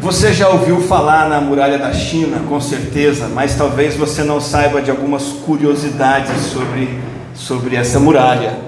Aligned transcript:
Você 0.00 0.32
já 0.32 0.48
ouviu 0.48 0.80
falar 0.80 1.28
na 1.28 1.40
muralha 1.40 1.76
da 1.76 1.92
China, 1.92 2.40
com 2.48 2.60
certeza, 2.60 3.28
mas 3.34 3.56
talvez 3.56 3.96
você 3.96 4.22
não 4.22 4.40
saiba 4.40 4.80
de 4.80 4.92
algumas 4.92 5.24
curiosidades 5.44 6.40
sobre, 6.52 6.88
sobre 7.34 7.74
essa 7.74 7.98
muralha. 7.98 8.60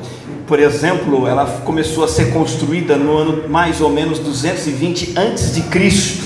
Por 0.44 0.58
exemplo, 0.58 1.28
ela 1.28 1.46
começou 1.64 2.02
a 2.02 2.08
ser 2.08 2.32
construída 2.32 2.96
no 2.96 3.16
ano 3.16 3.48
mais 3.48 3.80
ou 3.80 3.90
menos 3.90 4.18
220 4.18 5.14
antes 5.16 5.54
de 5.54 5.62
Cristo. 5.62 6.24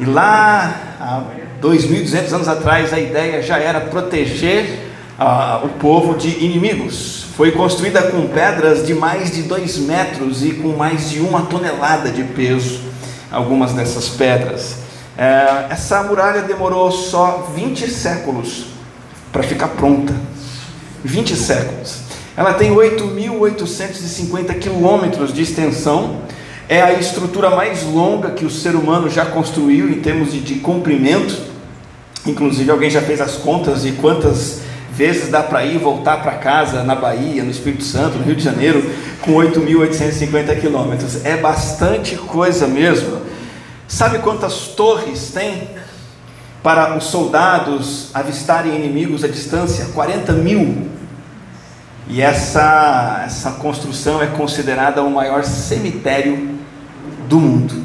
E 0.00 0.04
lá, 0.04 0.96
há 1.00 1.22
2.200 1.62 2.32
anos 2.32 2.48
atrás, 2.48 2.92
a 2.92 2.98
ideia 2.98 3.40
já 3.40 3.58
era 3.58 3.80
proteger 3.80 4.90
ah, 5.16 5.60
o 5.62 5.68
povo 5.68 6.18
de 6.18 6.44
inimigos. 6.44 7.26
Foi 7.36 7.52
construída 7.52 8.02
com 8.02 8.26
pedras 8.26 8.84
de 8.84 8.94
mais 8.94 9.30
de 9.30 9.44
2 9.44 9.78
metros 9.78 10.44
e 10.44 10.54
com 10.54 10.70
mais 10.70 11.08
de 11.08 11.20
uma 11.20 11.42
tonelada 11.42 12.10
de 12.10 12.24
peso 12.24 12.87
algumas 13.30 13.72
dessas 13.72 14.08
pedras. 14.08 14.76
É, 15.16 15.66
essa 15.70 16.02
muralha 16.02 16.42
demorou 16.42 16.92
só 16.92 17.50
20 17.54 17.90
séculos 17.90 18.66
para 19.32 19.42
ficar 19.42 19.68
pronta. 19.68 20.14
20 21.04 21.36
séculos. 21.36 22.00
Ela 22.36 22.54
tem 22.54 22.72
8.850 22.72 24.58
quilômetros 24.58 25.32
de 25.32 25.42
extensão. 25.42 26.22
É 26.68 26.82
a 26.82 26.92
estrutura 26.92 27.50
mais 27.50 27.82
longa 27.82 28.30
que 28.30 28.44
o 28.44 28.50
ser 28.50 28.76
humano 28.76 29.10
já 29.10 29.26
construiu 29.26 29.88
em 29.90 30.00
termos 30.00 30.32
de, 30.32 30.40
de 30.40 30.56
comprimento. 30.56 31.36
Inclusive, 32.26 32.70
alguém 32.70 32.90
já 32.90 33.00
fez 33.00 33.20
as 33.20 33.32
contas 33.36 33.82
de 33.82 33.92
quantas 33.92 34.60
vezes 34.98 35.30
dá 35.30 35.44
para 35.44 35.64
ir 35.64 35.76
e 35.76 35.78
voltar 35.78 36.20
para 36.20 36.32
casa 36.32 36.82
na 36.82 36.96
Bahia, 36.96 37.44
no 37.44 37.52
Espírito 37.52 37.84
Santo, 37.84 38.18
no 38.18 38.24
Rio 38.24 38.34
de 38.34 38.42
Janeiro, 38.42 38.84
com 39.20 39.30
8.850 39.34 40.60
quilômetros. 40.60 41.24
É 41.24 41.36
bastante 41.36 42.16
coisa 42.16 42.66
mesmo. 42.66 43.22
Sabe 43.86 44.18
quantas 44.18 44.66
torres 44.66 45.30
tem 45.30 45.68
para 46.64 46.96
os 46.96 47.04
soldados 47.04 48.10
avistarem 48.12 48.74
inimigos 48.74 49.22
à 49.22 49.28
distância? 49.28 49.84
40 49.94 50.32
mil. 50.32 50.88
E 52.08 52.20
essa, 52.20 53.22
essa 53.24 53.52
construção 53.52 54.20
é 54.20 54.26
considerada 54.26 55.00
o 55.00 55.10
maior 55.10 55.44
cemitério 55.44 56.58
do 57.28 57.38
mundo. 57.38 57.84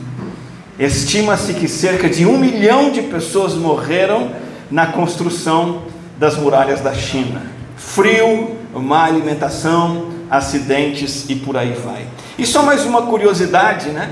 Estima-se 0.80 1.54
que 1.54 1.68
cerca 1.68 2.10
de 2.10 2.26
um 2.26 2.40
milhão 2.40 2.90
de 2.90 3.04
pessoas 3.04 3.54
morreram 3.54 4.32
na 4.72 4.88
construção 4.88 5.93
das 6.18 6.38
muralhas 6.38 6.82
da 6.82 6.94
China. 6.94 7.42
Frio, 7.76 8.58
má 8.74 9.06
alimentação, 9.06 10.10
acidentes 10.30 11.30
e 11.30 11.36
por 11.36 11.58
aí 11.58 11.74
vai. 11.74 12.06
E 12.38 12.46
só 12.46 12.64
mais 12.64 12.86
uma 12.86 13.04
curiosidade, 13.04 13.90
né? 13.90 14.12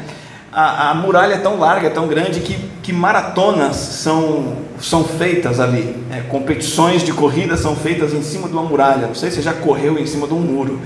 A, 0.52 0.92
a 0.92 0.94
muralha 0.94 1.36
é 1.36 1.38
tão 1.38 1.58
larga, 1.58 1.88
é 1.88 1.90
tão 1.90 2.08
grande 2.08 2.42
que, 2.42 2.56
que 2.84 2.92
maratonas 2.92 3.78
são, 3.78 4.58
são 4.82 5.04
feitas 5.04 5.60
ali. 5.60 5.96
É, 6.12 6.22
competições 6.22 7.04
de 7.04 7.14
corrida 7.14 7.56
são 7.56 7.76
feitas 7.76 8.14
em 8.14 8.22
cima 8.22 8.48
de 8.48 8.54
uma 8.54 8.64
muralha. 8.64 9.08
Não 9.08 9.16
sei 9.16 9.30
se 9.30 9.38
você 9.38 9.42
já 9.42 9.54
correu 9.54 9.98
em 9.98 10.06
cima 10.06 10.28
de 10.28 10.34
um 10.34 10.40
muro. 10.40 10.80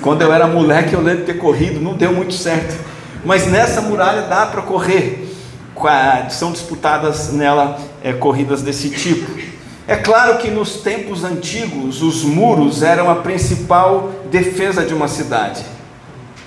Quando 0.00 0.22
eu 0.22 0.32
era 0.32 0.46
moleque, 0.46 0.94
eu 0.94 1.00
lembro 1.00 1.24
de 1.24 1.32
ter 1.32 1.38
corrido, 1.38 1.80
não 1.80 1.94
deu 1.94 2.12
muito 2.12 2.32
certo. 2.32 2.78
Mas 3.24 3.46
nessa 3.48 3.80
muralha 3.80 4.22
dá 4.22 4.46
para 4.46 4.62
correr. 4.62 5.26
São 6.30 6.52
disputadas 6.52 7.32
nela 7.32 7.78
é, 8.02 8.12
corridas 8.12 8.62
desse 8.62 8.90
tipo. 8.90 9.47
É 9.88 9.96
claro 9.96 10.36
que 10.36 10.50
nos 10.50 10.82
tempos 10.82 11.24
antigos 11.24 12.02
os 12.02 12.22
muros 12.22 12.82
eram 12.82 13.08
a 13.08 13.14
principal 13.14 14.12
defesa 14.30 14.84
de 14.84 14.92
uma 14.92 15.08
cidade. 15.08 15.64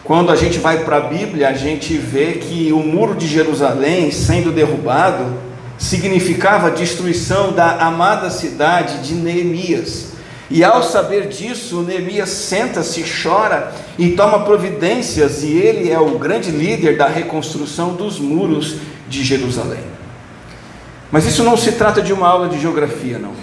Quando 0.03 0.31
a 0.31 0.35
gente 0.35 0.59
vai 0.59 0.83
para 0.83 0.97
a 0.97 1.01
Bíblia, 1.01 1.49
a 1.49 1.53
gente 1.53 1.97
vê 1.97 2.33
que 2.33 2.71
o 2.71 2.77
muro 2.77 3.15
de 3.15 3.27
Jerusalém 3.27 4.11
sendo 4.11 4.51
derrubado 4.51 5.25
significava 5.75 6.67
a 6.67 6.69
destruição 6.69 7.51
da 7.51 7.77
amada 7.77 8.29
cidade 8.29 8.99
de 8.99 9.15
Neemias. 9.15 10.09
E 10.47 10.63
ao 10.63 10.83
saber 10.83 11.27
disso, 11.27 11.81
Neemias 11.81 12.29
senta-se, 12.29 13.03
chora 13.23 13.73
e 13.97 14.09
toma 14.09 14.45
providências, 14.45 15.41
e 15.41 15.53
ele 15.53 15.89
é 15.89 15.99
o 15.99 16.19
grande 16.19 16.51
líder 16.51 16.95
da 16.95 17.07
reconstrução 17.07 17.95
dos 17.95 18.19
muros 18.19 18.75
de 19.09 19.23
Jerusalém. 19.23 19.90
Mas 21.11 21.25
isso 21.25 21.43
não 21.43 21.57
se 21.57 21.73
trata 21.73 22.01
de 22.01 22.13
uma 22.13 22.27
aula 22.27 22.47
de 22.47 22.59
geografia, 22.59 23.19
não. 23.19 23.33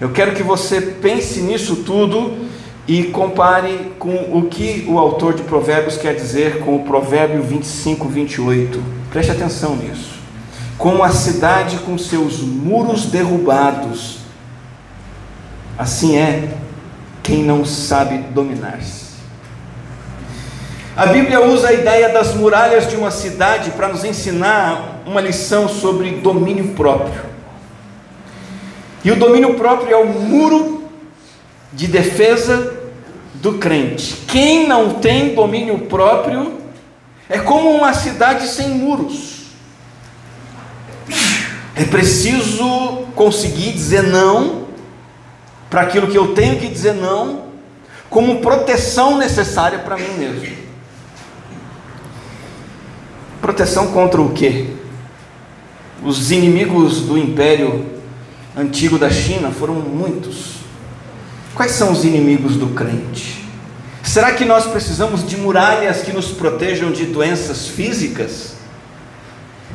Eu 0.00 0.10
quero 0.10 0.32
que 0.32 0.42
você 0.42 0.80
pense 0.80 1.40
nisso 1.40 1.76
tudo 1.76 2.48
e 2.86 3.04
compare 3.04 3.92
com 3.98 4.14
o 4.36 4.46
que 4.50 4.84
o 4.88 4.98
autor 4.98 5.34
de 5.34 5.42
Provérbios 5.44 5.96
quer 5.96 6.14
dizer 6.14 6.58
com 6.60 6.74
o 6.74 6.82
Provérbio 6.82 7.42
25, 7.42 8.08
28. 8.08 8.82
Preste 9.10 9.30
atenção 9.30 9.76
nisso. 9.76 10.14
Como 10.76 11.02
a 11.04 11.10
cidade 11.10 11.78
com 11.78 11.96
seus 11.96 12.40
muros 12.40 13.06
derrubados, 13.06 14.18
assim 15.78 16.16
é 16.16 16.48
quem 17.22 17.44
não 17.44 17.64
sabe 17.64 18.18
dominar-se. 18.18 19.04
A 20.96 21.06
Bíblia 21.06 21.40
usa 21.44 21.68
a 21.68 21.72
ideia 21.72 22.08
das 22.08 22.34
muralhas 22.34 22.88
de 22.88 22.96
uma 22.96 23.10
cidade 23.10 23.70
para 23.70 23.88
nos 23.88 24.04
ensinar 24.04 24.93
uma 25.06 25.20
lição 25.20 25.68
sobre 25.68 26.10
domínio 26.12 26.74
próprio. 26.74 27.22
E 29.04 29.10
o 29.10 29.16
domínio 29.16 29.54
próprio 29.54 29.92
é 29.92 29.96
o 29.96 30.06
muro 30.06 30.84
de 31.72 31.86
defesa 31.86 32.74
do 33.34 33.54
crente. 33.58 34.16
Quem 34.26 34.66
não 34.66 34.94
tem 34.94 35.34
domínio 35.34 35.80
próprio 35.80 36.58
é 37.28 37.38
como 37.38 37.70
uma 37.70 37.92
cidade 37.92 38.48
sem 38.48 38.70
muros. 38.70 39.44
É 41.74 41.84
preciso 41.84 43.06
conseguir 43.14 43.72
dizer 43.72 44.04
não 44.04 44.64
para 45.68 45.82
aquilo 45.82 46.06
que 46.06 46.16
eu 46.16 46.34
tenho 46.34 46.60
que 46.60 46.68
dizer 46.68 46.94
não, 46.94 47.46
como 48.08 48.40
proteção 48.40 49.18
necessária 49.18 49.80
para 49.80 49.96
mim 49.96 50.12
mesmo. 50.16 50.56
Proteção 53.40 53.88
contra 53.90 54.22
o 54.22 54.32
quê? 54.32 54.68
Os 56.04 56.30
inimigos 56.30 57.00
do 57.00 57.16
império 57.16 57.86
antigo 58.54 58.98
da 58.98 59.08
China 59.08 59.50
foram 59.50 59.76
muitos. 59.76 60.56
Quais 61.54 61.72
são 61.72 61.92
os 61.92 62.04
inimigos 62.04 62.56
do 62.56 62.68
crente? 62.68 63.42
Será 64.02 64.32
que 64.32 64.44
nós 64.44 64.66
precisamos 64.66 65.26
de 65.26 65.38
muralhas 65.38 66.02
que 66.02 66.12
nos 66.12 66.30
protejam 66.30 66.92
de 66.92 67.06
doenças 67.06 67.68
físicas? 67.68 68.54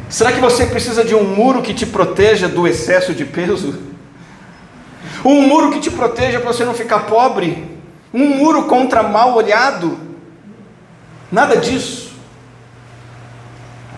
Será 0.08 0.32
que 0.32 0.40
você 0.40 0.68
precisa 0.68 1.04
de 1.04 1.16
um 1.16 1.24
muro 1.24 1.64
que 1.64 1.74
te 1.74 1.88
proteja 1.88 2.48
do 2.48 2.68
excesso 2.68 3.14
de 3.14 3.26
peso? 3.26 3.80
Um 5.26 5.48
muro 5.48 5.72
que 5.72 5.80
te 5.80 5.90
proteja 5.90 6.40
para 6.40 6.54
você 6.54 6.64
não 6.64 6.76
ficar 6.76 7.08
pobre? 7.08 7.80
Um 8.14 8.38
muro 8.38 8.64
contra 8.66 9.02
mal 9.02 9.36
olhado? 9.36 9.98
Nada 11.32 11.58
disso. 11.58 12.09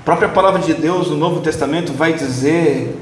A 0.01 0.03
própria 0.03 0.29
palavra 0.29 0.59
de 0.59 0.73
Deus 0.73 1.11
no 1.11 1.15
Novo 1.15 1.41
Testamento 1.41 1.93
vai 1.93 2.13
dizer 2.13 2.97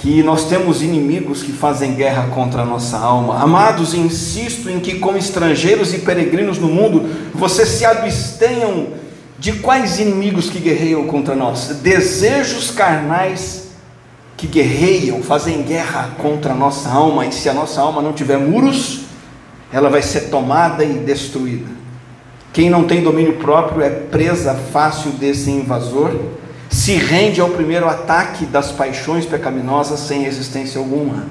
que 0.00 0.22
nós 0.22 0.44
temos 0.44 0.80
inimigos 0.80 1.42
que 1.42 1.50
fazem 1.50 1.94
guerra 1.94 2.28
contra 2.28 2.62
a 2.62 2.64
nossa 2.64 2.96
alma. 2.96 3.42
Amados, 3.42 3.92
insisto 3.92 4.70
em 4.70 4.78
que, 4.78 5.00
como 5.00 5.18
estrangeiros 5.18 5.92
e 5.92 5.98
peregrinos 5.98 6.58
no 6.58 6.68
mundo, 6.68 7.10
vocês 7.34 7.70
se 7.70 7.84
abstenham 7.84 8.90
de 9.36 9.54
quais 9.54 9.98
inimigos 9.98 10.48
que 10.48 10.60
guerreiam 10.60 11.08
contra 11.08 11.34
nós? 11.34 11.80
Desejos 11.82 12.70
carnais 12.70 13.70
que 14.36 14.46
guerreiam, 14.46 15.24
fazem 15.24 15.62
guerra 15.62 16.10
contra 16.18 16.52
a 16.52 16.56
nossa 16.56 16.88
alma, 16.88 17.26
e 17.26 17.32
se 17.32 17.48
a 17.48 17.52
nossa 17.52 17.80
alma 17.80 18.00
não 18.00 18.12
tiver 18.12 18.38
muros, 18.38 19.06
ela 19.72 19.90
vai 19.90 20.02
ser 20.02 20.30
tomada 20.30 20.84
e 20.84 21.00
destruída. 21.00 21.81
Quem 22.52 22.68
não 22.68 22.84
tem 22.84 23.02
domínio 23.02 23.38
próprio 23.38 23.82
é 23.82 23.88
presa 23.88 24.54
fácil 24.54 25.12
desse 25.12 25.50
invasor, 25.50 26.14
se 26.68 26.94
rende 26.94 27.40
ao 27.40 27.50
primeiro 27.50 27.88
ataque 27.88 28.44
das 28.44 28.70
paixões 28.70 29.24
pecaminosas 29.24 30.00
sem 30.00 30.22
resistência 30.22 30.78
alguma. 30.78 31.26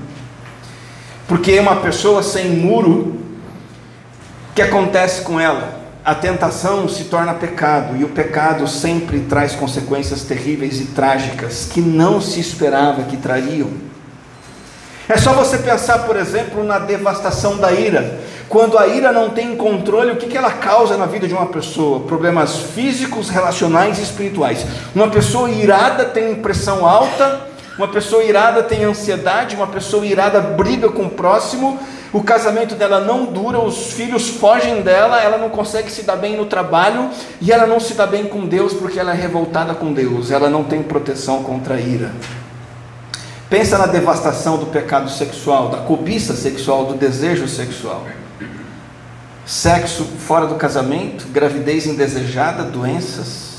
Porque 1.27 1.59
uma 1.59 1.77
pessoa 1.77 2.23
sem 2.23 2.49
muro, 2.49 3.15
o 4.49 4.53
que 4.55 4.61
acontece 4.61 5.21
com 5.21 5.39
ela? 5.39 5.79
A 6.03 6.15
tentação 6.15 6.89
se 6.89 7.03
torna 7.05 7.33
pecado, 7.35 7.95
e 7.95 8.03
o 8.03 8.09
pecado 8.09 8.67
sempre 8.67 9.19
traz 9.21 9.53
consequências 9.53 10.23
terríveis 10.23 10.81
e 10.81 10.85
trágicas 10.85 11.69
que 11.71 11.79
não 11.79 12.19
se 12.19 12.39
esperava 12.39 13.03
que 13.03 13.17
trariam. 13.17 13.69
É 15.07 15.17
só 15.17 15.33
você 15.33 15.59
pensar, 15.59 15.99
por 15.99 16.15
exemplo, 16.15 16.63
na 16.63 16.79
devastação 16.79 17.57
da 17.57 17.71
ira. 17.71 18.20
Quando 18.51 18.77
a 18.77 18.85
ira 18.85 19.13
não 19.13 19.29
tem 19.29 19.55
controle, 19.55 20.11
o 20.11 20.17
que, 20.17 20.27
que 20.27 20.37
ela 20.37 20.51
causa 20.51 20.97
na 20.97 21.05
vida 21.05 21.25
de 21.25 21.33
uma 21.33 21.45
pessoa? 21.45 22.01
Problemas 22.01 22.57
físicos, 22.57 23.29
relacionais 23.29 23.97
e 23.97 24.03
espirituais. 24.03 24.65
Uma 24.93 25.09
pessoa 25.09 25.49
irada 25.49 26.03
tem 26.03 26.35
pressão 26.35 26.85
alta, 26.85 27.47
uma 27.77 27.87
pessoa 27.87 28.21
irada 28.21 28.61
tem 28.61 28.83
ansiedade, 28.83 29.55
uma 29.55 29.67
pessoa 29.67 30.05
irada 30.05 30.41
briga 30.41 30.89
com 30.89 31.03
o 31.03 31.09
próximo, 31.09 31.79
o 32.11 32.21
casamento 32.21 32.75
dela 32.75 32.99
não 32.99 33.23
dura, 33.23 33.57
os 33.57 33.93
filhos 33.93 34.27
fogem 34.27 34.81
dela, 34.81 35.21
ela 35.21 35.37
não 35.37 35.49
consegue 35.49 35.89
se 35.89 36.03
dar 36.03 36.17
bem 36.17 36.35
no 36.35 36.45
trabalho 36.45 37.09
e 37.39 37.53
ela 37.53 37.65
não 37.65 37.79
se 37.79 37.93
dá 37.93 38.05
bem 38.05 38.25
com 38.25 38.45
Deus 38.45 38.73
porque 38.73 38.99
ela 38.99 39.13
é 39.13 39.15
revoltada 39.15 39.73
com 39.73 39.93
Deus, 39.93 40.29
ela 40.29 40.49
não 40.49 40.65
tem 40.65 40.83
proteção 40.83 41.41
contra 41.41 41.75
a 41.75 41.79
ira. 41.79 42.11
Pensa 43.49 43.77
na 43.77 43.85
devastação 43.85 44.57
do 44.57 44.65
pecado 44.65 45.09
sexual, 45.09 45.69
da 45.69 45.77
cobiça 45.77 46.35
sexual, 46.35 46.83
do 46.83 46.95
desejo 46.95 47.47
sexual. 47.47 48.03
Sexo 49.45 50.05
fora 50.05 50.45
do 50.45 50.55
casamento, 50.55 51.27
gravidez 51.29 51.85
indesejada, 51.85 52.63
doenças, 52.63 53.51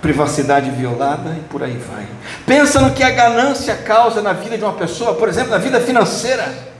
privacidade 0.00 0.70
violada 0.70 1.30
e 1.30 1.40
por 1.48 1.62
aí 1.62 1.78
vai. 1.78 2.06
Pensa 2.46 2.80
no 2.80 2.92
que 2.92 3.02
a 3.02 3.10
ganância 3.10 3.74
causa 3.76 4.20
na 4.20 4.32
vida 4.32 4.56
de 4.58 4.64
uma 4.64 4.72
pessoa, 4.72 5.14
por 5.14 5.28
exemplo, 5.28 5.50
na 5.50 5.58
vida 5.58 5.80
financeira. 5.80 6.74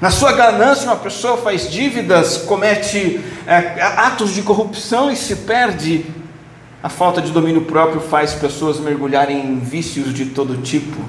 Na 0.00 0.10
sua 0.10 0.32
ganância, 0.32 0.86
uma 0.86 0.96
pessoa 0.96 1.36
faz 1.36 1.70
dívidas, 1.70 2.38
comete 2.38 3.20
é, 3.46 3.80
atos 3.82 4.34
de 4.34 4.42
corrupção 4.42 5.10
e 5.10 5.16
se 5.16 5.36
perde. 5.36 6.06
A 6.82 6.88
falta 6.88 7.22
de 7.22 7.30
domínio 7.30 7.62
próprio 7.66 8.00
faz 8.00 8.34
pessoas 8.34 8.80
mergulharem 8.80 9.38
em 9.38 9.60
vícios 9.60 10.12
de 10.12 10.26
todo 10.26 10.60
tipo. 10.62 11.00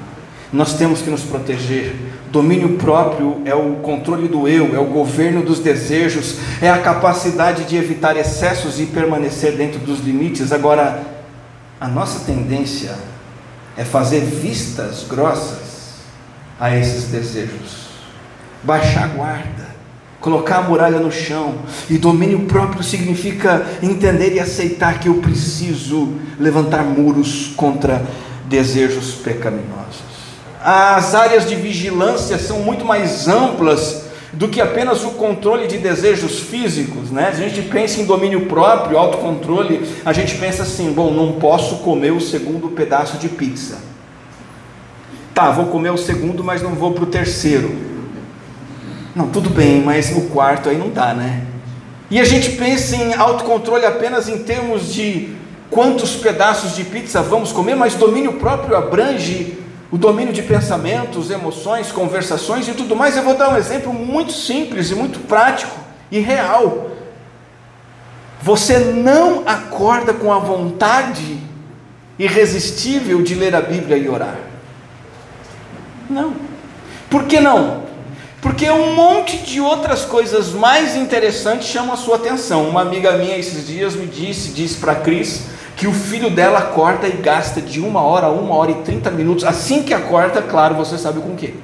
Nós 0.53 0.75
temos 0.75 1.01
que 1.01 1.09
nos 1.09 1.23
proteger. 1.23 1.95
Domínio 2.31 2.77
próprio 2.77 3.41
é 3.43 3.55
o 3.55 3.77
controle 3.77 4.27
do 4.27 4.47
eu, 4.47 4.75
é 4.75 4.79
o 4.79 4.85
governo 4.85 5.41
dos 5.41 5.59
desejos, 5.59 6.37
é 6.61 6.69
a 6.69 6.77
capacidade 6.77 7.63
de 7.63 7.75
evitar 7.75 8.15
excessos 8.15 8.79
e 8.79 8.85
permanecer 8.85 9.57
dentro 9.57 9.79
dos 9.79 9.99
limites. 9.99 10.51
Agora, 10.51 11.01
a 11.81 11.87
nossa 11.87 12.19
tendência 12.25 12.95
é 13.75 13.83
fazer 13.83 14.21
vistas 14.21 15.05
grossas 15.09 16.03
a 16.59 16.75
esses 16.75 17.05
desejos, 17.05 17.87
baixar 18.63 19.05
a 19.05 19.07
guarda, 19.07 19.67
colocar 20.21 20.57
a 20.57 20.61
muralha 20.61 20.99
no 20.99 21.11
chão. 21.11 21.55
E 21.89 21.97
domínio 21.97 22.41
próprio 22.41 22.83
significa 22.83 23.65
entender 23.81 24.35
e 24.35 24.39
aceitar 24.39 24.99
que 24.99 25.09
eu 25.09 25.15
preciso 25.15 26.13
levantar 26.39 26.83
muros 26.83 27.53
contra 27.55 28.05
desejos 28.47 29.15
pecaminosos. 29.15 30.12
As 30.63 31.13
áreas 31.13 31.45
de 31.45 31.55
vigilância 31.55 32.39
são 32.39 32.59
muito 32.59 32.85
mais 32.85 33.27
amplas 33.27 34.05
do 34.31 34.47
que 34.47 34.61
apenas 34.61 35.03
o 35.03 35.11
controle 35.11 35.67
de 35.67 35.77
desejos 35.77 36.39
físicos, 36.39 37.11
né? 37.11 37.27
A 37.27 37.35
gente 37.35 37.61
pensa 37.63 37.99
em 37.99 38.05
domínio 38.05 38.45
próprio, 38.45 38.97
autocontrole, 38.97 39.85
a 40.05 40.13
gente 40.13 40.35
pensa 40.35 40.63
assim, 40.63 40.93
bom, 40.93 41.11
não 41.11 41.33
posso 41.33 41.79
comer 41.79 42.11
o 42.11 42.21
segundo 42.21 42.69
pedaço 42.69 43.17
de 43.17 43.27
pizza. 43.27 43.77
Tá, 45.35 45.51
vou 45.51 45.65
comer 45.65 45.91
o 45.91 45.97
segundo, 45.97 46.43
mas 46.43 46.61
não 46.61 46.75
vou 46.75 46.93
para 46.93 47.03
o 47.03 47.07
terceiro. 47.07 47.75
Não, 49.13 49.27
tudo 49.27 49.49
bem, 49.49 49.81
mas 49.81 50.15
o 50.15 50.29
quarto 50.29 50.69
aí 50.69 50.77
não 50.77 50.89
dá, 50.89 51.13
né? 51.13 51.43
E 52.09 52.19
a 52.19 52.23
gente 52.23 52.51
pensa 52.51 52.95
em 52.95 53.13
autocontrole 53.13 53.85
apenas 53.85 54.29
em 54.29 54.39
termos 54.39 54.93
de 54.93 55.35
quantos 55.69 56.15
pedaços 56.15 56.73
de 56.75 56.85
pizza 56.85 57.21
vamos 57.21 57.51
comer, 57.51 57.75
mas 57.75 57.95
domínio 57.95 58.33
próprio 58.33 58.77
abrange 58.77 59.62
o 59.93 59.97
domínio 59.99 60.33
de 60.33 60.41
pensamentos, 60.41 61.29
emoções, 61.29 61.91
conversações 61.91 62.67
e 62.67 62.73
tudo 62.73 62.95
mais. 62.95 63.15
Eu 63.15 63.21
vou 63.21 63.37
dar 63.37 63.49
um 63.49 63.57
exemplo 63.57 63.93
muito 63.93 64.33
simples 64.33 64.89
e 64.89 64.95
muito 64.95 65.19
prático 65.19 65.79
e 66.09 66.17
real. 66.17 66.89
Você 68.41 68.79
não 68.79 69.43
acorda 69.45 70.11
com 70.11 70.33
a 70.33 70.39
vontade 70.39 71.37
irresistível 72.17 73.21
de 73.21 73.35
ler 73.35 73.53
a 73.53 73.61
Bíblia 73.61 73.95
e 73.95 74.09
orar. 74.09 74.35
Não. 76.09 76.33
Por 77.07 77.25
que 77.25 77.39
não? 77.39 77.83
Porque 78.41 78.67
um 78.71 78.95
monte 78.95 79.37
de 79.37 79.61
outras 79.61 80.03
coisas 80.05 80.53
mais 80.53 80.95
interessantes 80.95 81.67
chamam 81.67 81.93
a 81.93 81.97
sua 81.97 82.15
atenção. 82.15 82.67
Uma 82.67 82.81
amiga 82.81 83.11
minha 83.11 83.37
esses 83.37 83.67
dias 83.67 83.93
me 83.93 84.07
disse, 84.07 84.53
disse 84.53 84.79
para 84.79 84.95
Cris, 84.95 85.43
que 85.83 85.87
o 85.87 85.91
filho 85.91 86.29
dela 86.29 86.61
corta 86.61 87.09
e 87.09 87.11
gasta 87.11 87.59
de 87.59 87.81
uma 87.81 87.99
hora 87.99 88.27
a 88.27 88.29
uma 88.29 88.55
hora 88.55 88.71
e 88.71 88.75
trinta 88.75 89.11
minutos. 89.11 89.43
Assim 89.43 89.83
que 89.83 89.93
acorda, 89.93 90.41
claro, 90.41 90.75
você 90.75 90.97
sabe 90.97 91.19
com 91.19 91.33
o 91.33 91.35
quê? 91.35 91.55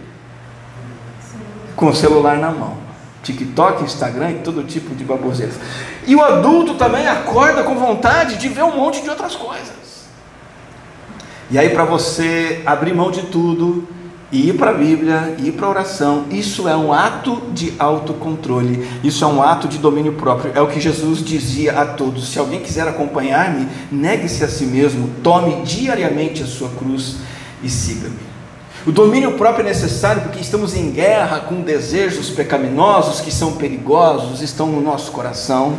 Com 1.73 1.87
o 1.87 1.95
celular 1.95 2.35
na 2.35 2.51
mão. 2.51 2.75
TikTok, 3.23 3.81
Instagram 3.81 4.31
e 4.31 4.35
todo 4.39 4.61
tipo 4.65 4.93
de 4.93 5.05
baboseiras. 5.05 5.55
E 6.05 6.17
o 6.17 6.21
adulto 6.21 6.75
também 6.75 7.07
acorda 7.07 7.63
com 7.63 7.75
vontade 7.75 8.35
de 8.35 8.49
ver 8.49 8.63
um 8.63 8.75
monte 8.75 9.01
de 9.01 9.09
outras 9.09 9.37
coisas. 9.37 10.09
E 11.49 11.57
aí, 11.57 11.69
para 11.69 11.85
você 11.85 12.61
abrir 12.65 12.93
mão 12.93 13.11
de 13.11 13.21
tudo 13.21 13.87
ir 14.31 14.53
para 14.53 14.71
a 14.71 14.73
Bíblia, 14.73 15.35
ir 15.39 15.53
para 15.53 15.65
a 15.65 15.69
oração, 15.69 16.25
isso 16.29 16.67
é 16.67 16.75
um 16.75 16.93
ato 16.93 17.41
de 17.51 17.73
autocontrole, 17.79 18.87
isso 19.03 19.23
é 19.23 19.27
um 19.27 19.41
ato 19.41 19.67
de 19.67 19.77
domínio 19.77 20.13
próprio. 20.13 20.51
É 20.55 20.61
o 20.61 20.67
que 20.67 20.79
Jesus 20.79 21.23
dizia 21.23 21.79
a 21.79 21.85
todos: 21.85 22.29
se 22.29 22.39
alguém 22.39 22.59
quiser 22.59 22.87
acompanhar-me, 22.87 23.67
negue-se 23.91 24.43
a 24.43 24.47
si 24.47 24.65
mesmo, 24.65 25.09
tome 25.23 25.63
diariamente 25.63 26.43
a 26.43 26.47
sua 26.47 26.69
cruz 26.69 27.17
e 27.63 27.69
siga-me. 27.69 28.29
O 28.87 28.91
domínio 28.91 29.33
próprio 29.33 29.65
é 29.65 29.69
necessário 29.69 30.21
porque 30.21 30.39
estamos 30.39 30.73
em 30.73 30.91
guerra 30.91 31.41
com 31.41 31.61
desejos 31.61 32.29
pecaminosos 32.29 33.19
que 33.19 33.31
são 33.31 33.53
perigosos, 33.53 34.41
estão 34.41 34.67
no 34.67 34.81
nosso 34.81 35.11
coração. 35.11 35.77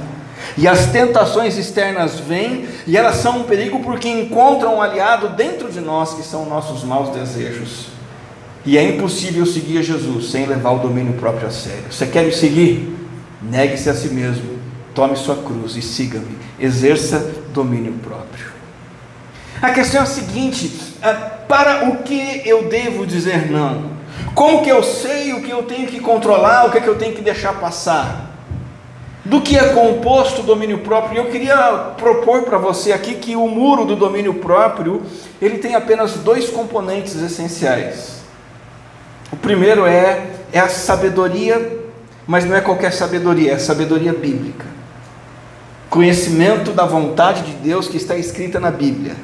E 0.57 0.67
as 0.67 0.87
tentações 0.87 1.57
externas 1.57 2.19
vêm 2.19 2.67
e 2.87 2.97
elas 2.97 3.17
são 3.17 3.41
um 3.41 3.43
perigo 3.45 3.81
porque 3.81 4.09
encontram 4.09 4.77
um 4.77 4.83
aliado 4.83 5.31
dentro 5.31 5.71
de 5.71 5.81
nós 5.81 6.15
que 6.15 6.23
são 6.23 6.47
nossos 6.47 6.83
maus 6.83 7.11
desejos. 7.11 7.90
E 8.65 8.77
é 8.77 8.85
impossível 8.85 9.47
seguir 9.47 9.79
a 9.79 9.83
Jesus 9.83 10.31
sem 10.31 10.47
levar 10.47 10.73
o 10.73 10.79
domínio 10.79 11.15
próprio 11.15 11.49
a 11.49 11.51
sério. 11.51 11.85
Você 11.91 12.07
quer 12.07 12.25
me 12.25 12.33
seguir? 12.33 12.95
Negue-se 13.43 13.89
a 13.89 13.95
si 13.95 14.09
mesmo, 14.09 14.59
tome 14.95 15.17
sua 15.17 15.37
cruz 15.37 15.77
e 15.77 15.83
siga-me. 15.83 16.37
Exerça 16.59 17.33
domínio 17.55 17.95
próprio. 18.03 18.51
A 19.63 19.71
questão 19.71 20.01
é 20.01 20.05
a 20.05 20.07
seguinte: 20.07 20.71
ah, 21.03 21.15
para 21.49 21.89
o 21.89 22.03
que 22.03 22.43
eu 22.45 22.69
devo 22.69 23.07
dizer 23.07 23.51
não? 23.51 23.99
Como 24.35 24.63
que 24.63 24.69
eu 24.69 24.83
sei 24.83 25.33
o 25.33 25.43
que 25.43 25.51
eu 25.51 25.63
tenho 25.63 25.87
que 25.87 25.99
controlar, 25.99 26.67
o 26.67 26.71
que, 26.71 26.79
é 26.79 26.81
que 26.81 26.89
eu 26.89 26.99
tenho 26.99 27.15
que 27.15 27.23
deixar 27.23 27.55
passar? 27.55 28.31
Do 29.25 29.41
que 29.41 29.57
é 29.57 29.73
composto 29.75 30.41
o 30.41 30.45
domínio 30.45 30.79
próprio? 30.79 31.19
Eu 31.19 31.31
queria 31.31 31.93
propor 31.97 32.43
para 32.43 32.59
você 32.59 32.93
aqui 32.93 33.15
que 33.15 33.37
o 33.37 33.49
muro 33.49 33.85
do 33.85 33.97
domínio 33.97 34.35
próprio 34.35 35.03
ele 35.41 35.59
tem 35.59 35.75
apenas 35.75 36.15
dois 36.15 36.51
componentes 36.51 37.17
essenciais. 37.17 38.20
O 39.33 39.37
primeiro 39.37 39.87
é, 39.87 40.27
é 40.53 40.59
a 40.59 40.69
sabedoria, 40.69 41.79
mas 42.27 42.45
não 42.45 42.57
é 42.57 42.61
qualquer 42.61 42.93
sabedoria, 42.93 43.53
é 43.53 43.55
a 43.55 43.59
sabedoria 43.59 44.13
bíblica. 44.13 44.67
Conhecimento 45.89 46.73
da 46.73 46.85
vontade 46.85 47.43
de 47.43 47.53
Deus 47.53 47.89
que 47.89 47.97
está 47.97 48.17
escrita 48.17 48.59
na 48.59 48.71
Bíblia. 48.71 49.15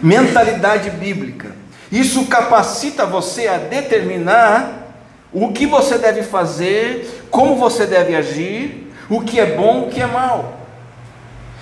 Mentalidade 0.00 0.90
bíblica. 0.90 1.54
Isso 1.92 2.26
capacita 2.26 3.04
você 3.04 3.46
a 3.46 3.58
determinar 3.58 4.94
o 5.32 5.52
que 5.52 5.66
você 5.66 5.98
deve 5.98 6.22
fazer, 6.22 7.26
como 7.30 7.56
você 7.56 7.86
deve 7.86 8.14
agir, 8.16 8.90
o 9.08 9.20
que 9.20 9.38
é 9.38 9.56
bom, 9.56 9.82
o 9.82 9.88
que 9.88 10.00
é 10.00 10.06
mal. 10.06 10.60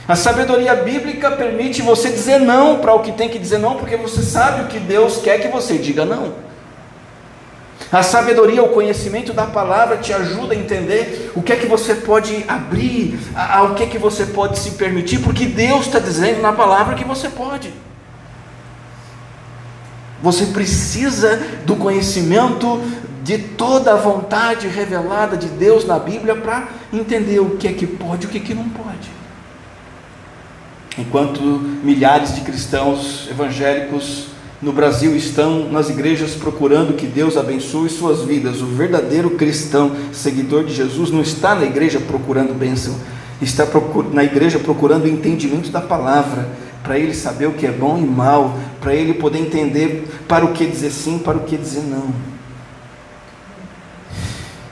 A 0.07 0.17
sabedoria 0.17 0.75
bíblica 0.75 1.31
permite 1.33 1.83
você 1.83 2.09
dizer 2.11 2.39
não 2.39 2.79
para 2.79 2.95
o 2.95 3.01
que 3.01 3.13
tem 3.13 3.29
que 3.29 3.39
dizer 3.39 3.59
não, 3.59 3.77
porque 3.77 3.97
você 3.97 4.23
sabe 4.23 4.63
o 4.63 4.67
que 4.67 4.79
Deus 4.79 5.19
quer 5.19 5.39
que 5.39 5.49
você 5.49 5.77
diga 5.77 6.05
não. 6.05 6.48
A 7.91 8.03
sabedoria, 8.03 8.63
o 8.63 8.69
conhecimento 8.69 9.33
da 9.33 9.47
palavra 9.47 9.97
te 9.97 10.13
ajuda 10.13 10.53
a 10.53 10.57
entender 10.57 11.33
o 11.35 11.43
que 11.43 11.53
é 11.53 11.57
que 11.57 11.67
você 11.67 11.95
pode 11.95 12.45
abrir, 12.47 13.19
ao 13.35 13.75
que 13.75 13.85
é 13.85 13.87
que 13.87 13.97
você 13.97 14.27
pode 14.27 14.59
se 14.59 14.73
permitir, 14.73 15.21
porque 15.21 15.47
Deus 15.47 15.87
está 15.87 15.99
dizendo 15.99 16.43
na 16.43 16.53
palavra 16.53 16.95
que 16.95 17.05
você 17.05 17.31
pode. 17.31 17.73
Você 20.23 20.47
precisa 20.47 21.37
do 21.65 21.77
conhecimento 21.77 22.83
de 23.23 23.39
toda 23.39 23.93
a 23.93 23.97
vontade 23.97 24.69
revelada 24.69 25.37
de 25.37 25.49
Deus 25.49 25.87
na 25.87 25.99
Bíblia 25.99 26.35
para 26.35 26.69
entender 26.93 27.41
o 27.41 27.57
que 27.57 27.69
é 27.69 27.73
que 27.73 27.87
pode 27.87 28.25
e 28.25 28.27
o 28.27 28.31
que 28.31 28.39
é 28.39 28.41
que 28.41 28.55
não 28.55 28.69
pode. 28.69 29.11
Enquanto 30.99 31.41
milhares 31.41 32.35
de 32.35 32.41
cristãos 32.41 33.29
evangélicos 33.31 34.29
no 34.61 34.73
Brasil 34.73 35.15
estão 35.15 35.71
nas 35.71 35.89
igrejas 35.89 36.35
procurando 36.35 36.97
que 36.97 37.07
Deus 37.07 37.37
abençoe 37.37 37.89
suas 37.89 38.23
vidas. 38.23 38.61
O 38.61 38.67
verdadeiro 38.67 39.31
cristão, 39.31 39.93
seguidor 40.13 40.65
de 40.65 40.75
Jesus, 40.75 41.11
não 41.11 41.21
está 41.21 41.55
na 41.55 41.65
igreja 41.65 42.01
procurando 42.01 42.59
bênção, 42.59 42.97
está 43.41 43.65
na 44.13 44.25
igreja 44.25 44.59
procurando 44.59 45.05
o 45.05 45.09
entendimento 45.09 45.71
da 45.71 45.81
palavra, 45.81 46.49
para 46.83 46.99
ele 46.99 47.15
saber 47.15 47.47
o 47.47 47.53
que 47.53 47.67
é 47.67 47.71
bom 47.71 47.99
e 47.99 48.07
mal, 48.07 48.59
para 48.81 48.95
ele 48.95 49.15
poder 49.15 49.39
entender 49.39 50.09
para 50.27 50.45
o 50.45 50.53
que 50.53 50.67
dizer 50.67 50.91
sim, 50.91 51.19
para 51.19 51.37
o 51.37 51.45
que 51.45 51.57
dizer 51.57 51.83
não. 51.83 52.13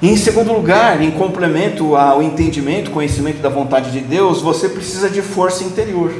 Em 0.02 0.16
segundo 0.16 0.52
lugar, 0.52 1.00
em 1.00 1.10
complemento 1.12 1.96
ao 1.96 2.22
entendimento, 2.22 2.90
conhecimento 2.90 3.40
da 3.40 3.48
vontade 3.48 3.92
de 3.92 4.00
Deus, 4.00 4.42
você 4.42 4.68
precisa 4.68 5.08
de 5.08 5.22
força 5.22 5.64
interior. 5.64 6.12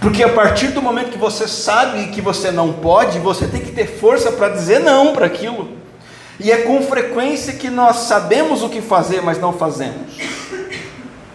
Porque 0.00 0.22
a 0.22 0.28
partir 0.28 0.68
do 0.68 0.82
momento 0.82 1.10
que 1.10 1.18
você 1.18 1.48
sabe 1.48 2.06
que 2.08 2.20
você 2.20 2.50
não 2.50 2.72
pode, 2.72 3.18
você 3.18 3.46
tem 3.46 3.60
que 3.60 3.72
ter 3.72 3.86
força 3.86 4.30
para 4.32 4.50
dizer 4.50 4.80
não 4.80 5.12
para 5.12 5.26
aquilo. 5.26 5.70
E 6.38 6.52
é 6.52 6.58
com 6.58 6.82
frequência 6.82 7.54
que 7.54 7.70
nós 7.70 7.96
sabemos 8.00 8.62
o 8.62 8.68
que 8.68 8.82
fazer, 8.82 9.22
mas 9.22 9.40
não 9.40 9.52
fazemos. 9.52 10.18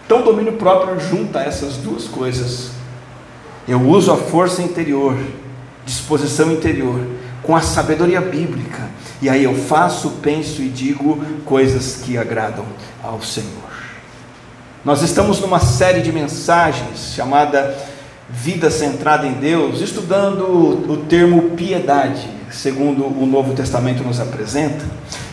Então, 0.06 0.20
o 0.20 0.24
domínio 0.24 0.54
próprio 0.54 1.00
junta 1.00 1.40
essas 1.40 1.76
duas 1.76 2.04
coisas. 2.06 2.70
Eu 3.66 3.80
uso 3.80 4.12
a 4.12 4.16
força 4.16 4.62
interior, 4.62 5.16
disposição 5.84 6.52
interior, 6.52 7.00
com 7.42 7.56
a 7.56 7.60
sabedoria 7.60 8.20
bíblica. 8.20 8.90
E 9.20 9.28
aí 9.28 9.44
eu 9.44 9.54
faço, 9.54 10.10
penso 10.22 10.62
e 10.62 10.68
digo 10.68 11.24
coisas 11.44 11.96
que 12.04 12.16
agradam 12.16 12.64
ao 13.02 13.22
Senhor. 13.22 13.72
Nós 14.84 15.02
estamos 15.02 15.40
numa 15.40 15.60
série 15.60 16.02
de 16.02 16.12
mensagens 16.12 17.14
chamada 17.14 17.76
Vida 18.32 18.70
Centrada 18.70 19.26
em 19.26 19.34
Deus, 19.34 19.80
estudando 19.80 20.42
o 20.42 21.04
termo 21.08 21.50
piedade 21.50 22.42
segundo 22.52 23.06
o 23.06 23.26
Novo 23.26 23.54
Testamento 23.54 24.04
nos 24.04 24.20
apresenta. 24.20 24.84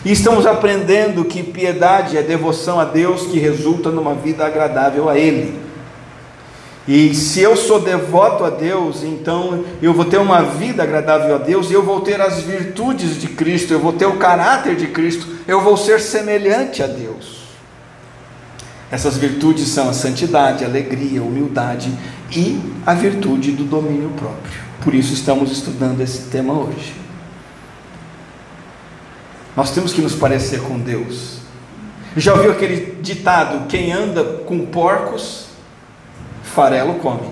E 0.04 0.10
estamos 0.10 0.46
aprendendo 0.46 1.24
que 1.24 1.42
piedade 1.42 2.16
é 2.16 2.22
devoção 2.22 2.80
a 2.80 2.84
Deus 2.84 3.26
que 3.26 3.38
resulta 3.38 3.90
numa 3.90 4.14
vida 4.14 4.44
agradável 4.44 5.08
a 5.08 5.18
Ele. 5.18 5.60
E 6.88 7.14
se 7.14 7.40
eu 7.40 7.56
sou 7.56 7.78
devoto 7.78 8.42
a 8.42 8.50
Deus, 8.50 9.04
então 9.04 9.64
eu 9.82 9.92
vou 9.92 10.06
ter 10.06 10.16
uma 10.16 10.42
vida 10.42 10.82
agradável 10.82 11.34
a 11.34 11.38
Deus, 11.38 11.70
eu 11.70 11.84
vou 11.84 12.00
ter 12.00 12.20
as 12.20 12.40
virtudes 12.40 13.20
de 13.20 13.28
Cristo, 13.28 13.72
eu 13.72 13.78
vou 13.78 13.92
ter 13.92 14.06
o 14.06 14.16
caráter 14.16 14.74
de 14.74 14.86
Cristo, 14.88 15.26
eu 15.46 15.60
vou 15.60 15.76
ser 15.76 16.00
semelhante 16.00 16.82
a 16.82 16.86
Deus. 16.86 17.40
Essas 18.90 19.16
virtudes 19.16 19.68
são 19.68 19.88
a 19.88 19.92
santidade, 19.92 20.64
a 20.64 20.68
alegria, 20.68 21.20
a 21.20 21.22
humildade 21.22 21.92
e 22.32 22.60
a 22.86 22.94
virtude 22.94 23.52
do 23.52 23.64
domínio 23.64 24.10
próprio. 24.10 24.60
Por 24.82 24.94
isso 24.94 25.12
estamos 25.12 25.50
estudando 25.52 26.00
esse 26.00 26.30
tema 26.30 26.52
hoje. 26.52 26.94
Nós 29.56 29.72
temos 29.72 29.92
que 29.92 30.00
nos 30.00 30.14
parecer 30.14 30.62
com 30.62 30.78
Deus. 30.78 31.38
Já 32.16 32.32
ouviu 32.32 32.52
aquele 32.52 32.98
ditado: 33.02 33.66
quem 33.68 33.92
anda 33.92 34.24
com 34.46 34.66
porcos, 34.66 35.46
farelo 36.42 36.94
come. 36.94 37.30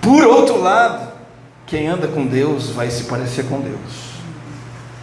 Por 0.00 0.24
outro 0.24 0.60
lado, 0.60 1.12
quem 1.66 1.86
anda 1.86 2.08
com 2.08 2.26
Deus 2.26 2.70
vai 2.70 2.90
se 2.90 3.04
parecer 3.04 3.44
com 3.44 3.60
Deus. 3.60 4.10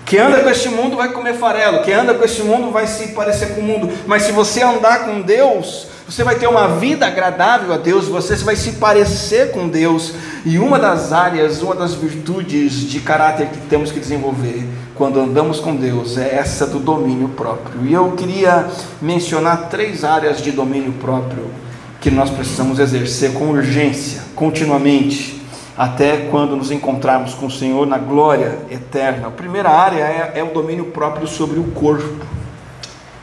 Quem 0.05 0.19
anda 0.19 0.41
com 0.41 0.49
este 0.49 0.69
mundo 0.69 0.95
vai 0.95 1.11
comer 1.11 1.33
farelo, 1.33 1.83
quem 1.83 1.93
anda 1.93 2.13
com 2.13 2.23
este 2.23 2.41
mundo 2.41 2.71
vai 2.71 2.87
se 2.87 3.09
parecer 3.09 3.55
com 3.55 3.61
o 3.61 3.63
mundo. 3.63 3.93
Mas 4.07 4.23
se 4.23 4.31
você 4.31 4.63
andar 4.63 5.05
com 5.05 5.21
Deus, 5.21 5.87
você 6.07 6.23
vai 6.23 6.35
ter 6.35 6.47
uma 6.47 6.69
vida 6.69 7.05
agradável 7.05 7.73
a 7.73 7.77
Deus, 7.77 8.07
você 8.07 8.33
vai 8.37 8.55
se 8.55 8.73
parecer 8.73 9.51
com 9.51 9.67
Deus. 9.67 10.13
E 10.45 10.57
uma 10.57 10.79
das 10.79 11.11
áreas, 11.11 11.61
uma 11.61 11.75
das 11.75 11.95
virtudes 11.95 12.89
de 12.89 13.01
caráter 13.01 13.49
que 13.49 13.57
temos 13.67 13.91
que 13.91 13.99
desenvolver 13.99 14.65
quando 14.95 15.19
andamos 15.19 15.59
com 15.59 15.75
Deus 15.75 16.17
é 16.17 16.35
essa 16.35 16.65
do 16.65 16.79
domínio 16.79 17.27
próprio. 17.29 17.85
E 17.85 17.91
eu 17.91 18.13
queria 18.13 18.67
mencionar 19.01 19.67
três 19.67 20.05
áreas 20.05 20.41
de 20.41 20.49
domínio 20.49 20.93
próprio 20.93 21.51
que 21.99 22.09
nós 22.09 22.29
precisamos 22.29 22.79
exercer 22.79 23.33
com 23.33 23.49
urgência, 23.49 24.21
continuamente, 24.33 25.41
até 25.77 26.27
quando 26.31 26.55
nos 26.55 26.71
encontrarmos 26.71 27.33
com 27.33 27.47
o 27.47 27.51
Senhor 27.51 27.85
na 27.85 27.97
glória 27.97 28.59
eterna. 28.71 29.27
A 29.27 29.31
primeira 29.31 29.69
área 29.69 30.03
é, 30.03 30.31
é 30.35 30.43
o 30.43 30.53
domínio 30.53 30.85
próprio 30.85 31.27
sobre 31.27 31.59
o 31.59 31.65
corpo. 31.65 32.25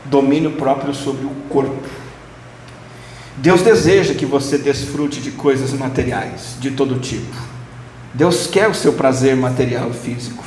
Domínio 0.05 0.51
próprio 0.51 0.93
sobre 0.93 1.25
o 1.25 1.31
corpo. 1.49 2.04
Deus 3.37 3.61
deseja 3.61 4.13
que 4.13 4.25
você 4.25 4.57
desfrute 4.57 5.19
de 5.19 5.31
coisas 5.31 5.73
materiais 5.73 6.55
de 6.59 6.71
todo 6.71 6.99
tipo. 6.99 7.35
Deus 8.13 8.47
quer 8.47 8.69
o 8.69 8.73
seu 8.73 8.93
prazer 8.93 9.35
material 9.35 9.89
e 9.89 9.93
físico. 9.93 10.43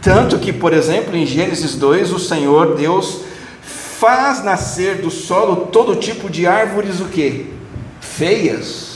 Tanto 0.00 0.38
que, 0.38 0.52
por 0.52 0.72
exemplo, 0.72 1.16
em 1.16 1.26
Gênesis 1.26 1.74
2, 1.74 2.12
o 2.12 2.18
Senhor 2.18 2.76
Deus 2.76 3.20
faz 3.62 4.42
nascer 4.42 5.02
do 5.02 5.10
solo 5.10 5.66
todo 5.66 5.96
tipo 5.96 6.28
de 6.28 6.46
árvores 6.46 7.00
o 7.00 7.06
quê? 7.06 7.46
Feias, 8.00 8.94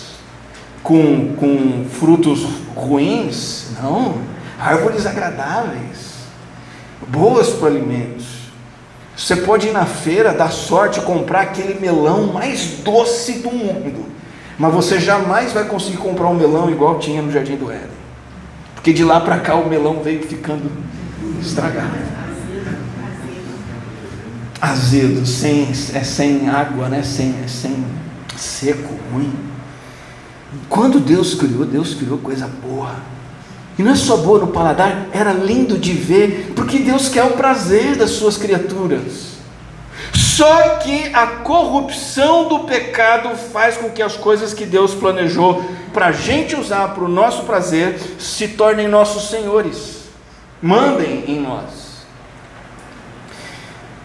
com, 0.83 1.35
com 1.35 1.87
frutos 1.91 2.47
ruins, 2.75 3.69
não, 3.83 4.19
árvores 4.59 5.07
agradáveis, 5.07 6.15
boas 7.09 7.51
para 7.51 7.69
alimentos. 7.69 8.18
Você 9.19 9.35
pode 9.35 9.67
ir 9.67 9.73
na 9.73 9.85
feira, 9.85 10.33
dar 10.33 10.53
sorte, 10.53 11.01
comprar 11.01 11.41
aquele 11.41 11.81
melão 11.81 12.29
mais 12.29 12.79
doce 12.85 13.41
do 13.41 13.51
mundo, 13.51 14.07
mas 14.57 14.73
você 14.73 15.01
jamais 15.01 15.53
vai 15.53 15.65
conseguir 15.65 15.97
comprar 15.97 16.29
um 16.29 16.35
melão 16.35 16.71
igual 16.71 17.01
tinha 17.01 17.21
no 17.21 17.33
Jardim 17.33 17.57
do 17.57 17.69
Éden, 17.69 17.89
porque 18.77 18.93
de 18.93 19.03
lá 19.03 19.21
para 19.21 19.41
cá 19.41 19.57
o 19.57 19.69
melão 19.69 20.01
veio 20.05 20.23
ficando 20.23 20.71
estragado, 21.41 21.99
azedo, 24.61 25.27
sem, 25.27 25.63
é 25.95 26.05
sem 26.05 26.49
água, 26.49 26.89
né? 26.89 27.03
sem, 27.03 27.35
é 27.45 27.49
sem 27.49 27.85
seco, 28.37 28.95
ruim. 29.13 29.35
Quando 30.69 31.01
Deus 31.01 31.35
criou, 31.35 31.65
Deus 31.65 31.93
criou 31.93 32.19
coisa 32.19 32.47
boa. 32.47 32.95
E 33.79 33.83
não 33.83 33.93
é 33.93 33.97
só 33.97 34.17
boa 34.17 34.41
no 34.41 34.49
paladar, 34.49 35.07
era 35.13 35.33
lindo 35.33 35.79
de 35.79 35.93
ver, 35.93 36.53
porque 36.57 36.81
Deus 36.81 37.09
quer 37.09 37.23
o 37.25 37.35
prazer 37.35 37.95
das 37.95 38.11
suas 38.11 38.37
criaturas. 38.37 39.39
Só 40.13 40.77
que 40.77 41.15
a 41.15 41.27
corrupção 41.27 42.49
do 42.49 42.61
pecado 42.61 43.37
faz 43.37 43.77
com 43.77 43.91
que 43.91 44.03
as 44.03 44.17
coisas 44.17 44.53
que 44.53 44.67
Deus 44.67 44.95
planejou 44.95 45.65
para 45.93 46.07
a 46.07 46.13
gente 46.13 46.57
usar 46.57 46.89
para 46.89 47.05
o 47.05 47.09
nosso 47.09 47.45
prazer 47.45 47.99
se 48.19 48.49
tornem 48.49 48.89
nossos 48.89 49.31
senhores, 49.31 50.09
mandem 50.61 51.25
em 51.29 51.41
nós. 51.41 52.07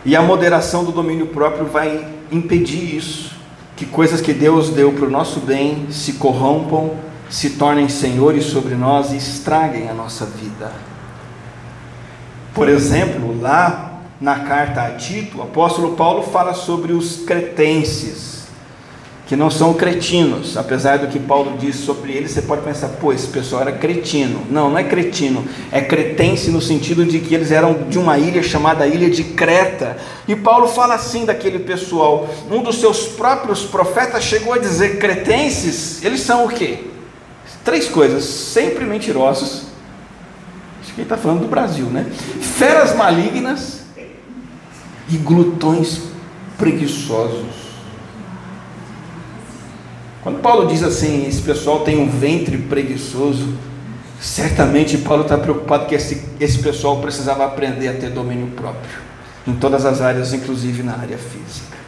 E 0.06 0.16
a 0.16 0.22
moderação 0.22 0.84
do 0.84 0.92
domínio 0.92 1.28
próprio 1.28 1.66
vai 1.66 2.08
impedir 2.32 2.96
isso, 2.96 3.32
que 3.76 3.86
coisas 3.86 4.22
que 4.22 4.34
Deus 4.34 4.70
deu 4.70 4.92
para 4.92 5.06
o 5.06 5.10
nosso 5.10 5.40
bem 5.40 5.88
se 5.90 6.14
corrompam 6.14 6.92
se 7.34 7.50
tornem 7.50 7.90
senhores 7.90 8.46
sobre 8.46 8.76
nós 8.76 9.12
e 9.12 9.18
estraguem 9.18 9.90
a 9.90 9.94
nossa 9.94 10.24
vida. 10.24 10.72
Por 12.54 12.70
exemplo, 12.70 13.42
lá 13.42 14.02
na 14.22 14.42
carta 14.42 14.84
a 14.84 14.92
Tito, 14.92 15.40
o 15.40 15.42
apóstolo 15.42 15.96
Paulo 15.96 16.22
fala 16.22 16.54
sobre 16.54 16.94
os 16.94 17.26
cretenses, 17.26 18.44
que 19.26 19.36
não 19.36 19.50
são 19.50 19.74
cretinos, 19.74 20.56
apesar 20.58 21.00
do 21.00 21.08
que 21.08 21.18
Paulo 21.18 21.58
diz 21.58 21.78
sobre 21.78 22.12
eles, 22.12 22.30
você 22.30 22.44
pode 22.44 22.62
pensar, 22.62 22.90
pô, 22.90 23.12
esse 23.12 23.26
pessoal 23.26 23.64
era 23.64 23.72
cretino. 23.72 24.44
Não, 24.52 24.70
não 24.70 24.78
é 24.78 24.84
cretino, 24.84 25.44
é 25.72 25.82
cretense 25.82 26.52
no 26.52 26.62
sentido 26.62 27.04
de 27.04 27.18
que 27.20 27.34
eles 27.34 27.52
eram 27.52 27.90
de 27.90 27.98
uma 27.98 28.20
ilha 28.20 28.44
chamada 28.44 28.86
Ilha 28.86 29.10
de 29.10 29.24
Creta. 29.24 29.98
E 30.28 30.36
Paulo 30.36 30.68
fala 30.68 30.94
assim 30.94 31.26
daquele 31.26 31.58
pessoal. 31.58 32.30
Um 32.52 32.62
dos 32.62 32.80
seus 32.80 33.08
próprios 33.08 33.64
profetas 33.64 34.24
chegou 34.24 34.54
a 34.54 34.60
dizer: 34.60 35.00
cretenses, 35.00 36.06
eles 36.06 36.22
são 36.22 36.46
o 36.46 36.50
quê? 36.50 36.93
Três 37.64 37.88
coisas, 37.88 38.24
sempre 38.24 38.86
mentirosos. 38.86 39.64
Acho 40.82 40.94
que 40.94 41.02
ele 41.02 41.04
está 41.04 41.18
falando 41.18 41.42
do 41.42 41.48
Brasil, 41.48 41.86
né? 41.86 42.06
Feras 42.42 42.96
malignas 42.96 43.84
e 45.10 45.18
glutões 45.18 46.02
preguiçosos. 46.58 47.64
Quando 50.22 50.40
Paulo 50.40 50.68
diz 50.68 50.84
assim, 50.84 51.28
esse 51.28 51.42
pessoal 51.42 51.82
tem 51.82 52.00
um 52.00 52.10
ventre 52.10 52.58
preguiçoso, 52.58 53.58
certamente 54.22 54.98
Paulo 54.98 55.24
está 55.24 55.38
preocupado 55.38 55.86
que 55.86 55.96
esse, 55.96 56.24
esse 56.40 56.60
pessoal 56.60 57.02
precisava 57.02 57.46
aprender 57.46 57.90
a 57.90 57.94
ter 57.94 58.10
domínio 58.10 58.48
próprio, 58.48 59.00
em 59.46 59.54
todas 59.54 59.86
as 59.86 60.00
áreas, 60.00 60.34
inclusive 60.34 60.82
na 60.82 60.94
área 60.94 61.18
física. 61.18 61.83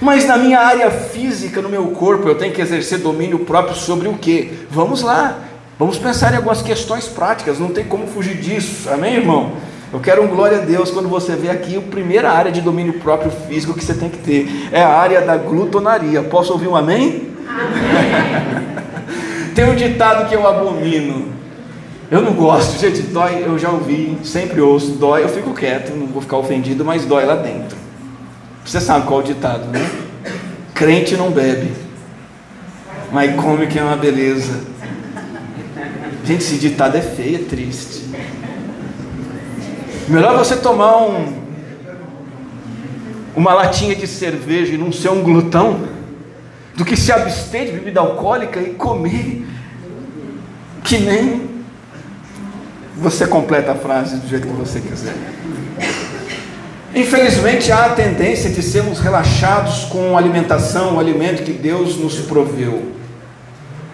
Mas 0.00 0.26
na 0.26 0.36
minha 0.36 0.60
área 0.60 0.90
física, 0.90 1.62
no 1.62 1.68
meu 1.68 1.86
corpo, 1.88 2.28
eu 2.28 2.34
tenho 2.34 2.52
que 2.52 2.60
exercer 2.60 2.98
domínio 2.98 3.40
próprio 3.40 3.74
sobre 3.74 4.08
o 4.08 4.14
que? 4.14 4.52
Vamos 4.70 5.02
lá, 5.02 5.38
vamos 5.78 5.98
pensar 5.98 6.32
em 6.32 6.36
algumas 6.36 6.62
questões 6.62 7.06
práticas, 7.06 7.58
não 7.58 7.70
tem 7.70 7.84
como 7.84 8.06
fugir 8.06 8.36
disso, 8.36 8.88
amém, 8.90 9.16
irmão? 9.16 9.52
Eu 9.92 10.00
quero 10.00 10.22
um 10.22 10.28
glória 10.28 10.58
a 10.58 10.60
Deus 10.60 10.90
quando 10.90 11.08
você 11.08 11.36
vê 11.36 11.48
aqui 11.48 11.76
a 11.76 11.80
primeira 11.80 12.30
área 12.30 12.50
de 12.50 12.60
domínio 12.60 12.94
próprio 12.94 13.30
físico 13.30 13.72
que 13.72 13.84
você 13.84 13.94
tem 13.94 14.10
que 14.10 14.18
ter 14.18 14.68
é 14.72 14.82
a 14.82 14.88
área 14.88 15.20
da 15.22 15.36
glutonaria. 15.36 16.22
Posso 16.24 16.52
ouvir 16.52 16.66
um 16.66 16.76
amém? 16.76 17.30
amém. 17.48 18.10
tem 19.54 19.64
um 19.64 19.76
ditado 19.76 20.28
que 20.28 20.34
eu 20.34 20.46
abomino. 20.46 21.28
Eu 22.10 22.20
não 22.20 22.32
gosto, 22.34 22.78
gente, 22.78 23.02
dói, 23.02 23.44
eu 23.46 23.58
já 23.58 23.70
ouvi, 23.70 24.18
sempre 24.22 24.60
ouço, 24.60 24.92
dói, 24.92 25.24
eu 25.24 25.28
fico 25.28 25.54
quieto, 25.54 25.90
não 25.96 26.06
vou 26.06 26.20
ficar 26.20 26.36
ofendido, 26.36 26.84
mas 26.84 27.04
dói 27.04 27.24
lá 27.24 27.34
dentro. 27.34 27.85
Você 28.66 28.80
sabe 28.80 29.06
qual 29.06 29.20
é 29.20 29.22
o 29.22 29.26
ditado, 29.26 29.66
né? 29.66 29.78
Crente 30.74 31.16
não 31.16 31.30
bebe, 31.30 31.72
mas 33.12 33.34
come 33.40 33.68
que 33.68 33.78
é 33.78 33.82
uma 33.82 33.96
beleza. 33.96 34.60
Gente, 36.24 36.42
esse 36.42 36.56
ditado 36.56 36.96
é 36.96 37.00
feio, 37.00 37.36
é 37.36 37.48
triste. 37.48 38.04
Melhor 40.08 40.36
você 40.36 40.56
tomar 40.56 40.96
um, 40.96 41.42
uma 43.36 43.54
latinha 43.54 43.94
de 43.94 44.08
cerveja 44.08 44.74
e 44.74 44.78
não 44.78 44.90
ser 44.90 45.10
um 45.10 45.22
glutão, 45.22 45.88
do 46.74 46.84
que 46.84 46.96
se 46.96 47.12
abster 47.12 47.66
de 47.66 47.72
bebida 47.72 48.00
alcoólica 48.00 48.60
e 48.60 48.74
comer 48.74 49.46
que 50.84 50.98
nem 50.98 51.56
Você 52.96 53.26
completa 53.26 53.72
a 53.72 53.74
frase 53.74 54.16
do 54.16 54.28
jeito 54.28 54.46
que 54.46 54.54
você 54.54 54.80
quiser. 54.80 55.14
Infelizmente 56.96 57.70
há 57.70 57.84
a 57.84 57.88
tendência 57.90 58.48
de 58.48 58.62
sermos 58.62 59.00
relaxados 59.00 59.84
com 59.84 60.16
a 60.16 60.18
alimentação, 60.18 60.96
o 60.96 60.98
alimento 60.98 61.42
que 61.42 61.52
Deus 61.52 61.98
nos 61.98 62.20
proveu. 62.20 62.90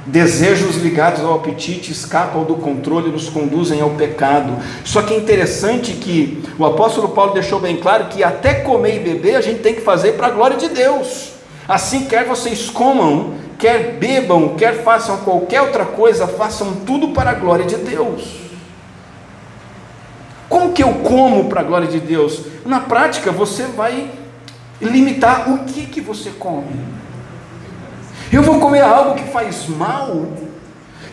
Desejos 0.07 0.77
ligados 0.77 1.21
ao 1.21 1.35
apetite 1.35 1.91
escapam 1.91 2.45
do 2.45 2.55
controle 2.55 3.09
e 3.09 3.11
nos 3.13 3.29
conduzem 3.29 3.81
ao 3.81 3.91
pecado. 3.91 4.57
Só 4.85 5.03
que 5.03 5.15
é 5.15 5.17
interessante 5.17 5.95
que 5.95 6.45
o 6.57 6.65
apóstolo 6.65 7.09
Paulo 7.09 7.35
deixou 7.35 7.59
bem 7.59 7.79
claro 7.79 8.05
que 8.05 8.23
até 8.23 8.55
comer 8.55 8.95
e 8.95 9.01
beber 9.01 9.35
a 9.35 9.41
gente 9.41 9.63
tem 9.63 9.75
que 9.75 9.81
fazer 9.81 10.13
para 10.13 10.29
a 10.29 10.31
glória 10.31 10.57
de 10.57 10.69
Deus. 10.69 11.33
Assim, 11.67 12.05
quer 12.05 12.25
vocês 12.25 12.71
comam, 12.71 13.35
quer 13.59 13.95
bebam, 13.99 14.51
quer 14.51 14.85
façam 14.85 15.17
qualquer 15.19 15.61
outra 15.61 15.85
coisa, 15.85 16.29
façam 16.29 16.73
tudo 16.87 17.09
para 17.09 17.31
a 17.31 17.35
glória 17.35 17.65
de 17.65 17.79
Deus. 17.79 18.42
Como 20.53 20.75
que 20.75 20.83
eu 20.83 20.97
como 20.97 21.49
para 21.49 21.63
a 21.63 21.65
glória 21.65 21.89
de 21.89 21.99
Deus? 21.99 22.43
Na 22.67 22.79
prática, 22.79 23.33
você 23.33 23.65
vai 23.69 24.11
limitar 24.83 25.51
o 25.51 25.65
que, 25.65 25.87
que 25.87 25.99
você 25.99 26.29
come. 26.29 26.79
Eu 28.31 28.43
vou 28.43 28.61
comer 28.61 28.83
algo 28.83 29.15
que 29.15 29.33
faz 29.33 29.67
mal, 29.67 30.29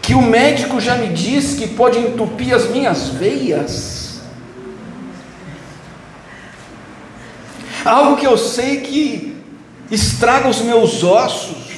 que 0.02 0.14
o 0.14 0.22
médico 0.22 0.82
já 0.82 0.96
me 0.96 1.08
diz 1.08 1.54
que 1.54 1.68
pode 1.68 1.98
entupir 1.98 2.54
as 2.54 2.70
minhas 2.70 3.08
veias. 3.08 4.20
Algo 7.86 8.18
que 8.18 8.28
eu 8.28 8.38
sei 8.38 8.82
que 8.82 9.42
estraga 9.90 10.50
os 10.50 10.60
meus 10.60 11.02
ossos 11.02 11.70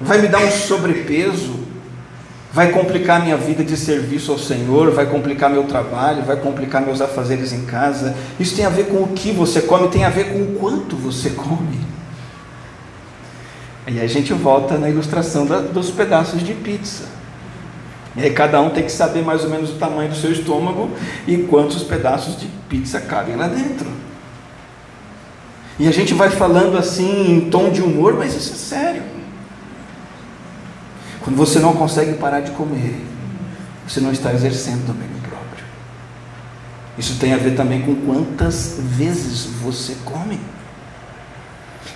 vai 0.00 0.18
me 0.18 0.26
dar 0.26 0.40
um 0.40 0.50
sobrepeso, 0.50 1.63
vai 2.54 2.70
complicar 2.70 3.20
minha 3.20 3.36
vida 3.36 3.64
de 3.64 3.76
serviço 3.76 4.30
ao 4.30 4.38
Senhor, 4.38 4.92
vai 4.92 5.06
complicar 5.06 5.50
meu 5.50 5.64
trabalho, 5.64 6.22
vai 6.22 6.36
complicar 6.36 6.80
meus 6.80 7.00
afazeres 7.00 7.52
em 7.52 7.64
casa. 7.64 8.14
Isso 8.38 8.54
tem 8.54 8.64
a 8.64 8.68
ver 8.68 8.86
com 8.86 9.02
o 9.02 9.08
que 9.08 9.32
você 9.32 9.60
come, 9.60 9.88
tem 9.88 10.04
a 10.04 10.08
ver 10.08 10.32
com 10.32 10.40
o 10.40 10.54
quanto 10.54 10.94
você 10.94 11.30
come. 11.30 11.80
E 13.88 13.98
a 13.98 14.06
gente 14.06 14.32
volta 14.32 14.78
na 14.78 14.88
ilustração 14.88 15.44
da, 15.44 15.58
dos 15.58 15.90
pedaços 15.90 16.44
de 16.44 16.54
pizza. 16.54 17.06
E 18.16 18.22
aí 18.22 18.30
cada 18.30 18.60
um 18.60 18.70
tem 18.70 18.84
que 18.84 18.92
saber 18.92 19.24
mais 19.24 19.42
ou 19.42 19.50
menos 19.50 19.70
o 19.70 19.74
tamanho 19.74 20.10
do 20.10 20.16
seu 20.16 20.30
estômago 20.30 20.88
e 21.26 21.38
quantos 21.38 21.82
pedaços 21.82 22.38
de 22.38 22.46
pizza 22.68 23.00
cabem 23.00 23.34
lá 23.34 23.48
dentro. 23.48 23.88
E 25.76 25.88
a 25.88 25.90
gente 25.90 26.14
vai 26.14 26.30
falando 26.30 26.78
assim 26.78 27.32
em 27.32 27.50
tom 27.50 27.70
de 27.70 27.82
humor, 27.82 28.14
mas 28.14 28.32
isso 28.32 28.52
é 28.52 28.56
sério. 28.56 29.13
Quando 31.24 31.36
você 31.36 31.58
não 31.58 31.72
consegue 31.72 32.12
parar 32.18 32.40
de 32.40 32.50
comer, 32.50 33.02
você 33.88 33.98
não 33.98 34.12
está 34.12 34.30
exercendo 34.34 34.86
domínio 34.86 35.16
próprio. 35.22 35.64
Isso 36.98 37.18
tem 37.18 37.32
a 37.32 37.38
ver 37.38 37.56
também 37.56 37.80
com 37.80 37.94
quantas 37.94 38.76
vezes 38.78 39.46
você 39.62 39.96
come. 40.04 40.38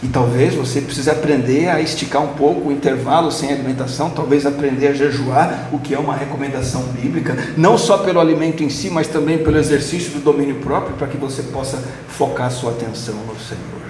E 0.02 0.06
talvez 0.08 0.54
você 0.54 0.80
precise 0.80 1.10
aprender 1.10 1.68
a 1.68 1.78
esticar 1.78 2.22
um 2.22 2.34
pouco 2.34 2.68
o 2.68 2.72
intervalo 2.72 3.30
sem 3.30 3.52
alimentação, 3.52 4.08
talvez 4.08 4.46
aprender 4.46 4.88
a 4.88 4.92
jejuar, 4.94 5.68
o 5.72 5.78
que 5.78 5.92
é 5.92 5.98
uma 5.98 6.14
recomendação 6.14 6.82
bíblica, 6.84 7.36
não 7.56 7.76
só 7.76 7.98
pelo 7.98 8.20
alimento 8.20 8.62
em 8.62 8.70
si, 8.70 8.88
mas 8.88 9.08
também 9.08 9.38
pelo 9.38 9.58
exercício 9.58 10.12
do 10.12 10.20
domínio 10.20 10.54
próprio, 10.60 10.96
para 10.96 11.06
que 11.06 11.18
você 11.18 11.42
possa 11.42 11.82
focar 12.08 12.50
sua 12.50 12.70
atenção 12.70 13.16
no 13.26 13.38
Senhor. 13.38 13.88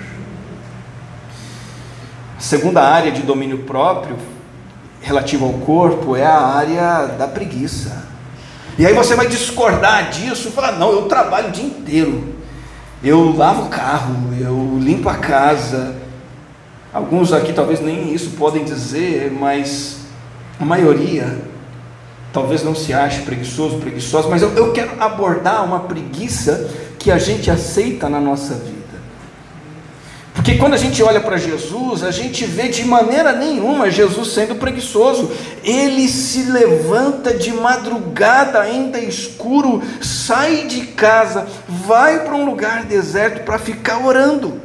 A 2.36 2.40
segunda 2.40 2.82
área 2.82 3.12
de 3.12 3.22
domínio 3.22 3.58
próprio 3.58 4.16
relativo 5.00 5.44
ao 5.44 5.52
corpo 5.54 6.16
é 6.16 6.24
a 6.24 6.38
área 6.38 7.06
da 7.18 7.26
preguiça. 7.26 8.06
E 8.78 8.86
aí 8.86 8.94
você 8.94 9.14
vai 9.14 9.26
discordar 9.26 10.10
disso 10.10 10.48
e 10.48 10.50
falar: 10.52 10.72
não, 10.72 10.92
eu 10.92 11.02
trabalho 11.02 11.48
o 11.48 11.52
dia 11.52 11.64
inteiro. 11.64 12.34
Eu 13.02 13.36
lavo 13.36 13.66
o 13.66 13.68
carro, 13.68 14.14
eu 14.40 14.78
limpo 14.80 15.08
a 15.08 15.16
casa. 15.16 15.96
Alguns 16.92 17.32
aqui 17.32 17.52
talvez 17.52 17.80
nem 17.80 18.12
isso 18.12 18.30
podem 18.30 18.64
dizer, 18.64 19.30
mas 19.30 19.98
a 20.58 20.64
maioria 20.64 21.38
talvez 22.32 22.62
não 22.62 22.74
se 22.74 22.92
ache 22.92 23.22
preguiçoso, 23.22 23.78
preguiçosa, 23.78 24.28
mas 24.28 24.42
eu, 24.42 24.50
eu 24.54 24.72
quero 24.72 24.90
abordar 25.00 25.64
uma 25.64 25.80
preguiça 25.80 26.70
que 26.98 27.10
a 27.10 27.18
gente 27.18 27.50
aceita 27.50 28.08
na 28.08 28.20
nossa 28.20 28.54
vida. 28.54 28.77
Porque 30.38 30.54
quando 30.54 30.74
a 30.74 30.78
gente 30.78 31.02
olha 31.02 31.20
para 31.20 31.36
Jesus, 31.36 32.04
a 32.04 32.12
gente 32.12 32.44
vê 32.44 32.68
de 32.68 32.84
maneira 32.84 33.32
nenhuma 33.32 33.90
Jesus 33.90 34.28
sendo 34.28 34.54
preguiçoso. 34.54 35.32
Ele 35.64 36.06
se 36.06 36.44
levanta 36.44 37.34
de 37.34 37.52
madrugada, 37.52 38.60
ainda 38.60 39.00
escuro, 39.00 39.82
sai 40.00 40.68
de 40.68 40.86
casa, 40.86 41.48
vai 41.68 42.24
para 42.24 42.36
um 42.36 42.44
lugar 42.44 42.84
deserto 42.84 43.44
para 43.44 43.58
ficar 43.58 44.06
orando. 44.06 44.62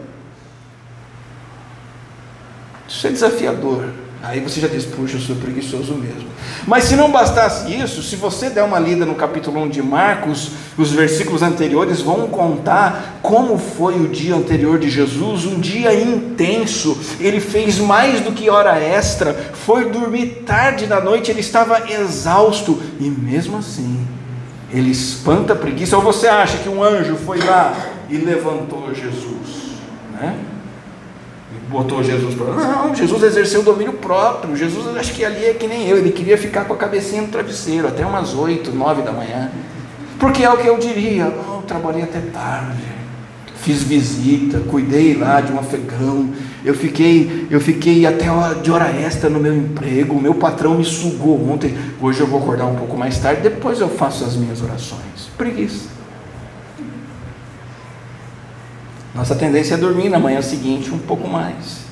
Isso 2.88 3.08
é 3.08 3.10
desafiador. 3.10 4.03
Aí 4.24 4.40
você 4.40 4.62
já 4.62 4.70
diz, 4.70 4.86
puxa, 4.86 5.18
eu 5.18 5.20
sou 5.20 5.36
preguiçoso 5.36 5.96
mesmo. 5.96 6.30
Mas 6.66 6.86
se 6.86 6.96
não 6.96 7.12
bastasse 7.12 7.70
isso, 7.78 8.02
se 8.02 8.16
você 8.16 8.50
der 8.50 8.64
uma 8.64 8.80
lida 8.80 9.06
no 9.06 9.16
capítulo 9.16 9.62
1 9.64 9.68
de 9.68 9.82
Marcos, 9.82 10.52
os 10.78 10.94
versículos 10.94 11.42
anteriores 11.42 12.00
vão 12.00 12.30
contar 12.30 13.20
como 13.22 13.58
foi 13.58 14.00
o 14.00 14.08
dia 14.08 14.34
anterior 14.34 14.80
de 14.80 14.90
Jesus, 14.90 15.44
um 15.44 15.60
dia 15.60 15.94
intenso. 15.94 16.98
Ele 17.20 17.42
fez 17.42 17.80
mais 17.80 18.22
do 18.22 18.32
que 18.32 18.50
hora 18.50 18.80
extra, 18.80 19.34
foi 19.34 19.90
dormir 19.90 20.44
tarde 20.46 20.86
da 20.86 21.02
noite, 21.02 21.30
ele 21.30 21.42
estava 21.42 21.92
exausto 21.92 22.82
e 23.02 23.10
mesmo 23.10 23.58
assim, 23.58 24.08
ele 24.72 24.92
espanta 24.92 25.52
a 25.52 25.58
preguiça. 25.58 25.98
Ou 25.98 26.02
você 26.02 26.30
acha 26.30 26.60
que 26.60 26.70
um 26.70 26.82
anjo 26.82 27.18
foi 27.18 27.40
lá 27.40 27.76
e 28.10 28.16
levantou 28.16 28.96
Jesus, 28.96 29.74
né? 30.14 30.53
Botou 31.70 32.04
Jesus 32.04 32.36
para. 32.36 32.54
Não, 32.54 32.96
Jesus 32.96 33.24
exerceu 33.24 33.62
o 33.62 33.64
domínio 33.64 33.94
próprio. 33.94 34.56
Jesus, 34.56 34.96
acho 34.98 35.14
que 35.14 35.24
ali 35.24 35.46
é 35.46 35.54
que 35.54 35.68
nem 35.68 35.88
eu, 35.88 35.98
ele 35.98 36.12
queria 36.12 36.38
ficar 36.38 36.66
com 36.66 36.74
a 36.74 36.78
cabecinha 36.78 37.22
no 37.22 37.28
travesseiro 37.28 37.88
até 37.88 38.06
umas 38.06 38.34
8, 38.34 38.72
9 38.72 39.02
da 39.02 39.12
manhã. 39.12 39.52
Porque 40.20 40.44
é 40.44 40.50
o 40.50 40.58
que 40.58 40.68
eu 40.68 40.78
diria. 40.78 41.34
Oh, 41.50 41.56
eu 41.56 41.62
trabalhei 41.64 42.04
até 42.04 42.20
tarde, 42.20 42.84
fiz 43.58 43.84
visita, 43.84 44.60
cuidei 44.60 45.16
lá 45.16 45.42
de 45.42 45.52
um 45.52 45.60
afegão. 45.60 46.30
Eu 46.64 46.74
fiquei, 46.74 47.48
eu 47.50 47.60
fiquei 47.60 48.06
até 48.06 48.28
de 48.62 48.72
hora 48.72 48.90
extra 48.90 49.30
no 49.30 49.40
meu 49.40 49.56
emprego. 49.56 50.16
O 50.16 50.22
meu 50.22 50.36
patrão 50.36 50.76
me 50.76 50.86
sugou 50.86 51.50
ontem. 51.50 51.76
Hoje 52.02 52.22
eu 52.22 52.28
vou 52.28 52.40
acordar 52.40 52.66
um 52.66 52.76
pouco 52.76 52.96
mais 52.96 53.20
tarde. 53.20 53.42
Depois 53.42 53.82
eu 53.82 53.90
faço 53.90 54.24
as 54.24 54.36
minhas 54.36 54.62
orações. 54.62 55.30
Preguiça. 55.38 56.03
Nossa 59.14 59.36
tendência 59.36 59.76
é 59.76 59.78
dormir 59.78 60.10
na 60.10 60.18
manhã 60.18 60.42
seguinte 60.42 60.92
um 60.92 60.98
pouco 60.98 61.28
mais. 61.28 61.84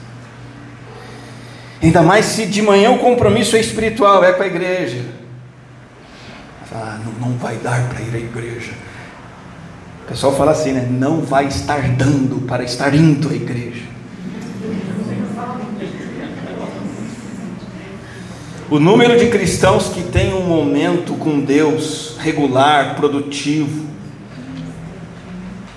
Ainda 1.82 2.02
mais 2.02 2.26
se 2.26 2.46
de 2.46 2.62
manhã 2.62 2.92
o 2.92 3.00
compromisso 3.00 3.56
é 3.56 3.60
espiritual, 3.60 4.24
é 4.24 4.34
com 4.34 4.44
a 4.44 4.48
igreja. 4.48 5.04
Ah, 6.74 7.00
não, 7.04 7.30
não 7.30 7.38
vai 7.38 7.58
dar 7.58 7.90
para 7.90 8.02
ir 8.02 8.16
à 8.16 8.18
igreja. 8.18 8.72
O 10.04 10.08
pessoal 10.08 10.36
fala 10.36 10.52
assim, 10.52 10.72
né? 10.72 10.88
Não 10.90 11.22
vai 11.22 11.48
estar 11.48 11.82
dando 11.90 12.46
para 12.48 12.64
estar 12.64 12.94
indo 12.96 13.30
à 13.30 13.34
igreja. 13.34 13.84
O 18.70 18.80
número 18.80 19.20
de 19.20 19.28
cristãos 19.28 19.90
que 19.90 20.02
tem 20.02 20.34
um 20.34 20.48
momento 20.48 21.14
com 21.16 21.42
Deus 21.42 22.16
regular, 22.20 22.96
produtivo, 22.96 23.86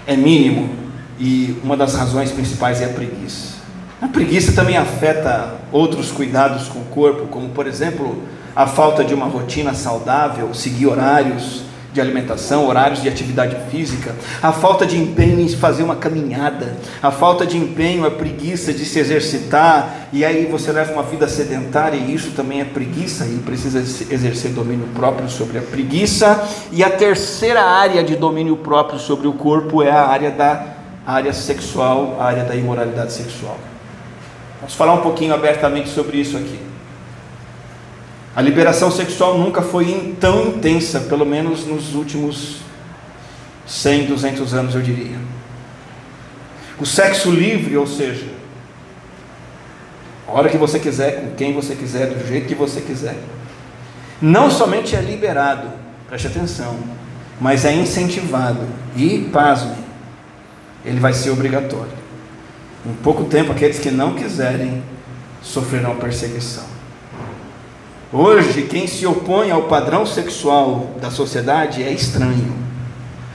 é 0.06 0.16
mínimo 0.16 0.83
e 1.24 1.58
uma 1.64 1.74
das 1.74 1.94
razões 1.94 2.30
principais 2.30 2.82
é 2.82 2.84
a 2.84 2.90
preguiça. 2.90 3.54
A 4.02 4.06
preguiça 4.06 4.52
também 4.52 4.76
afeta 4.76 5.54
outros 5.72 6.12
cuidados 6.12 6.68
com 6.68 6.80
o 6.80 6.84
corpo, 6.84 7.28
como 7.28 7.48
por 7.48 7.66
exemplo 7.66 8.22
a 8.54 8.66
falta 8.66 9.02
de 9.02 9.14
uma 9.14 9.24
rotina 9.24 9.72
saudável, 9.72 10.52
seguir 10.52 10.86
horários 10.86 11.62
de 11.94 12.00
alimentação, 12.00 12.66
horários 12.68 13.00
de 13.00 13.08
atividade 13.08 13.56
física, 13.70 14.14
a 14.42 14.52
falta 14.52 14.84
de 14.84 14.98
empenho 14.98 15.40
em 15.40 15.48
fazer 15.48 15.82
uma 15.82 15.96
caminhada, 15.96 16.76
a 17.00 17.10
falta 17.10 17.46
de 17.46 17.56
empenho, 17.56 18.04
a 18.04 18.10
preguiça 18.10 18.74
de 18.74 18.84
se 18.84 18.98
exercitar, 18.98 20.08
e 20.12 20.24
aí 20.24 20.44
você 20.44 20.72
leva 20.72 20.92
uma 20.92 21.04
vida 21.04 21.26
sedentária, 21.26 21.96
e 21.96 22.12
isso 22.12 22.32
também 22.32 22.60
é 22.60 22.64
preguiça, 22.64 23.24
e 23.24 23.38
precisa 23.38 23.78
exercer 23.78 24.50
domínio 24.50 24.88
próprio 24.88 25.28
sobre 25.30 25.56
a 25.56 25.62
preguiça. 25.62 26.46
E 26.72 26.82
a 26.82 26.90
terceira 26.90 27.62
área 27.62 28.02
de 28.02 28.16
domínio 28.16 28.56
próprio 28.56 28.98
sobre 28.98 29.28
o 29.28 29.32
corpo 29.32 29.80
é 29.80 29.90
a 29.90 30.06
área 30.06 30.32
da 30.32 30.73
área 31.06 31.32
sexual, 31.32 32.16
a 32.20 32.24
área 32.24 32.44
da 32.44 32.54
imoralidade 32.54 33.12
sexual. 33.12 33.58
Vamos 34.60 34.74
falar 34.74 34.94
um 34.94 35.02
pouquinho 35.02 35.34
abertamente 35.34 35.90
sobre 35.90 36.18
isso 36.18 36.36
aqui. 36.36 36.58
A 38.34 38.40
liberação 38.40 38.90
sexual 38.90 39.38
nunca 39.38 39.62
foi 39.62 40.16
tão 40.18 40.48
intensa, 40.48 41.00
pelo 41.00 41.24
menos 41.24 41.66
nos 41.66 41.94
últimos 41.94 42.56
100, 43.66 44.06
200 44.06 44.54
anos, 44.54 44.74
eu 44.74 44.82
diria. 44.82 45.16
O 46.80 46.86
sexo 46.86 47.30
livre, 47.30 47.76
ou 47.76 47.86
seja, 47.86 48.26
a 50.26 50.32
hora 50.32 50.48
que 50.48 50.56
você 50.56 50.80
quiser, 50.80 51.20
com 51.20 51.36
quem 51.36 51.52
você 51.52 51.76
quiser, 51.76 52.08
do 52.08 52.26
jeito 52.26 52.48
que 52.48 52.54
você 52.54 52.80
quiser. 52.80 53.16
Não 54.20 54.50
somente 54.50 54.96
é 54.96 55.00
liberado, 55.00 55.68
preste 56.08 56.26
atenção, 56.26 56.76
mas 57.40 57.64
é 57.64 57.72
incentivado 57.72 58.66
e, 58.96 59.28
pasme, 59.32 59.83
ele 60.84 61.00
vai 61.00 61.12
ser 61.12 61.30
obrigatório. 61.30 62.04
Em 62.86 62.92
pouco 62.94 63.24
tempo, 63.24 63.52
aqueles 63.52 63.78
que 63.78 63.90
não 63.90 64.14
quiserem 64.14 64.82
sofrerão 65.42 65.96
perseguição. 65.96 66.64
Hoje, 68.12 68.62
quem 68.62 68.86
se 68.86 69.06
opõe 69.06 69.50
ao 69.50 69.64
padrão 69.64 70.06
sexual 70.06 70.90
da 71.00 71.10
sociedade 71.10 71.82
é 71.82 71.90
estranho. 71.90 72.54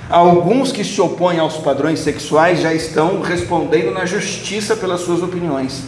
Alguns 0.10 0.72
que 0.72 0.84
se 0.84 1.02
opõem 1.02 1.38
aos 1.38 1.58
padrões 1.58 2.00
sexuais 2.00 2.62
já 2.62 2.74
estão 2.74 3.22
respondendo 3.22 3.92
na 3.92 4.06
justiça 4.06 4.76
pelas 4.76 5.02
suas 5.02 5.22
opiniões. 5.22 5.84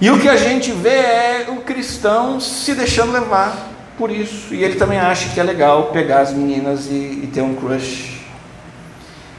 E 0.00 0.10
o 0.10 0.20
que 0.20 0.28
a 0.28 0.36
gente 0.36 0.72
vê 0.72 0.90
é 0.90 1.46
o 1.48 1.62
cristão 1.62 2.38
se 2.38 2.74
deixando 2.74 3.12
levar 3.12 3.70
por 3.96 4.10
isso. 4.10 4.54
E 4.54 4.62
ele 4.62 4.74
também 4.74 4.98
acha 4.98 5.30
que 5.30 5.40
é 5.40 5.42
legal 5.42 5.84
pegar 5.84 6.20
as 6.20 6.32
meninas 6.32 6.88
e, 6.88 7.20
e 7.22 7.30
ter 7.32 7.42
um 7.42 7.54
crush. 7.54 8.15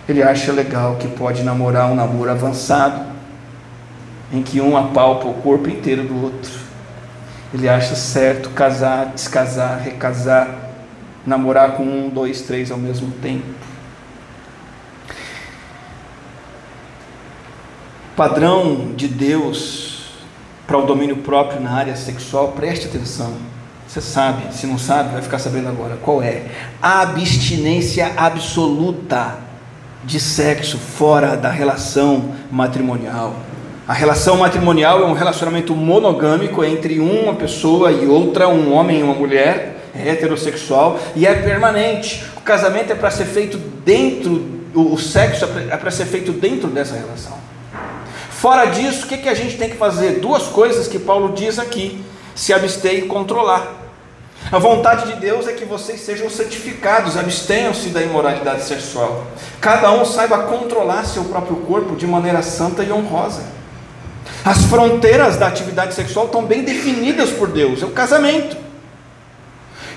Ele 0.07 0.23
acha 0.23 0.53
legal 0.53 0.95
que 0.95 1.07
pode 1.07 1.43
namorar 1.43 1.91
um 1.91 1.95
namoro 1.95 2.31
avançado, 2.31 3.05
em 4.31 4.41
que 4.41 4.61
um 4.61 4.77
apalpa 4.77 5.27
o 5.27 5.33
corpo 5.35 5.69
inteiro 5.69 6.03
do 6.03 6.23
outro. 6.23 6.51
Ele 7.53 7.67
acha 7.67 7.95
certo 7.95 8.49
casar, 8.51 9.07
descasar, 9.07 9.81
recasar, 9.81 10.47
namorar 11.25 11.73
com 11.73 11.83
um, 11.83 12.09
dois, 12.09 12.41
três 12.41 12.71
ao 12.71 12.77
mesmo 12.77 13.11
tempo. 13.21 13.45
Padrão 18.15 18.93
de 18.95 19.07
Deus 19.07 20.11
para 20.65 20.77
o 20.77 20.85
domínio 20.85 21.17
próprio 21.17 21.61
na 21.61 21.71
área 21.71 21.95
sexual, 21.95 22.53
preste 22.53 22.87
atenção. 22.87 23.33
Você 23.87 24.01
sabe, 24.01 24.53
se 24.53 24.67
não 24.67 24.77
sabe, 24.77 25.13
vai 25.13 25.21
ficar 25.21 25.39
sabendo 25.39 25.69
agora. 25.69 25.97
Qual 25.97 26.21
é? 26.21 26.45
A 26.81 27.01
abstinência 27.01 28.13
absoluta 28.17 29.46
de 30.07 30.21
sexo 30.21 30.77
fora 30.77 31.35
da 31.35 31.49
relação 31.49 32.33
matrimonial. 32.49 33.35
A 33.85 33.91
relação 33.91 34.37
matrimonial 34.37 35.01
é 35.01 35.05
um 35.05 35.11
relacionamento 35.11 35.75
monogâmico 35.75 36.63
entre 36.63 36.97
uma 37.01 37.33
pessoa 37.33 37.91
e 37.91 38.07
outra, 38.07 38.47
um 38.47 38.73
homem 38.73 39.01
e 39.01 39.03
uma 39.03 39.13
mulher, 39.13 39.89
é 39.93 40.09
heterossexual, 40.09 40.97
e 41.13 41.27
é 41.27 41.35
permanente. 41.35 42.23
O 42.37 42.41
casamento 42.41 42.93
é 42.93 42.95
para 42.95 43.11
ser 43.11 43.25
feito 43.25 43.57
dentro, 43.57 44.63
o 44.73 44.97
sexo 44.97 45.45
é 45.69 45.75
para 45.75 45.91
ser 45.91 46.05
feito 46.05 46.31
dentro 46.31 46.69
dessa 46.69 46.95
relação. 46.95 47.37
Fora 48.29 48.63
disso, 48.63 49.05
o 49.05 49.09
que, 49.09 49.17
que 49.17 49.29
a 49.29 49.33
gente 49.33 49.57
tem 49.57 49.69
que 49.69 49.75
fazer? 49.75 50.21
Duas 50.21 50.43
coisas 50.43 50.87
que 50.87 50.99
Paulo 50.99 51.33
diz 51.33 51.59
aqui: 51.59 52.01
se 52.33 52.53
abster 52.53 52.93
e 52.93 53.01
controlar. 53.01 53.76
A 54.51 54.59
vontade 54.59 55.13
de 55.13 55.19
Deus 55.19 55.47
é 55.47 55.53
que 55.53 55.65
vocês 55.65 55.99
sejam 55.99 56.29
santificados, 56.29 57.17
abstenham-se 57.17 57.89
da 57.89 58.01
imoralidade 58.01 58.63
sexual. 58.63 59.27
Cada 59.59 59.91
um 59.91 60.05
saiba 60.05 60.43
controlar 60.43 61.03
seu 61.05 61.25
próprio 61.25 61.57
corpo 61.57 61.95
de 61.95 62.07
maneira 62.07 62.41
santa 62.41 62.83
e 62.83 62.91
honrosa. 62.91 63.43
As 64.45 64.63
fronteiras 64.63 65.35
da 65.35 65.47
atividade 65.47 65.93
sexual 65.93 66.27
estão 66.27 66.45
bem 66.45 66.63
definidas 66.63 67.31
por 67.31 67.49
Deus, 67.49 67.81
é 67.83 67.85
o 67.85 67.91
casamento. 67.91 68.55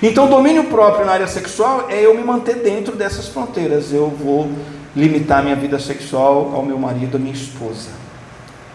Então, 0.03 0.27
domínio 0.27 0.63
próprio 0.65 1.05
na 1.05 1.13
área 1.13 1.27
sexual 1.27 1.85
é 1.87 2.05
eu 2.05 2.15
me 2.15 2.23
manter 2.23 2.55
dentro 2.55 2.95
dessas 2.95 3.27
fronteiras. 3.27 3.93
Eu 3.93 4.09
vou 4.09 4.49
limitar 4.95 5.43
minha 5.43 5.55
vida 5.55 5.79
sexual 5.79 6.53
ao 6.55 6.65
meu 6.65 6.77
marido, 6.77 7.17
à 7.17 7.19
minha 7.19 7.33
esposa. 7.33 7.89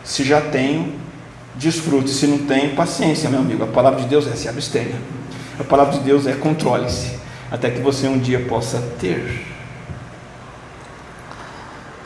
Se 0.05 0.23
já 0.23 0.41
tenho, 0.41 0.95
desfrute. 1.57 2.11
Se 2.11 2.29
não 2.29 2.39
tenho, 2.39 2.77
paciência, 2.77 3.29
meu 3.29 3.41
amigo. 3.41 3.65
A 3.65 3.67
palavra 3.67 4.01
de 4.01 4.07
Deus 4.07 4.29
é 4.29 4.37
se 4.37 4.49
abstenha. 4.49 4.95
A 5.59 5.65
palavra 5.65 5.95
de 5.95 6.01
Deus 6.01 6.27
é 6.27 6.35
controle-se, 6.35 7.19
até 7.51 7.71
que 7.71 7.81
você 7.81 8.07
um 8.07 8.19
dia 8.19 8.41
possa 8.47 8.79
ter. 9.01 9.47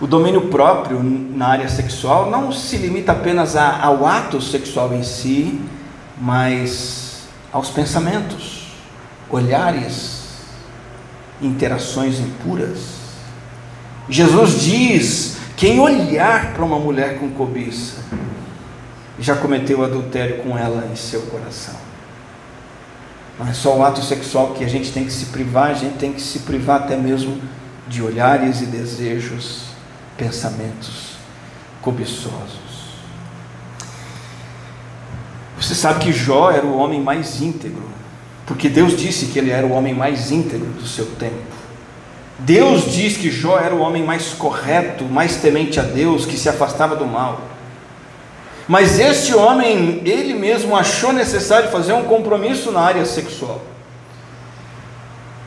O 0.00 0.06
domínio 0.06 0.48
próprio 0.48 1.02
na 1.02 1.48
área 1.48 1.68
sexual 1.68 2.30
não 2.30 2.52
se 2.52 2.76
limita 2.76 3.12
apenas 3.12 3.56
ao 3.56 4.06
ato 4.06 4.40
sexual 4.40 4.94
em 4.94 5.02
si, 5.02 5.60
mas 6.18 7.24
aos 7.52 7.70
pensamentos, 7.70 8.68
olhares, 9.28 10.22
interações 11.42 12.20
impuras. 12.20 13.00
Jesus 14.08 14.60
diz 14.62 15.36
quem 15.56 15.80
olhar 15.80 16.54
para 16.54 16.64
uma 16.64 16.78
mulher 16.78 17.18
com 17.18 17.30
cobiça 17.30 18.02
já 19.18 19.36
cometeu 19.36 19.84
adultério 19.84 20.38
com 20.38 20.56
ela 20.56 20.88
em 20.90 20.96
seu 20.96 21.20
coração. 21.22 21.89
Não 23.40 23.48
é 23.48 23.54
só 23.54 23.74
o 23.74 23.82
ato 23.82 24.02
sexual 24.02 24.48
que 24.48 24.62
a 24.62 24.68
gente 24.68 24.92
tem 24.92 25.06
que 25.06 25.12
se 25.12 25.26
privar, 25.26 25.70
a 25.70 25.74
gente 25.74 25.96
tem 25.96 26.12
que 26.12 26.20
se 26.20 26.40
privar 26.40 26.82
até 26.82 26.94
mesmo 26.94 27.40
de 27.88 28.02
olhares 28.02 28.60
e 28.60 28.66
desejos, 28.66 29.62
pensamentos 30.18 31.14
cobiçosos. 31.80 32.60
Você 35.58 35.74
sabe 35.74 36.00
que 36.00 36.12
Jó 36.12 36.50
era 36.50 36.66
o 36.66 36.76
homem 36.76 37.00
mais 37.00 37.40
íntegro, 37.40 37.88
porque 38.44 38.68
Deus 38.68 38.94
disse 38.94 39.26
que 39.26 39.38
ele 39.38 39.50
era 39.50 39.66
o 39.66 39.72
homem 39.72 39.94
mais 39.94 40.30
íntegro 40.30 40.68
do 40.72 40.86
seu 40.86 41.06
tempo. 41.12 41.34
Deus 42.40 42.92
diz 42.92 43.16
que 43.16 43.30
Jó 43.30 43.58
era 43.58 43.74
o 43.74 43.80
homem 43.80 44.04
mais 44.04 44.34
correto, 44.34 45.04
mais 45.04 45.36
temente 45.36 45.80
a 45.80 45.82
Deus, 45.82 46.26
que 46.26 46.36
se 46.36 46.50
afastava 46.50 46.94
do 46.94 47.06
mal. 47.06 47.40
Mas 48.70 49.00
este 49.00 49.34
homem, 49.34 50.00
ele 50.04 50.32
mesmo 50.32 50.76
achou 50.76 51.12
necessário 51.12 51.72
fazer 51.72 51.92
um 51.92 52.04
compromisso 52.04 52.70
na 52.70 52.80
área 52.80 53.04
sexual. 53.04 53.60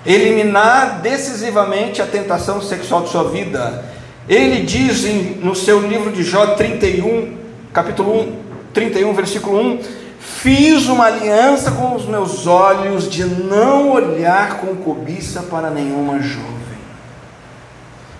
Eliminar 0.05 0.99
decisivamente 0.99 2.01
a 2.01 2.05
tentação 2.05 2.62
sexual 2.62 3.03
de 3.03 3.12
sua 3.12 3.23
vida. 3.29 3.86
Ele 4.27 4.65
diz 4.65 5.05
em, 5.05 5.36
no 5.41 5.55
seu 5.55 5.79
livro 5.79 6.12
de 6.12 6.21
Jó 6.21 6.47
31, 6.47 7.38
capítulo 7.71 8.13
1, 8.23 8.36
31, 8.73 9.13
versículo 9.13 9.57
1: 9.57 9.79
Fiz 10.19 10.88
uma 10.88 11.05
aliança 11.05 11.71
com 11.71 11.95
os 11.95 12.05
meus 12.05 12.45
olhos 12.45 13.09
de 13.09 13.23
não 13.23 13.89
olhar 13.93 14.57
com 14.57 14.75
cobiça 14.75 15.43
para 15.43 15.69
nenhuma 15.69 16.19
jovem. 16.19 16.51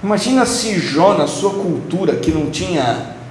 Imagina 0.02 0.46
se 0.46 0.80
Jó, 0.80 1.14
na 1.14 1.28
sua 1.28 1.56
cultura, 1.56 2.16
que 2.16 2.32
não 2.32 2.50
tinha 2.50 3.22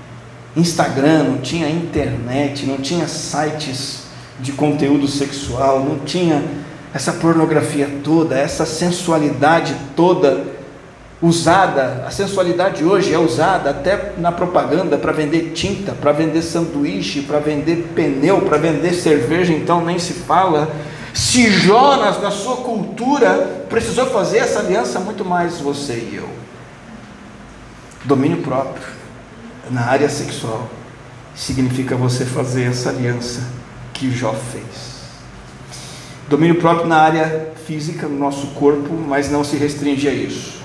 Instagram, 0.56 1.24
não 1.24 1.38
tinha 1.38 1.68
internet, 1.68 2.66
não 2.66 2.76
tinha 2.76 3.08
sites 3.08 4.02
de 4.38 4.52
conteúdo 4.52 5.08
sexual, 5.08 5.80
não 5.80 6.00
tinha 6.00 6.42
essa 6.92 7.12
pornografia 7.12 7.88
toda, 8.04 8.38
essa 8.38 8.66
sensualidade 8.66 9.74
toda 9.96 10.44
usada. 11.22 12.04
A 12.06 12.10
sensualidade 12.10 12.84
hoje 12.84 13.14
é 13.14 13.18
usada 13.18 13.70
até 13.70 14.12
na 14.18 14.30
propaganda 14.30 14.98
para 14.98 15.12
vender 15.12 15.52
tinta, 15.54 15.92
para 15.92 16.12
vender 16.12 16.42
sanduíche, 16.42 17.22
para 17.22 17.38
vender 17.38 17.92
pneu, 17.94 18.42
para 18.42 18.58
vender 18.58 18.92
cerveja, 18.92 19.52
então 19.52 19.82
nem 19.82 19.98
se 19.98 20.12
fala. 20.12 20.70
Se 21.14 21.50
Jonas, 21.50 22.20
na 22.20 22.30
sua 22.30 22.56
cultura, 22.56 23.64
precisou 23.70 24.06
fazer 24.06 24.38
essa 24.38 24.58
aliança, 24.58 25.00
muito 25.00 25.24
mais 25.24 25.60
você 25.60 25.94
e 25.94 26.16
eu 26.16 26.28
domínio 28.04 28.38
próprio 28.38 29.01
na 29.72 29.86
área 29.86 30.08
sexual 30.08 30.68
significa 31.34 31.96
você 31.96 32.26
fazer 32.26 32.64
essa 32.64 32.90
aliança 32.90 33.48
que 33.94 34.10
Jó 34.10 34.34
fez. 34.34 34.92
Domínio 36.28 36.56
próprio 36.56 36.86
na 36.86 36.98
área 36.98 37.52
física, 37.66 38.06
no 38.06 38.18
nosso 38.18 38.48
corpo, 38.48 38.94
mas 38.94 39.30
não 39.30 39.42
se 39.42 39.56
restringe 39.56 40.06
a 40.06 40.12
isso. 40.12 40.60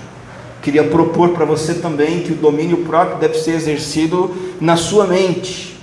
Queria 0.61 0.83
propor 0.83 1.29
para 1.29 1.45
você 1.45 1.75
também 1.75 2.21
que 2.21 2.33
o 2.33 2.35
domínio 2.35 2.83
próprio 2.83 3.17
deve 3.17 3.35
ser 3.35 3.51
exercido 3.51 4.35
na 4.59 4.75
sua 4.75 5.07
mente, 5.07 5.79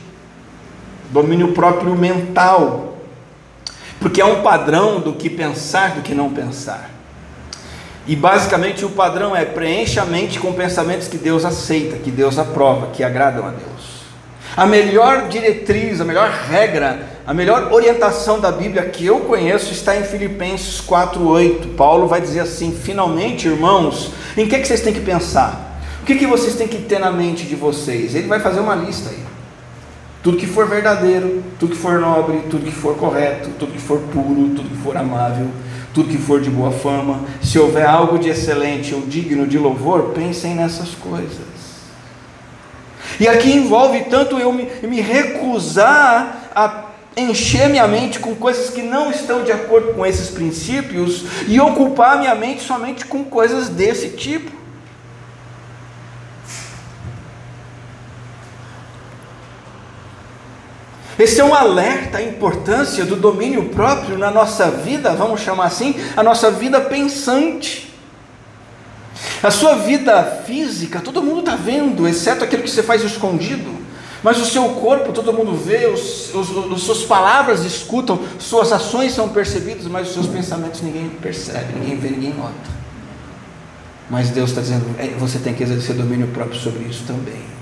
domínio 1.10 1.52
próprio 1.52 1.96
mental, 1.96 2.98
porque 4.00 4.20
é 4.20 4.24
um 4.24 4.42
padrão 4.42 5.00
do 5.00 5.14
que 5.14 5.30
pensar, 5.30 5.94
do 5.94 6.02
que 6.02 6.14
não 6.14 6.30
pensar. 6.30 6.90
E 8.06 8.14
basicamente 8.14 8.84
o 8.84 8.90
padrão 8.90 9.34
é 9.34 9.44
preencha 9.44 10.02
a 10.02 10.04
mente 10.04 10.38
com 10.38 10.52
pensamentos 10.52 11.08
que 11.08 11.16
Deus 11.16 11.44
aceita, 11.44 11.96
que 11.96 12.10
Deus 12.10 12.38
aprova, 12.38 12.88
que 12.88 13.02
agradam 13.02 13.46
a 13.46 13.50
Deus. 13.50 13.94
A 14.56 14.66
melhor 14.66 15.28
diretriz, 15.28 16.00
a 16.00 16.04
melhor 16.04 16.30
regra, 16.30 17.08
a 17.26 17.32
melhor 17.32 17.72
orientação 17.72 18.38
da 18.38 18.52
Bíblia 18.52 18.84
que 18.84 19.06
eu 19.06 19.20
conheço 19.20 19.72
está 19.72 19.96
em 19.96 20.04
Filipenses 20.04 20.80
4:8. 20.80 21.74
Paulo 21.76 22.06
vai 22.06 22.20
dizer 22.20 22.40
assim: 22.40 22.72
finalmente, 22.72 23.48
irmãos, 23.48 24.12
em 24.36 24.46
que, 24.46 24.58
que 24.58 24.68
vocês 24.68 24.82
têm 24.82 24.92
que 24.92 25.00
pensar? 25.00 25.80
O 26.02 26.04
que, 26.04 26.16
que 26.16 26.26
vocês 26.26 26.54
têm 26.54 26.68
que 26.68 26.82
ter 26.82 26.98
na 26.98 27.10
mente 27.10 27.46
de 27.46 27.56
vocês? 27.56 28.14
Ele 28.14 28.28
vai 28.28 28.38
fazer 28.38 28.60
uma 28.60 28.74
lista 28.74 29.08
aí. 29.08 29.24
Tudo 30.22 30.36
que 30.36 30.46
for 30.46 30.68
verdadeiro, 30.68 31.42
tudo 31.58 31.72
que 31.72 31.80
for 31.80 31.98
nobre, 31.98 32.42
tudo 32.50 32.64
que 32.64 32.70
for 32.70 32.94
correto, 32.96 33.50
tudo 33.58 33.72
que 33.72 33.80
for 33.80 33.98
puro, 34.12 34.50
tudo 34.54 34.68
que 34.68 34.76
for 34.82 34.96
amável, 34.96 35.48
tudo 35.94 36.10
que 36.10 36.18
for 36.18 36.40
de 36.40 36.50
boa 36.50 36.72
fama, 36.72 37.20
se 37.40 37.56
houver 37.58 37.86
algo 37.86 38.18
de 38.18 38.28
excelente 38.28 38.92
ou 38.92 39.02
digno 39.02 39.46
de 39.46 39.56
louvor, 39.56 40.10
pensem 40.12 40.54
nessas 40.54 40.90
coisas. 40.90 41.54
E 43.20 43.28
aqui 43.28 43.52
envolve 43.52 44.00
tanto 44.10 44.36
eu 44.36 44.52
me, 44.52 44.68
me 44.82 45.00
recusar 45.00 46.50
a 46.54 46.86
encher 47.16 47.68
minha 47.68 47.86
mente 47.86 48.18
com 48.18 48.34
coisas 48.34 48.70
que 48.70 48.82
não 48.82 49.08
estão 49.08 49.44
de 49.44 49.52
acordo 49.52 49.94
com 49.94 50.04
esses 50.04 50.30
princípios 50.30 51.24
e 51.46 51.60
ocupar 51.60 52.18
minha 52.18 52.34
mente 52.34 52.62
somente 52.62 53.04
com 53.06 53.22
coisas 53.22 53.68
desse 53.68 54.10
tipo. 54.10 54.63
Esse 61.18 61.40
é 61.40 61.44
um 61.44 61.54
alerta 61.54 62.18
à 62.18 62.22
importância 62.22 63.04
do 63.04 63.14
domínio 63.14 63.68
próprio 63.68 64.18
na 64.18 64.30
nossa 64.30 64.70
vida, 64.70 65.14
vamos 65.14 65.40
chamar 65.40 65.66
assim, 65.66 65.94
a 66.16 66.22
nossa 66.22 66.50
vida 66.50 66.80
pensante. 66.80 67.92
A 69.42 69.50
sua 69.50 69.76
vida 69.76 70.42
física, 70.44 71.00
todo 71.00 71.22
mundo 71.22 71.40
está 71.40 71.54
vendo, 71.54 72.08
exceto 72.08 72.42
aquilo 72.42 72.62
que 72.62 72.70
você 72.70 72.82
faz 72.82 73.02
escondido. 73.04 73.84
Mas 74.24 74.40
o 74.40 74.44
seu 74.44 74.64
corpo, 74.70 75.12
todo 75.12 75.32
mundo 75.32 75.54
vê, 75.54 75.86
os, 75.86 76.34
os, 76.34 76.72
as 76.72 76.80
suas 76.80 77.02
palavras 77.04 77.62
escutam, 77.62 78.18
suas 78.38 78.72
ações 78.72 79.12
são 79.12 79.28
percebidas, 79.28 79.86
mas 79.86 80.08
os 80.08 80.14
seus 80.14 80.26
pensamentos 80.26 80.80
ninguém 80.80 81.10
percebe, 81.10 81.78
ninguém 81.78 81.98
vê, 81.98 82.08
ninguém 82.08 82.34
nota. 82.34 82.74
Mas 84.08 84.30
Deus 84.30 84.50
está 84.50 84.62
dizendo, 84.62 84.86
é, 84.98 85.08
você 85.18 85.38
tem 85.38 85.54
que 85.54 85.62
exercer 85.62 85.94
domínio 85.94 86.28
próprio 86.28 86.58
sobre 86.58 86.84
isso 86.84 87.04
também. 87.06 87.53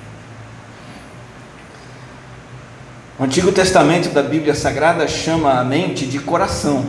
O 3.22 3.24
Antigo 3.24 3.52
Testamento 3.52 4.08
da 4.08 4.20
Bíblia 4.20 4.52
Sagrada 4.52 5.06
chama 5.06 5.52
a 5.52 5.62
mente 5.62 6.06
de 6.06 6.18
coração. 6.18 6.84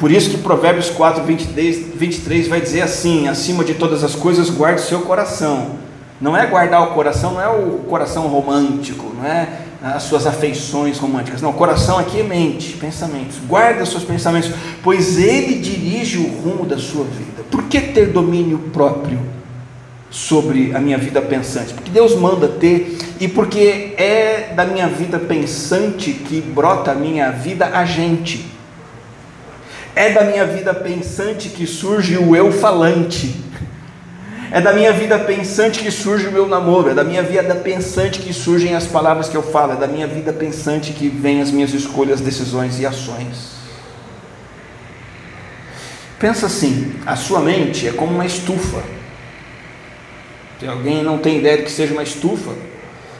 Por 0.00 0.10
isso 0.10 0.30
que 0.30 0.38
Provérbios 0.38 0.90
4, 0.90 1.22
23, 1.22 1.94
23 1.94 2.48
vai 2.48 2.60
dizer 2.60 2.80
assim: 2.80 3.28
acima 3.28 3.62
de 3.62 3.74
todas 3.74 4.02
as 4.02 4.16
coisas, 4.16 4.50
guarde 4.50 4.80
o 4.80 4.84
seu 4.84 5.02
coração 5.02 5.78
não 6.20 6.36
é 6.36 6.46
guardar 6.46 6.82
o 6.82 6.94
coração, 6.94 7.34
não 7.34 7.40
é 7.40 7.48
o 7.48 7.78
coração 7.88 8.26
romântico, 8.26 9.14
não 9.16 9.24
é 9.24 9.60
as 9.80 10.02
suas 10.02 10.26
afeições 10.26 10.98
românticas. 10.98 11.40
Não, 11.40 11.52
coração 11.52 11.98
aqui 11.98 12.20
é 12.20 12.24
mente, 12.24 12.76
pensamentos. 12.76 13.36
Guarda 13.46 13.84
os 13.84 13.90
seus 13.90 14.02
pensamentos, 14.02 14.50
pois 14.82 15.16
ele 15.16 15.60
dirige 15.60 16.18
o 16.18 16.26
rumo 16.26 16.66
da 16.66 16.76
sua 16.76 17.04
vida. 17.04 17.44
Por 17.50 17.64
que 17.64 17.80
ter 17.80 18.06
domínio 18.06 18.58
próprio 18.72 19.20
sobre 20.10 20.74
a 20.74 20.80
minha 20.80 20.98
vida 20.98 21.20
pensante? 21.20 21.74
Porque 21.74 21.90
Deus 21.90 22.14
manda 22.14 22.48
ter 22.48 22.98
e 23.20 23.28
porque 23.28 23.94
é 23.96 24.52
da 24.54 24.64
minha 24.64 24.88
vida 24.88 25.18
pensante 25.18 26.12
que 26.12 26.40
brota 26.40 26.92
a 26.92 26.94
minha 26.94 27.30
vida 27.30 27.66
agente. 27.66 28.46
É 29.94 30.10
da 30.10 30.24
minha 30.24 30.46
vida 30.46 30.72
pensante 30.72 31.48
que 31.48 31.66
surge 31.66 32.16
o 32.16 32.34
eu 32.34 32.52
falante. 32.52 33.34
É 34.50 34.60
da 34.60 34.72
minha 34.72 34.92
vida 34.92 35.18
pensante 35.18 35.80
que 35.80 35.90
surge 35.90 36.26
o 36.26 36.32
meu 36.32 36.48
namoro, 36.48 36.88
é 36.88 36.94
da 36.94 37.04
minha 37.04 37.22
vida 37.22 37.54
pensante 37.54 38.20
que 38.20 38.32
surgem 38.32 38.74
as 38.74 38.86
palavras 38.86 39.28
que 39.28 39.36
eu 39.36 39.42
falo, 39.42 39.74
é 39.74 39.76
da 39.76 39.86
minha 39.86 40.06
vida 40.06 40.32
pensante 40.32 40.92
que 40.92 41.06
vêm 41.06 41.42
as 41.42 41.50
minhas 41.50 41.74
escolhas, 41.74 42.20
decisões 42.20 42.80
e 42.80 42.86
ações. 42.86 43.58
Pensa 46.18 46.46
assim, 46.46 46.94
a 47.04 47.14
sua 47.14 47.40
mente 47.40 47.86
é 47.86 47.92
como 47.92 48.12
uma 48.12 48.24
estufa. 48.24 48.82
Alguém 50.66 51.04
não 51.04 51.18
tem 51.18 51.38
ideia 51.38 51.58
de 51.58 51.62
que 51.64 51.70
seja 51.70 51.92
uma 51.92 52.02
estufa, 52.02 52.50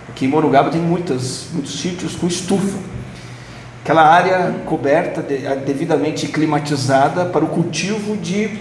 aqui 0.09 0.25
em 0.25 0.29
Morugaba 0.29 0.71
tem 0.71 0.81
muitas, 0.81 1.47
muitos 1.53 1.81
sítios 1.81 2.17
com 2.17 2.27
estufa. 2.27 2.79
Aquela 3.83 4.03
área 4.03 4.55
coberta, 4.67 5.23
devidamente 5.65 6.27
climatizada 6.27 7.25
para 7.27 7.45
o 7.45 7.49
cultivo 7.49 8.17
de 8.17 8.59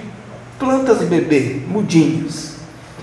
plantas 0.59 0.99
bebê, 0.99 1.59
mudinhos. 1.67 2.51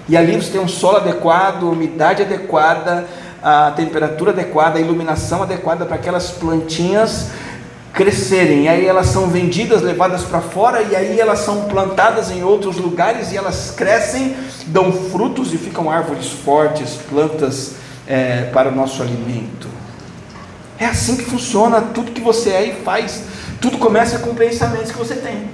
E 0.08 0.16
ali 0.16 0.36
você 0.36 0.52
tem 0.52 0.60
um 0.60 0.68
solo 0.68 0.98
adequado, 0.98 1.64
umidade 1.64 2.22
adequada, 2.22 3.06
a 3.42 3.72
temperatura 3.72 4.30
adequada, 4.30 4.78
a 4.78 4.80
iluminação 4.80 5.42
adequada 5.42 5.84
para 5.84 5.96
aquelas 5.96 6.30
plantinhas 6.30 7.30
crescerem. 7.94 8.64
E 8.64 8.68
aí 8.68 8.86
elas 8.86 9.06
são 9.06 9.28
vendidas, 9.28 9.80
levadas 9.80 10.24
para 10.24 10.40
fora, 10.40 10.82
e 10.82 10.96
aí 10.96 11.18
elas 11.18 11.38
são 11.38 11.64
plantadas 11.64 12.30
em 12.30 12.42
outros 12.42 12.76
lugares 12.76 13.32
e 13.32 13.36
elas 13.36 13.72
crescem, 13.74 14.36
dão 14.66 14.92
frutos 14.92 15.54
e 15.54 15.56
ficam 15.56 15.88
árvores 15.88 16.28
fortes, 16.28 16.98
plantas 17.08 17.76
é, 18.06 18.50
para 18.52 18.68
o 18.68 18.74
nosso 18.74 19.00
alimento. 19.00 19.68
É 20.78 20.86
assim 20.86 21.16
que 21.16 21.24
funciona 21.24 21.80
tudo 21.80 22.10
que 22.10 22.20
você 22.20 22.50
é 22.50 22.66
e 22.66 22.82
faz. 22.82 23.22
Tudo 23.60 23.78
começa 23.78 24.18
com 24.18 24.34
pensamentos 24.34 24.90
que 24.90 24.98
você 24.98 25.14
tem. 25.14 25.48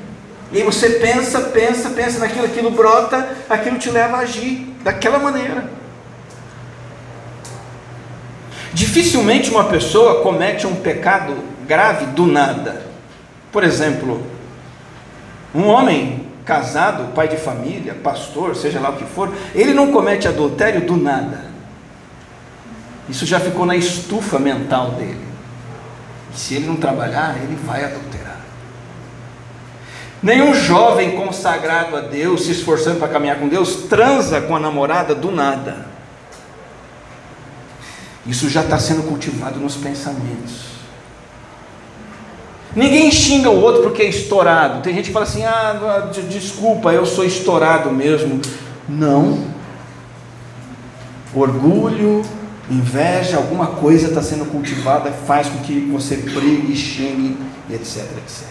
E 0.50 0.56
aí 0.56 0.64
você 0.64 0.88
pensa, 0.88 1.40
pensa, 1.42 1.90
pensa 1.90 2.18
naquilo, 2.18 2.46
aquilo 2.46 2.70
brota, 2.70 3.36
aquilo 3.48 3.78
te 3.78 3.90
leva 3.90 4.16
a 4.16 4.20
agir 4.20 4.74
daquela 4.82 5.18
maneira. 5.18 5.70
Dificilmente 8.72 9.50
uma 9.50 9.64
pessoa 9.64 10.22
comete 10.22 10.66
um 10.66 10.76
pecado 10.76 11.36
grave 11.70 12.06
do 12.06 12.26
nada. 12.26 12.82
Por 13.52 13.62
exemplo, 13.62 14.20
um 15.54 15.68
homem 15.68 16.26
casado, 16.44 17.14
pai 17.14 17.28
de 17.28 17.36
família, 17.36 17.94
pastor, 17.94 18.56
seja 18.56 18.80
lá 18.80 18.90
o 18.90 18.96
que 18.96 19.04
for, 19.04 19.32
ele 19.54 19.72
não 19.72 19.92
comete 19.92 20.26
adultério 20.26 20.80
do 20.80 20.96
nada. 20.96 21.44
Isso 23.08 23.24
já 23.24 23.38
ficou 23.38 23.64
na 23.64 23.76
estufa 23.76 24.36
mental 24.36 24.90
dele. 24.92 25.24
Se 26.34 26.56
ele 26.56 26.66
não 26.66 26.74
trabalhar, 26.74 27.36
ele 27.40 27.56
vai 27.64 27.84
adulterar. 27.84 28.40
Nenhum 30.20 30.52
jovem 30.52 31.12
consagrado 31.12 31.96
a 31.96 32.00
Deus, 32.00 32.46
se 32.46 32.50
esforçando 32.50 32.98
para 32.98 33.08
caminhar 33.08 33.38
com 33.38 33.46
Deus, 33.46 33.84
transa 33.88 34.40
com 34.40 34.56
a 34.56 34.60
namorada 34.60 35.14
do 35.14 35.30
nada. 35.30 35.86
Isso 38.26 38.48
já 38.48 38.62
está 38.62 38.76
sendo 38.76 39.04
cultivado 39.04 39.60
nos 39.60 39.76
pensamentos. 39.76 40.69
Ninguém 42.74 43.10
xinga 43.10 43.50
o 43.50 43.60
outro 43.60 43.82
porque 43.82 44.02
é 44.02 44.08
estourado. 44.08 44.82
Tem 44.82 44.94
gente 44.94 45.06
que 45.06 45.12
fala 45.12 45.24
assim: 45.24 45.44
ah, 45.44 46.10
desculpa, 46.28 46.92
eu 46.92 47.04
sou 47.04 47.24
estourado 47.24 47.90
mesmo. 47.90 48.40
Não. 48.88 49.50
Orgulho, 51.34 52.22
inveja, 52.70 53.36
alguma 53.36 53.68
coisa 53.68 54.08
está 54.08 54.22
sendo 54.22 54.44
cultivada, 54.46 55.10
faz 55.10 55.48
com 55.48 55.58
que 55.58 55.80
você 55.92 56.16
brigue, 56.16 56.74
xingue, 56.76 57.36
etc, 57.70 58.04
etc. 58.18 58.48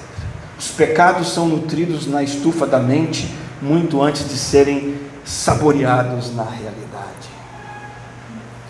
Os 0.58 0.70
pecados 0.70 1.34
são 1.34 1.48
nutridos 1.48 2.08
na 2.08 2.22
estufa 2.22 2.66
da 2.66 2.80
mente 2.80 3.34
muito 3.62 4.02
antes 4.02 4.28
de 4.28 4.38
serem 4.38 4.96
saboreados 5.24 6.36
na 6.36 6.44
realidade. 6.44 6.80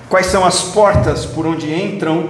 Quais 0.08 0.28
são 0.28 0.44
as 0.44 0.62
portas 0.62 1.26
por 1.26 1.46
onde 1.46 1.72
entram 1.74 2.30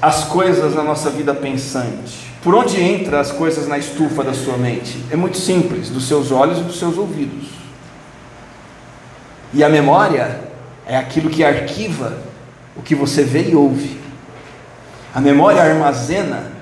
as 0.00 0.24
coisas 0.24 0.74
na 0.74 0.82
nossa 0.82 1.10
vida 1.10 1.34
pensante? 1.34 2.28
Por 2.42 2.54
onde 2.54 2.80
entram 2.80 3.18
as 3.18 3.32
coisas 3.32 3.66
na 3.66 3.78
estufa 3.78 4.22
da 4.22 4.32
sua 4.32 4.56
mente? 4.56 5.04
É 5.10 5.16
muito 5.16 5.36
simples, 5.36 5.90
dos 5.90 6.06
seus 6.06 6.30
olhos 6.30 6.58
e 6.58 6.62
dos 6.62 6.78
seus 6.78 6.96
ouvidos. 6.96 7.48
E 9.52 9.64
a 9.64 9.68
memória 9.68 10.40
é 10.86 10.96
aquilo 10.96 11.28
que 11.28 11.42
arquiva 11.42 12.18
o 12.76 12.82
que 12.82 12.94
você 12.94 13.24
vê 13.24 13.50
e 13.50 13.56
ouve. 13.56 13.98
A 15.14 15.20
memória 15.20 15.60
armazena 15.60 16.52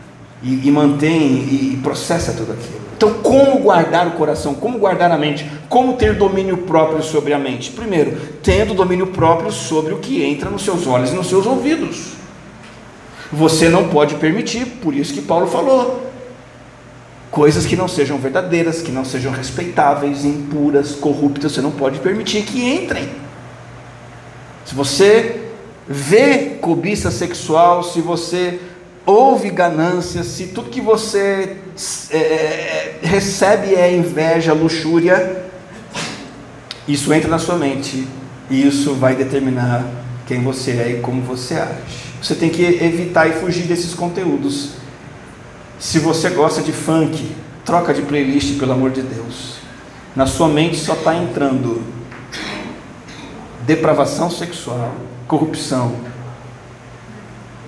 e, 0.42 0.66
e 0.66 0.70
mantém 0.70 1.20
e, 1.20 1.74
e 1.74 1.80
processa 1.82 2.32
tudo 2.32 2.52
aquilo. 2.52 2.86
Então, 2.96 3.12
como 3.22 3.58
guardar 3.58 4.06
o 4.06 4.12
coração? 4.12 4.54
Como 4.54 4.78
guardar 4.78 5.10
a 5.12 5.18
mente? 5.18 5.46
Como 5.68 5.96
ter 5.96 6.14
domínio 6.14 6.58
próprio 6.58 7.02
sobre 7.02 7.34
a 7.34 7.38
mente? 7.38 7.70
Primeiro, 7.70 8.16
tendo 8.42 8.72
domínio 8.72 9.08
próprio 9.08 9.52
sobre 9.52 9.92
o 9.92 9.98
que 9.98 10.22
entra 10.24 10.48
nos 10.48 10.64
seus 10.64 10.86
olhos 10.86 11.10
e 11.10 11.14
nos 11.14 11.26
seus 11.26 11.44
ouvidos. 11.44 12.15
Você 13.32 13.68
não 13.68 13.88
pode 13.88 14.14
permitir, 14.16 14.66
por 14.66 14.94
isso 14.94 15.12
que 15.12 15.22
Paulo 15.22 15.46
falou, 15.46 16.10
coisas 17.30 17.66
que 17.66 17.76
não 17.76 17.88
sejam 17.88 18.18
verdadeiras, 18.18 18.80
que 18.80 18.90
não 18.90 19.04
sejam 19.04 19.32
respeitáveis, 19.32 20.24
impuras, 20.24 20.92
corruptas, 20.92 21.52
você 21.52 21.60
não 21.60 21.72
pode 21.72 21.98
permitir 21.98 22.42
que 22.42 22.62
entrem. 22.62 23.08
Se 24.64 24.74
você 24.74 25.42
vê 25.88 26.56
cobiça 26.60 27.10
sexual, 27.10 27.82
se 27.82 28.00
você 28.00 28.60
houve 29.04 29.50
ganância, 29.50 30.24
se 30.24 30.48
tudo 30.48 30.70
que 30.70 30.80
você 30.80 31.56
é, 32.10 32.16
é, 32.16 32.98
recebe 33.02 33.74
é 33.74 33.94
inveja, 33.94 34.52
luxúria, 34.52 35.44
isso 36.88 37.12
entra 37.12 37.28
na 37.28 37.38
sua 37.38 37.56
mente 37.56 38.06
e 38.50 38.66
isso 38.66 38.94
vai 38.94 39.14
determinar 39.14 39.84
quem 40.26 40.42
você 40.42 40.70
é 40.72 40.90
e 40.90 41.00
como 41.00 41.22
você 41.22 41.54
age. 41.54 42.05
Você 42.26 42.34
tem 42.34 42.50
que 42.50 42.60
evitar 42.60 43.28
e 43.28 43.34
fugir 43.34 43.68
desses 43.68 43.94
conteúdos. 43.94 44.70
Se 45.78 46.00
você 46.00 46.28
gosta 46.28 46.60
de 46.60 46.72
funk, 46.72 47.36
troca 47.64 47.94
de 47.94 48.02
playlist, 48.02 48.58
pelo 48.58 48.72
amor 48.72 48.90
de 48.90 49.00
Deus. 49.00 49.58
Na 50.16 50.26
sua 50.26 50.48
mente 50.48 50.76
só 50.76 50.94
está 50.94 51.14
entrando 51.14 51.84
depravação 53.64 54.28
sexual, 54.28 54.92
corrupção, 55.28 55.94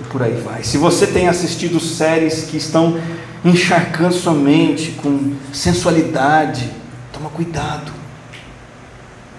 e 0.01 0.05
por 0.09 0.25
aí 0.25 0.35
vai. 0.35 0.64
Se 0.64 0.77
você 0.77 1.07
tem 1.07 1.29
assistido 1.29 1.79
séries 1.79 2.42
que 2.42 2.57
estão 2.57 3.01
encharcando 3.44 4.12
sua 4.12 4.35
mente 4.35 4.90
com 5.01 5.37
sensualidade, 5.53 6.68
toma 7.12 7.31
cuidado. 7.31 7.92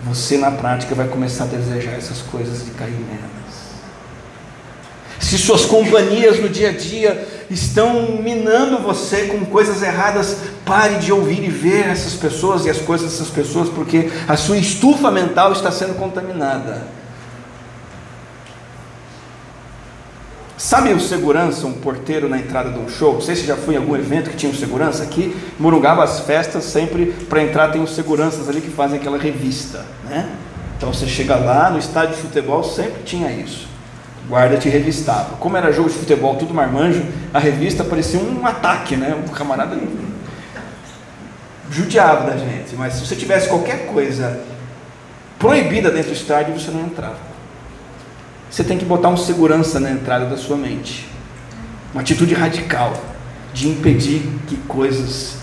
Você 0.05 0.37
na 0.37 0.51
prática 0.51 0.95
vai 0.95 1.09
começar 1.09 1.43
a 1.43 1.47
desejar 1.47 1.91
essas 1.91 2.21
coisas 2.21 2.63
de 2.63 2.71
cair 2.71 2.91
nelas. 2.91 3.68
Se 5.29 5.37
suas 5.37 5.63
companhias 5.63 6.39
no 6.39 6.49
dia 6.49 6.69
a 6.69 6.71
dia 6.71 7.27
estão 7.51 8.17
minando 8.19 8.79
você 8.79 9.27
com 9.27 9.45
coisas 9.45 9.83
erradas, 9.83 10.37
pare 10.65 10.95
de 10.95 11.13
ouvir 11.13 11.43
e 11.43 11.51
ver 11.51 11.87
essas 11.87 12.13
pessoas 12.13 12.65
e 12.65 12.69
as 12.71 12.79
coisas 12.79 13.11
dessas 13.11 13.29
pessoas, 13.29 13.69
porque 13.69 14.09
a 14.27 14.35
sua 14.35 14.57
estufa 14.57 15.11
mental 15.11 15.51
está 15.51 15.71
sendo 15.71 15.93
contaminada. 15.99 16.81
Sabe 20.57 20.93
o 20.93 20.99
segurança, 20.99 21.67
um 21.67 21.73
porteiro 21.73 22.27
na 22.27 22.39
entrada 22.39 22.71
de 22.71 22.79
um 22.79 22.89
show? 22.89 23.13
Não 23.13 23.21
sei 23.21 23.35
se 23.35 23.45
já 23.45 23.55
foi 23.55 23.75
em 23.75 23.77
algum 23.77 23.95
evento 23.95 24.31
que 24.31 24.35
tinha 24.35 24.51
um 24.51 24.55
segurança 24.55 25.03
aqui. 25.03 25.37
Morungaba, 25.59 26.03
as 26.03 26.21
festas, 26.21 26.63
sempre 26.63 27.05
para 27.29 27.43
entrar 27.43 27.67
tem 27.67 27.83
os 27.83 27.93
seguranças 27.93 28.49
ali 28.49 28.61
que 28.61 28.71
fazem 28.71 28.97
aquela 28.97 29.19
revista, 29.19 29.85
né? 30.09 30.27
Então 30.75 30.91
você 30.91 31.05
chega 31.05 31.35
lá 31.35 31.69
no 31.69 31.77
estádio 31.77 32.15
de 32.15 32.21
futebol, 32.23 32.63
sempre 32.63 33.03
tinha 33.03 33.31
isso. 33.31 33.68
Guarda 34.29 34.57
te 34.57 34.69
revistava. 34.69 35.37
Como 35.37 35.57
era 35.57 35.71
jogo 35.73 35.89
de 35.89 35.95
futebol, 35.95 36.35
tudo 36.35 36.53
marmanjo, 36.53 37.03
a 37.33 37.39
revista 37.39 37.83
parecia 37.83 38.19
um 38.19 38.45
ataque, 38.45 38.95
né? 38.95 39.15
Um 39.15 39.27
camarada 39.29 39.75
judiava 41.71 42.29
da 42.29 42.37
gente. 42.37 42.75
Mas 42.75 42.93
se 42.93 43.05
você 43.05 43.15
tivesse 43.15 43.49
qualquer 43.49 43.87
coisa 43.87 44.39
proibida 45.39 45.89
dentro 45.89 46.11
do 46.11 46.15
estádio, 46.15 46.53
você 46.53 46.69
não 46.69 46.81
entrava. 46.81 47.17
Você 48.51 48.63
tem 48.63 48.77
que 48.77 48.85
botar 48.85 49.09
um 49.09 49.17
segurança 49.17 49.79
na 49.79 49.89
entrada 49.89 50.25
da 50.25 50.37
sua 50.37 50.57
mente. 50.57 51.07
Uma 51.91 52.01
atitude 52.01 52.35
radical 52.35 52.93
de 53.51 53.67
impedir 53.67 54.21
que 54.47 54.57
coisas 54.57 55.37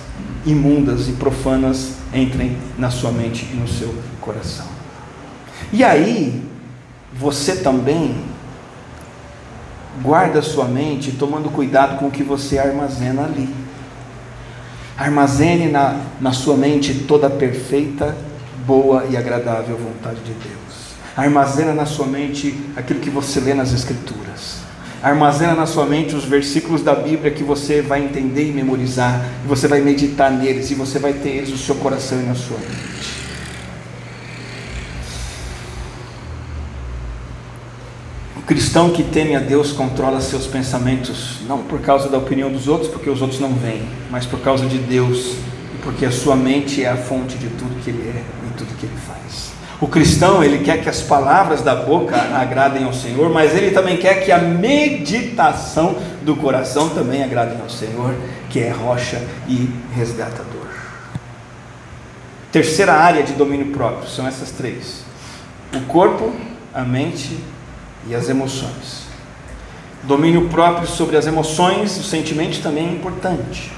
imundas 0.44 1.09
e 1.09 1.12
profanas 1.12 1.94
entrem 2.14 2.57
na 2.79 2.90
sua 2.90 3.11
mente 3.11 3.49
e 3.53 3.57
no 3.57 3.66
seu 3.66 3.92
coração. 4.20 4.66
E 5.72 5.83
aí, 5.83 6.44
você 7.12 7.57
também 7.57 8.14
guarda 10.02 10.38
a 10.38 10.42
sua 10.42 10.66
mente 10.66 11.12
tomando 11.12 11.50
cuidado 11.50 11.98
com 11.98 12.06
o 12.06 12.11
que 12.11 12.22
você 12.22 12.59
armazena 12.59 13.24
ali. 13.24 13.48
Armazene 14.96 15.68
na, 15.68 16.00
na 16.20 16.32
sua 16.32 16.56
mente 16.56 16.94
toda 17.06 17.26
a 17.26 17.30
perfeita, 17.30 18.16
boa 18.66 19.04
e 19.11 19.16
agradável 19.16 19.76
vontade 19.76 20.20
de 20.20 20.32
Deus. 20.32 20.56
Armazena 21.16 21.72
na 21.72 21.87
sua 21.87 22.06
mente 22.06 22.54
aquilo 22.76 23.00
que 23.00 23.11
você 23.11 23.40
lê 23.40 23.54
nas 23.54 23.72
Escrituras. 23.72 24.56
Armazena 25.02 25.54
na 25.54 25.66
sua 25.66 25.87
mente 25.87 26.14
os 26.14 26.24
versículos 26.24 26.82
da 26.82 26.94
Bíblia 26.94 27.30
que 27.30 27.44
você 27.44 27.82
vai 27.82 28.02
entender 28.02 28.48
e 28.48 28.52
memorizar. 28.52 29.24
E 29.44 29.48
você 29.48 29.68
vai 29.68 29.80
meditar 29.80 30.30
neles. 30.30 30.70
E 30.70 30.74
você 30.74 30.98
vai 30.98 31.12
ter 31.12 31.30
eles 31.30 31.50
no 31.50 31.59
seu 31.59 31.74
coração 31.76 32.20
e 32.20 32.24
na 32.24 32.35
sua 32.35 32.59
mente. 32.59 33.26
Cristão 38.46 38.90
que 38.90 39.02
teme 39.02 39.35
a 39.35 39.40
Deus 39.40 39.72
controla 39.72 40.20
seus 40.20 40.46
pensamentos, 40.46 41.40
não 41.48 41.64
por 41.64 41.80
causa 41.80 42.09
da 42.09 42.16
opinião 42.16 42.50
dos 42.50 42.68
outros, 42.68 42.88
porque 42.88 43.11
os 43.11 43.20
outros 43.20 43.40
não 43.40 43.52
vêm, 43.52 43.82
mas 44.09 44.24
por 44.24 44.40
causa 44.40 44.66
de 44.66 44.78
Deus, 44.78 45.35
porque 45.82 46.06
a 46.06 46.12
sua 46.12 46.37
mente 46.37 46.85
é 46.85 46.88
a 46.88 46.96
fonte 46.96 47.37
de 47.37 47.48
tudo 47.48 47.82
que 47.82 47.90
Ele 47.90 48.09
é 48.09 48.22
e 48.22 48.56
tudo 48.56 48.76
que 48.78 48.87
Ele 48.87 48.96
faz. 49.04 49.50
O 49.80 49.88
cristão, 49.88 50.42
ele 50.42 50.64
quer 50.64 50.80
que 50.82 50.88
as 50.88 51.02
palavras 51.02 51.61
da 51.61 51.74
boca 51.74 52.16
agradem 52.16 52.85
ao 52.85 52.94
Senhor, 52.94 53.28
mas 53.28 53.54
ele 53.54 53.72
também 53.72 53.98
quer 53.98 54.24
que 54.24 54.32
a 54.32 54.38
meditação 54.38 55.96
do 56.22 56.35
coração 56.35 56.88
também 56.88 57.22
agradem 57.22 57.61
ao 57.61 57.68
Senhor, 57.68 58.14
que 58.48 58.59
é 58.59 58.70
rocha 58.70 59.20
e 59.46 59.68
resgatador. 59.94 60.66
Terceira 62.50 62.94
área 62.94 63.22
de 63.22 63.35
domínio 63.35 63.66
próprio 63.66 64.09
são 64.09 64.26
essas 64.26 64.50
três: 64.50 65.04
o 65.74 65.80
corpo, 65.80 66.32
a 66.72 66.82
mente 66.82 67.38
e 68.09 68.14
as 68.14 68.29
emoções. 68.29 69.07
Domínio 70.03 70.49
próprio 70.49 70.87
sobre 70.87 71.16
as 71.16 71.27
emoções, 71.27 71.99
os 71.99 72.09
sentimentos 72.09 72.59
também 72.59 72.88
é 72.88 72.92
importante. 72.92 73.73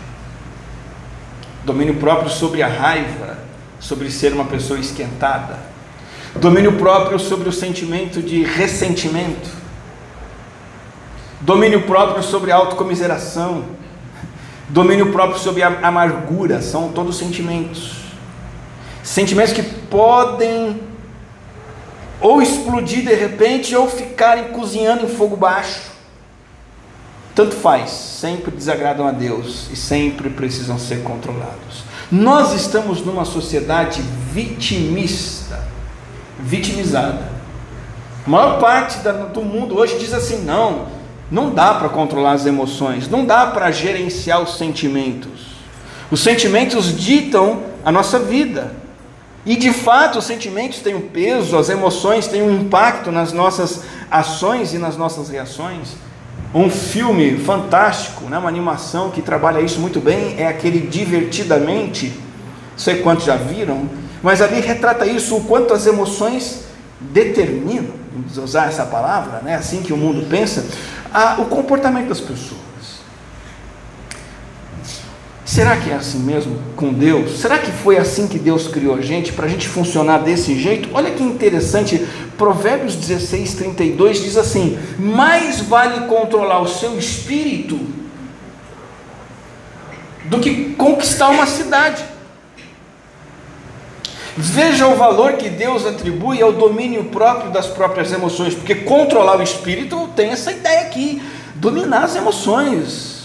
Domínio 1.65 1.95
próprio 1.97 2.31
sobre 2.31 2.63
a 2.63 2.69
raiva, 2.69 3.39
sobre 3.81 4.11
ser 4.11 4.33
uma 4.33 4.45
pessoa 4.45 4.79
esquentada 4.79 5.69
domínio 6.39 6.73
próprio 6.75 7.19
sobre 7.19 7.49
o 7.49 7.53
sentimento 7.53 8.23
de 8.23 8.43
ressentimento, 8.43 9.49
domínio 11.41 11.83
próprio 11.83 12.23
sobre 12.23 12.53
a 12.53 12.57
autocomiseração, 12.57 13.65
domínio 14.69 15.11
próprio 15.13 15.39
sobre 15.39 15.63
a 15.63 15.81
amargura, 15.83 16.61
são 16.61 16.91
todos 16.91 17.17
sentimentos. 17.17 17.97
Sentimentos 19.03 19.53
que 19.53 19.63
podem 19.63 20.81
ou 22.21 22.43
explodir 22.43 23.05
de 23.05 23.15
repente 23.15 23.75
ou 23.75 23.89
ficarem 23.89 24.49
cozinhando 24.49 25.05
em 25.05 25.09
fogo 25.09 25.37
baixo. 25.37 25.83
Tanto 27.35 27.55
faz, 27.55 27.91
sempre 27.91 28.51
desagradam 28.51 29.07
a 29.07 29.13
Deus 29.13 29.69
e 29.73 29.77
sempre 29.77 30.29
precisam 30.29 30.79
ser 30.79 31.03
controlados. 31.03 31.85
Nós 32.11 32.53
estamos 32.53 33.01
numa 33.05 33.25
sociedade 33.25 34.03
vitimista 34.33 35.69
vitimizada. 36.41 37.39
A 38.27 38.31
maior 38.31 38.59
parte 38.59 38.99
do 39.33 39.43
mundo 39.43 39.77
hoje 39.77 39.99
diz 39.99 40.13
assim: 40.13 40.45
não, 40.45 40.87
não 41.31 41.51
dá 41.51 41.75
para 41.75 41.89
controlar 41.89 42.33
as 42.33 42.47
emoções, 42.47 43.09
não 43.09 43.25
dá 43.25 43.47
para 43.47 43.71
gerenciar 43.71 44.43
os 44.43 44.57
sentimentos. 44.57 45.49
Os 46.11 46.21
sentimentos 46.21 46.97
ditam 46.97 47.63
a 47.85 47.93
nossa 47.93 48.19
vida. 48.19 48.73
E 49.47 49.57
de 49.57 49.73
fato, 49.73 50.19
os 50.19 50.25
sentimentos 50.25 50.81
têm 50.81 50.95
um 50.95 51.09
peso, 51.09 51.57
as 51.57 51.69
emoções 51.69 52.27
têm 52.27 52.43
um 52.43 52.61
impacto 52.61 53.11
nas 53.11 53.33
nossas 53.33 53.83
ações 54.11 54.75
e 54.75 54.79
nas 54.79 54.97
nossas 54.97 55.29
reações. 55.29 55.97
Um 56.55 56.71
filme 56.71 57.39
fantástico, 57.39 58.25
né, 58.25 58.39
uma 58.39 58.49
animação 58.49 59.11
que 59.11 59.23
trabalha 59.23 59.61
isso 59.61 59.81
muito 59.81 60.01
bem, 60.01 60.37
é 60.39 60.47
aquele 60.47 60.81
Divertidamente. 60.81 62.09
Não 62.09 62.79
sei 62.79 63.03
quantos 63.03 63.25
já 63.25 63.37
viram, 63.37 63.89
mas 64.23 64.41
ali 64.41 64.61
retrata 64.61 65.07
isso, 65.07 65.37
o 65.37 65.45
quanto 65.45 65.75
as 65.75 65.87
emoções 65.87 66.65
determinam, 67.01 67.87
vamos 68.13 68.37
usar 68.39 68.69
essa 68.69 68.85
palavra, 68.85 69.41
né, 69.41 69.55
assim 69.55 69.83
que 69.83 69.93
o 69.93 69.97
mundo 69.97 70.27
pensa, 70.29 70.65
a, 71.13 71.41
o 71.41 71.47
comportamento 71.47 72.09
das 72.09 72.21
pessoas. 72.21 72.68
Será 75.49 75.79
que 75.79 75.89
é 75.89 75.95
assim 75.95 76.19
mesmo 76.19 76.59
com 76.77 76.93
Deus? 76.93 77.41
Será 77.41 77.59
que 77.59 77.73
foi 77.73 77.97
assim 77.97 78.29
que 78.29 78.39
Deus 78.39 78.69
criou 78.69 78.95
a 78.95 79.01
gente, 79.01 79.33
para 79.33 79.47
a 79.47 79.49
gente 79.49 79.67
funcionar 79.67 80.19
desse 80.19 80.55
jeito? 80.61 80.91
Olha 80.93 81.11
que 81.11 81.23
interessante, 81.23 82.07
Provérbios 82.37 82.95
16, 82.95 83.55
32 83.55 84.21
diz 84.21 84.37
assim: 84.37 84.79
Mais 84.99 85.63
vale 85.63 86.07
controlar 86.07 86.61
o 86.61 86.69
seu 86.69 86.99
espírito 86.99 87.81
do 90.27 90.39
que 90.39 90.75
conquistar 90.75 91.31
uma 91.31 91.47
cidade. 91.47 92.05
Veja 94.37 94.87
o 94.87 94.97
valor 94.97 95.33
que 95.33 95.49
Deus 95.49 95.87
atribui 95.87 96.43
ao 96.43 96.53
domínio 96.53 97.05
próprio 97.05 97.51
das 97.51 97.67
próprias 97.69 98.13
emoções, 98.13 98.55
porque 98.55 98.75
controlar 98.75 99.39
o 99.39 99.43
espírito 99.43 100.11
tem 100.15 100.29
essa 100.29 100.53
ideia 100.53 100.83
aqui, 100.83 101.23
dominar 101.55 102.05
as 102.05 102.17
emoções. 102.17 103.18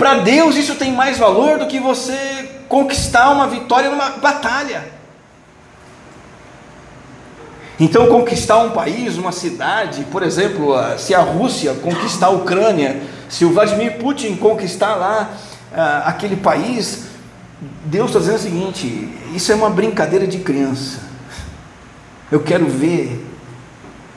Para 0.00 0.14
Deus 0.14 0.56
isso 0.56 0.76
tem 0.76 0.94
mais 0.94 1.18
valor 1.18 1.58
do 1.58 1.66
que 1.66 1.78
você 1.78 2.48
conquistar 2.70 3.28
uma 3.28 3.46
vitória 3.46 3.90
numa 3.90 4.12
batalha. 4.12 4.82
Então, 7.78 8.06
conquistar 8.06 8.60
um 8.60 8.70
país, 8.70 9.18
uma 9.18 9.30
cidade, 9.30 10.06
por 10.10 10.22
exemplo, 10.22 10.74
se 10.96 11.14
a 11.14 11.20
Rússia 11.20 11.74
conquistar 11.74 12.28
a 12.28 12.30
Ucrânia, 12.30 13.02
se 13.28 13.44
o 13.44 13.52
Vladimir 13.52 13.98
Putin 13.98 14.36
conquistar 14.36 14.94
lá 14.94 15.32
aquele 16.06 16.36
país, 16.36 17.08
Deus 17.84 18.06
está 18.06 18.20
dizendo 18.20 18.36
o 18.36 18.38
seguinte: 18.38 18.86
isso 19.34 19.52
é 19.52 19.54
uma 19.54 19.68
brincadeira 19.68 20.26
de 20.26 20.38
criança. 20.38 21.00
Eu 22.32 22.40
quero 22.40 22.66
ver 22.66 23.22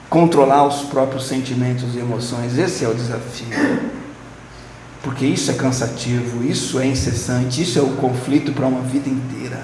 controlar 0.09 0.63
os 0.63 0.83
próprios 0.83 1.27
sentimentos 1.27 1.93
e 1.93 1.99
emoções. 1.99 2.57
Esse 2.57 2.85
é 2.85 2.87
o 2.87 2.93
desafio. 2.93 4.01
Porque 5.03 5.25
isso 5.25 5.51
é 5.51 5.53
cansativo, 5.53 6.43
isso 6.45 6.79
é 6.79 6.87
incessante, 6.87 7.61
isso 7.61 7.77
é 7.77 7.81
o 7.81 7.97
conflito 7.97 8.53
para 8.53 8.65
uma 8.65 8.81
vida 8.81 9.09
inteira. 9.09 9.59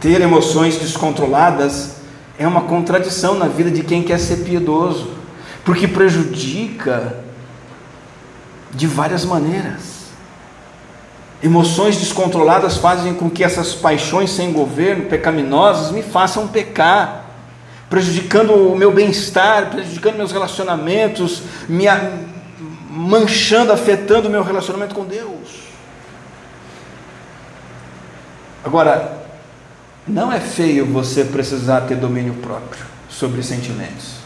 Ter 0.00 0.20
emoções 0.20 0.76
descontroladas 0.76 1.96
é 2.38 2.46
uma 2.46 2.60
contradição 2.60 3.34
na 3.34 3.48
vida 3.48 3.72
de 3.72 3.82
quem 3.82 4.04
quer 4.04 4.20
ser 4.20 4.44
piedoso, 4.44 5.14
porque 5.64 5.88
prejudica 5.88 7.16
de 8.70 8.86
várias 8.86 9.24
maneiras. 9.24 9.98
Emoções 11.42 11.96
descontroladas 11.96 12.76
fazem 12.76 13.14
com 13.14 13.28
que 13.28 13.42
essas 13.42 13.74
paixões 13.74 14.30
sem 14.30 14.52
governo, 14.52 15.06
pecaminosas, 15.06 15.90
me 15.90 16.04
façam 16.04 16.46
pecar, 16.46 17.24
prejudicando 17.90 18.52
o 18.52 18.76
meu 18.76 18.92
bem-estar, 18.92 19.70
prejudicando 19.70 20.16
meus 20.16 20.30
relacionamentos, 20.30 21.42
me 21.68 21.88
manchando, 22.98 23.72
afetando 23.72 24.28
o 24.28 24.30
meu 24.30 24.42
relacionamento 24.42 24.94
com 24.94 25.04
Deus. 25.04 25.68
Agora, 28.64 29.22
não 30.06 30.32
é 30.32 30.40
feio 30.40 30.84
você 30.84 31.24
precisar 31.24 31.82
ter 31.82 31.96
domínio 31.96 32.34
próprio 32.34 32.84
sobre 33.08 33.42
sentimentos. 33.42 34.16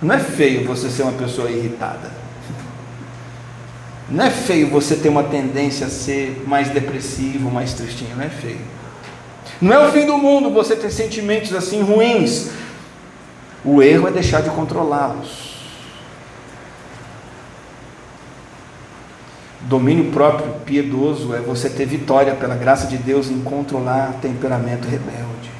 Não 0.00 0.14
é 0.14 0.18
feio 0.18 0.66
você 0.66 0.88
ser 0.88 1.02
uma 1.02 1.12
pessoa 1.12 1.50
irritada. 1.50 2.10
Não 4.08 4.24
é 4.24 4.30
feio 4.30 4.70
você 4.70 4.96
ter 4.96 5.10
uma 5.10 5.24
tendência 5.24 5.86
a 5.86 5.90
ser 5.90 6.42
mais 6.46 6.70
depressivo, 6.70 7.50
mais 7.50 7.74
tristinho. 7.74 8.16
Não 8.16 8.24
é 8.24 8.30
feio. 8.30 8.60
Não 9.60 9.72
é 9.72 9.86
o 9.86 9.92
fim 9.92 10.06
do 10.06 10.16
mundo 10.16 10.50
você 10.50 10.74
ter 10.74 10.90
sentimentos 10.90 11.52
assim 11.52 11.82
ruins. 11.82 12.48
O 13.64 13.82
erro 13.82 14.08
é 14.08 14.10
deixar 14.10 14.42
de 14.42 14.50
controlá-los. 14.50 15.55
Domínio 19.68 20.12
próprio 20.12 20.52
piedoso 20.64 21.34
é 21.34 21.40
você 21.40 21.68
ter 21.68 21.86
vitória 21.86 22.36
pela 22.36 22.54
graça 22.54 22.86
de 22.86 22.96
Deus 22.96 23.28
em 23.28 23.40
controlar 23.40 24.14
temperamento 24.22 24.86
rebelde. 24.86 25.50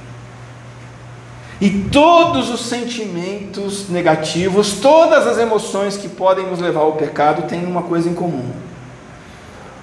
E 1.61 1.70
todos 1.90 2.48
os 2.50 2.66
sentimentos 2.66 3.88
negativos, 3.88 4.74
todas 4.74 5.26
as 5.26 5.38
emoções 5.38 5.96
que 5.96 6.09
podem 6.09 6.46
nos 6.46 6.61
levar 6.61 6.82
ao 6.82 6.92
pecado 6.92 7.48
têm 7.48 7.64
uma 7.64 7.82
coisa 7.82 8.09
em 8.09 8.14
comum: 8.14 8.48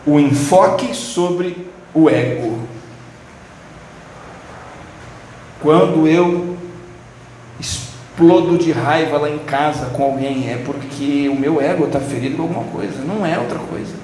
o 0.05 0.17
enfoque 0.17 0.95
sobre 0.95 1.67
o 1.93 2.09
ego. 2.09 2.59
Quando 5.59 6.07
eu 6.07 6.55
explodo 7.59 8.57
de 8.57 8.71
raiva 8.71 9.17
lá 9.17 9.29
em 9.29 9.39
casa 9.39 9.87
com 9.87 10.03
alguém, 10.03 10.49
é 10.49 10.61
porque 10.63 11.27
o 11.27 11.37
meu 11.37 11.59
ego 11.59 11.87
está 11.87 11.99
ferido 11.99 12.37
com 12.37 12.43
alguma 12.43 12.63
coisa, 12.65 13.03
não 13.03 13.25
é 13.25 13.37
outra 13.37 13.59
coisa. 13.59 14.02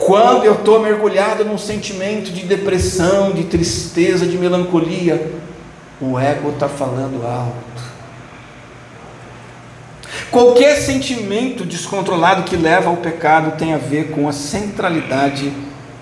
Quando 0.00 0.44
eu 0.44 0.54
estou 0.54 0.80
mergulhado 0.80 1.44
num 1.44 1.58
sentimento 1.58 2.32
de 2.32 2.46
depressão, 2.46 3.32
de 3.32 3.44
tristeza, 3.44 4.26
de 4.26 4.38
melancolia, 4.38 5.30
o 6.00 6.18
ego 6.18 6.50
está 6.50 6.70
falando 6.70 7.24
alto. 7.26 7.82
Qualquer 10.30 10.76
sentimento 10.76 11.66
descontrolado 11.66 12.44
que 12.44 12.56
leva 12.56 12.88
ao 12.88 12.96
pecado 12.96 13.58
tem 13.58 13.74
a 13.74 13.78
ver 13.78 14.10
com 14.10 14.26
a 14.26 14.32
centralidade 14.32 15.52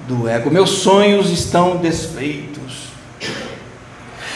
do 0.06 0.28
ego. 0.28 0.48
Meus 0.48 0.70
sonhos 0.70 1.30
estão 1.30 1.76
desfeitos. 1.76 2.90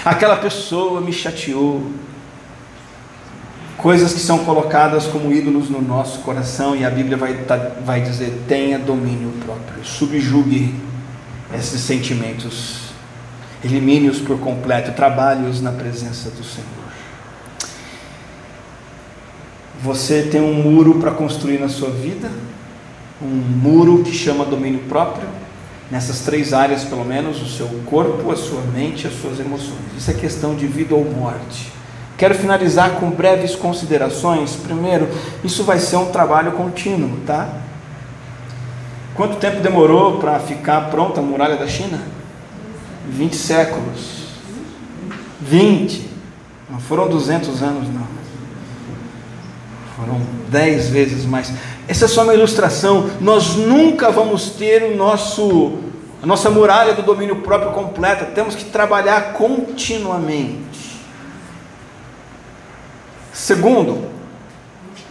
Aquela 0.05 0.37
pessoa 0.37 1.01
me 1.01 1.13
chateou. 1.13 1.87
Coisas 3.83 4.15
que 4.15 4.21
são 4.21 4.45
colocadas 4.45 5.07
como 5.07 5.33
ídolos 5.33 5.69
no 5.69 5.83
nosso 5.83 6.21
coração, 6.21 6.77
e 6.77 6.85
a 6.85 6.91
Bíblia 6.91 7.17
vai, 7.17 7.35
tá, 7.35 7.57
vai 7.85 8.01
dizer: 8.01 8.45
tenha 8.47 8.79
domínio 8.79 9.33
próprio, 9.45 9.85
subjugue 9.85 10.75
esses 11.53 11.81
sentimentos 11.81 12.83
Elimine-os 13.65 14.19
por 14.19 14.39
completo, 14.41 14.93
trabalhe-os 14.93 15.61
na 15.61 15.71
presença 15.71 16.31
do 16.31 16.43
Senhor. 16.43 16.67
Você 19.81 20.23
tem 20.23 20.41
um 20.41 20.55
muro 20.55 20.99
para 20.99 21.13
construir 21.13 21.59
na 21.59 21.69
sua 21.69 21.91
vida, 21.91 22.31
um 23.21 23.27
muro 23.27 24.03
que 24.03 24.13
chama 24.13 24.45
domínio 24.45 24.81
próprio, 24.89 25.29
nessas 25.91 26.21
três 26.21 26.53
áreas 26.53 26.83
pelo 26.83 27.05
menos: 27.05 27.41
o 27.41 27.49
seu 27.49 27.69
corpo, 27.87 28.33
a 28.33 28.37
sua 28.37 28.63
mente 28.63 29.07
as 29.07 29.15
suas 29.15 29.39
emoções. 29.39 29.79
Isso 29.97 30.11
é 30.11 30.15
questão 30.15 30.57
de 30.57 30.67
vida 30.67 30.95
ou 30.95 31.05
morte. 31.05 31.71
Quero 32.17 32.35
finalizar 32.35 32.93
com 32.93 33.11
breves 33.11 33.57
considerações. 33.57 34.55
Primeiro, 34.55 35.09
isso 35.43 35.65
vai 35.65 35.79
ser 35.79 35.97
um 35.97 36.11
trabalho 36.11 36.53
contínuo, 36.53 37.19
tá? 37.27 37.49
Quanto 39.15 39.37
tempo 39.37 39.61
demorou 39.61 40.19
para 40.19 40.39
ficar 40.39 40.91
pronta 40.91 41.21
a 41.21 41.23
muralha 41.23 41.57
da 41.57 41.67
China? 41.67 42.01
20 43.09 43.37
séculos. 43.37 44.23
20. 45.41 46.09
Não 46.71 46.79
foram 46.79 47.09
200 47.09 47.63
anos, 47.63 47.89
não. 47.93 48.07
Foram 49.97 50.21
10 50.49 50.89
vezes 50.89 51.25
mais. 51.27 51.53
Essa 51.87 52.07
é 52.07 52.09
só 52.09 52.23
uma 52.23 52.35
ilustração. 52.35 53.11
Nós 53.21 53.57
nunca 53.57 54.11
vamos 54.11 54.51
ter 54.51 54.83
o 54.85 54.97
nosso, 54.97 55.79
a 56.23 56.27
nossa 56.27 56.49
muralha 56.49 56.95
do 56.95 57.03
domínio 57.03 57.37
próprio 57.37 57.73
completa. 57.73 58.25
Temos 58.25 58.55
que 58.55 58.65
trabalhar 58.65 59.35
continuamente. 59.35 60.92
Segundo, 63.43 64.05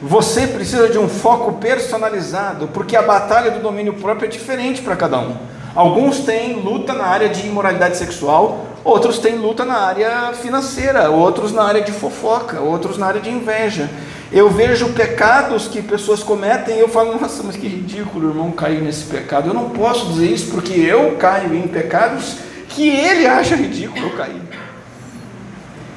você 0.01 0.47
precisa 0.47 0.87
de 0.87 0.97
um 0.97 1.09
foco 1.09 1.51
personalizado, 1.59 2.69
porque 2.69 2.95
a 2.95 3.01
batalha 3.01 3.51
do 3.51 3.59
domínio 3.59 3.95
próprio 3.95 4.25
é 4.25 4.29
diferente 4.29 4.81
para 4.81 4.95
cada 4.95 5.19
um. 5.19 5.35
Alguns 5.75 6.21
têm 6.21 6.53
luta 6.53 6.93
na 6.93 7.07
área 7.07 7.27
de 7.27 7.45
imoralidade 7.45 7.97
sexual, 7.97 8.67
outros 8.85 9.19
têm 9.19 9.35
luta 9.35 9.65
na 9.65 9.79
área 9.79 10.31
financeira, 10.31 11.09
outros 11.09 11.51
na 11.51 11.63
área 11.63 11.81
de 11.81 11.91
fofoca, 11.91 12.61
outros 12.61 12.97
na 12.97 13.07
área 13.07 13.19
de 13.19 13.29
inveja. 13.29 13.89
Eu 14.31 14.49
vejo 14.49 14.93
pecados 14.93 15.67
que 15.67 15.81
pessoas 15.81 16.23
cometem 16.23 16.77
e 16.77 16.79
eu 16.79 16.87
falo, 16.87 17.19
nossa, 17.19 17.43
mas 17.43 17.57
que 17.57 17.67
ridículo, 17.67 18.29
irmão, 18.29 18.49
cair 18.51 18.81
nesse 18.81 19.07
pecado. 19.07 19.49
Eu 19.49 19.53
não 19.53 19.71
posso 19.71 20.05
dizer 20.05 20.31
isso 20.31 20.51
porque 20.51 20.71
eu 20.71 21.17
caio 21.17 21.53
em 21.53 21.67
pecados 21.67 22.37
que 22.69 22.87
ele 22.89 23.27
acha 23.27 23.57
ridículo 23.57 24.05
eu 24.05 24.15
cair. 24.15 24.50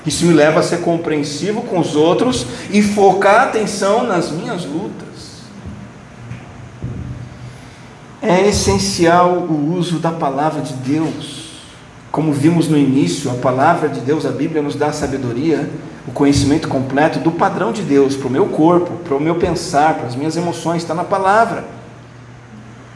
Isso 0.06 0.26
me 0.26 0.34
leva 0.34 0.60
a 0.60 0.62
ser 0.62 0.80
compreensivo 0.80 1.62
com 1.62 1.78
os 1.78 1.96
outros 1.96 2.46
e 2.70 2.82
focar 2.82 3.36
a 3.36 3.44
atenção 3.44 4.04
nas 4.04 4.30
minhas 4.30 4.64
lutas. 4.64 5.04
É 8.20 8.46
essencial 8.46 9.30
o 9.30 9.74
uso 9.74 9.98
da 9.98 10.10
palavra 10.10 10.60
de 10.60 10.74
Deus. 10.74 11.44
Como 12.10 12.32
vimos 12.32 12.68
no 12.68 12.76
início, 12.76 13.30
a 13.30 13.34
palavra 13.34 13.88
de 13.88 14.00
Deus, 14.00 14.24
a 14.24 14.30
Bíblia, 14.30 14.62
nos 14.62 14.76
dá 14.76 14.86
a 14.86 14.92
sabedoria, 14.92 15.68
o 16.06 16.12
conhecimento 16.12 16.68
completo 16.68 17.18
do 17.18 17.32
padrão 17.32 17.72
de 17.72 17.82
Deus 17.82 18.14
para 18.16 18.28
o 18.28 18.30
meu 18.30 18.46
corpo, 18.46 18.92
para 19.04 19.16
o 19.16 19.20
meu 19.20 19.34
pensar, 19.34 19.94
para 19.94 20.06
as 20.06 20.14
minhas 20.14 20.36
emoções, 20.36 20.82
está 20.82 20.94
na 20.94 21.04
palavra. 21.04 21.64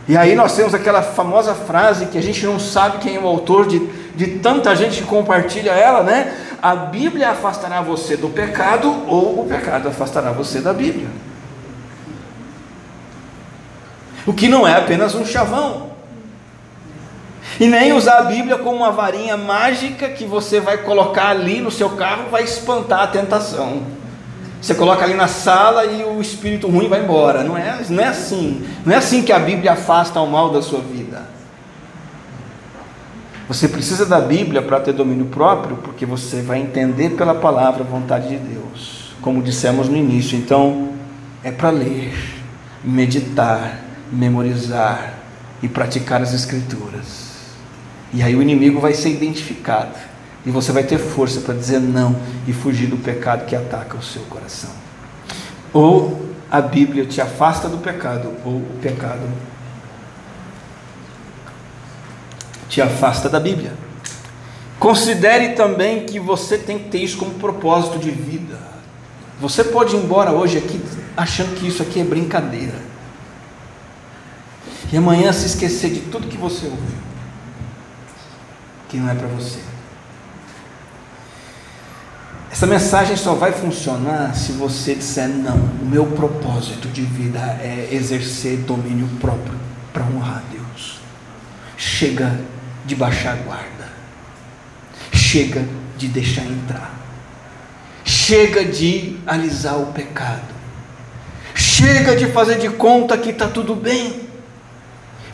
E 0.07 0.17
aí 0.17 0.35
nós 0.35 0.55
temos 0.57 0.73
aquela 0.73 1.03
famosa 1.03 1.55
frase 1.55 2.07
que 2.07 2.17
a 2.17 2.23
gente 2.23 2.47
não 2.47 2.59
sabe 2.59 2.99
quem 2.99 3.17
é 3.17 3.21
o 3.21 3.27
autor 3.27 3.67
de, 3.67 3.79
de 4.19 4.39
tanta 4.39 4.77
gente 4.77 5.01
que 5.01 5.07
compartilha 5.07 5.71
ela, 5.71 6.03
né? 6.03 6.35
A 6.61 6.75
Bíblia 6.77 7.31
afastará 7.31 7.81
você 7.81 8.17
do 8.17 8.29
pecado 8.29 8.89
ou 9.07 9.41
o 9.41 9.47
pecado 9.49 9.89
afastará 9.89 10.33
você 10.33 10.61
da 10.61 10.75
Bíblia 10.75 11.09
o 14.29 14.33
que 14.35 14.47
não 14.47 14.69
é 14.69 14.77
apenas 14.77 15.15
um 15.15 15.25
chavão. 15.25 15.89
E 17.59 17.67
nem 17.67 17.95
usar 17.95 18.19
a 18.19 18.23
Bíblia 18.25 18.59
como 18.59 18.77
uma 18.77 18.93
varinha 18.93 19.39
mágica 19.39 20.07
que 20.11 20.27
você 20.27 20.61
vai 20.61 20.77
colocar 20.77 21.31
ali 21.31 21.63
no 21.63 21.71
seu 21.71 21.89
carro 21.91 22.29
vai 22.31 22.45
espantar 22.45 23.01
a 23.01 23.07
tentação. 23.07 23.85
Você 24.61 24.75
coloca 24.75 25.03
ali 25.03 25.15
na 25.15 25.29
sala 25.29 25.87
e 25.87 26.05
o 26.05 26.21
espírito 26.21 26.69
ruim 26.69 26.89
vai 26.89 27.01
embora. 27.01 27.43
Não 27.43 27.57
é, 27.57 27.79
não 27.89 28.05
é 28.05 28.09
assim. 28.09 28.69
Não 28.85 28.93
é 28.93 28.97
assim 28.97 29.23
que 29.23 29.33
a 29.33 29.39
Bíblia 29.39 29.73
afasta 29.73 30.21
o 30.21 30.27
mal 30.27 30.51
da 30.51 30.61
sua 30.61 30.81
vida. 30.81 31.23
Você 33.49 33.67
precisa 33.67 34.05
da 34.05 34.21
Bíblia 34.21 34.61
para 34.61 34.79
ter 34.79 34.93
domínio 34.93 35.25
próprio, 35.25 35.77
porque 35.79 36.05
você 36.05 36.43
vai 36.43 36.61
entender 36.61 37.11
pela 37.11 37.35
palavra 37.35 37.83
a 37.83 37.87
vontade 37.87 38.29
de 38.29 38.37
Deus. 38.37 39.15
Como 39.23 39.43
dissemos 39.43 39.89
no 39.89 39.97
início. 39.97 40.37
Então, 40.37 40.91
é 41.43 41.51
para 41.51 41.71
ler, 41.71 42.15
meditar, 42.85 43.83
memorizar 44.13 45.15
e 45.63 45.69
praticar 45.69 46.21
as 46.21 46.35
Escrituras. 46.35 47.29
E 48.13 48.23
aí 48.23 48.37
o 48.37 48.43
inimigo 48.43 48.81
vai 48.81 48.93
ser 48.93 49.11
identificado. 49.11 49.97
E 50.45 50.51
você 50.51 50.71
vai 50.71 50.83
ter 50.83 50.99
força 50.99 51.41
para 51.41 51.55
dizer 51.55 51.81
não 51.81 52.17
e 52.47 52.53
fugir 52.53 52.87
do 52.87 52.99
pecado 52.99 53.47
que 53.47 53.57
ataca 53.57 53.97
o 53.97 54.03
seu 54.03 54.23
coração. 54.25 54.71
Ou 55.73 56.29
a 56.51 56.61
Bíblia 56.61 57.07
te 57.07 57.21
afasta 57.21 57.67
do 57.67 57.79
pecado, 57.79 58.31
ou 58.45 58.57
o 58.57 58.79
pecado 58.81 59.23
te 62.69 62.81
afasta 62.81 63.29
da 63.29 63.41
Bíblia. 63.41 63.73
Considere 64.79 65.51
também 65.51 66.07
que 66.07 66.21
você 66.21 66.57
tem 66.57 66.79
que 66.79 66.89
ter 66.89 66.99
isso 66.99 67.19
como 67.19 67.35
propósito 67.35 67.99
de 67.99 68.11
vida. 68.11 68.59
Você 69.41 69.65
pode 69.65 69.97
ir 69.97 69.99
embora 69.99 70.33
hoje 70.33 70.59
aqui 70.59 70.81
achando 71.17 71.55
que 71.57 71.67
isso 71.67 71.83
aqui 71.83 72.01
é 72.01 72.05
brincadeira. 72.05 72.75
E 74.93 74.97
amanhã 74.97 75.33
se 75.33 75.47
esquecer 75.47 75.91
de 75.91 76.01
tudo 76.01 76.29
que 76.29 76.37
você 76.37 76.67
ouviu, 76.67 76.99
que 78.89 78.97
não 78.97 79.11
é 79.11 79.15
para 79.15 79.29
você. 79.29 79.59
Essa 82.51 82.67
mensagem 82.67 83.17
só 83.17 83.35
vai 83.35 83.53
funcionar 83.53 84.35
se 84.35 84.53
você 84.53 84.95
disser: 84.95 85.29
não, 85.29 85.57
o 85.57 85.85
meu 85.85 86.07
propósito 86.07 86.89
de 86.89 87.03
vida 87.03 87.39
é 87.61 87.89
exercer 87.93 88.59
domínio 88.59 89.09
próprio 89.21 89.55
para 89.93 90.05
honrar 90.05 90.39
a 90.39 90.53
Deus. 90.53 91.01
Chega 91.77 92.41
de 92.89 92.97
baixar 92.97 93.37
guarda, 93.45 93.87
chega 95.13 95.63
de 95.99 96.09
deixar 96.09 96.45
entrar, 96.45 96.99
chega 98.03 98.65
de 98.65 99.19
alisar 99.27 99.79
o 99.79 99.93
pecado, 99.93 100.55
chega 101.55 102.17
de 102.17 102.27
fazer 102.29 102.59
de 102.59 102.71
conta 102.71 103.17
que 103.19 103.29
está 103.29 103.47
tudo 103.47 103.75
bem 103.75 104.27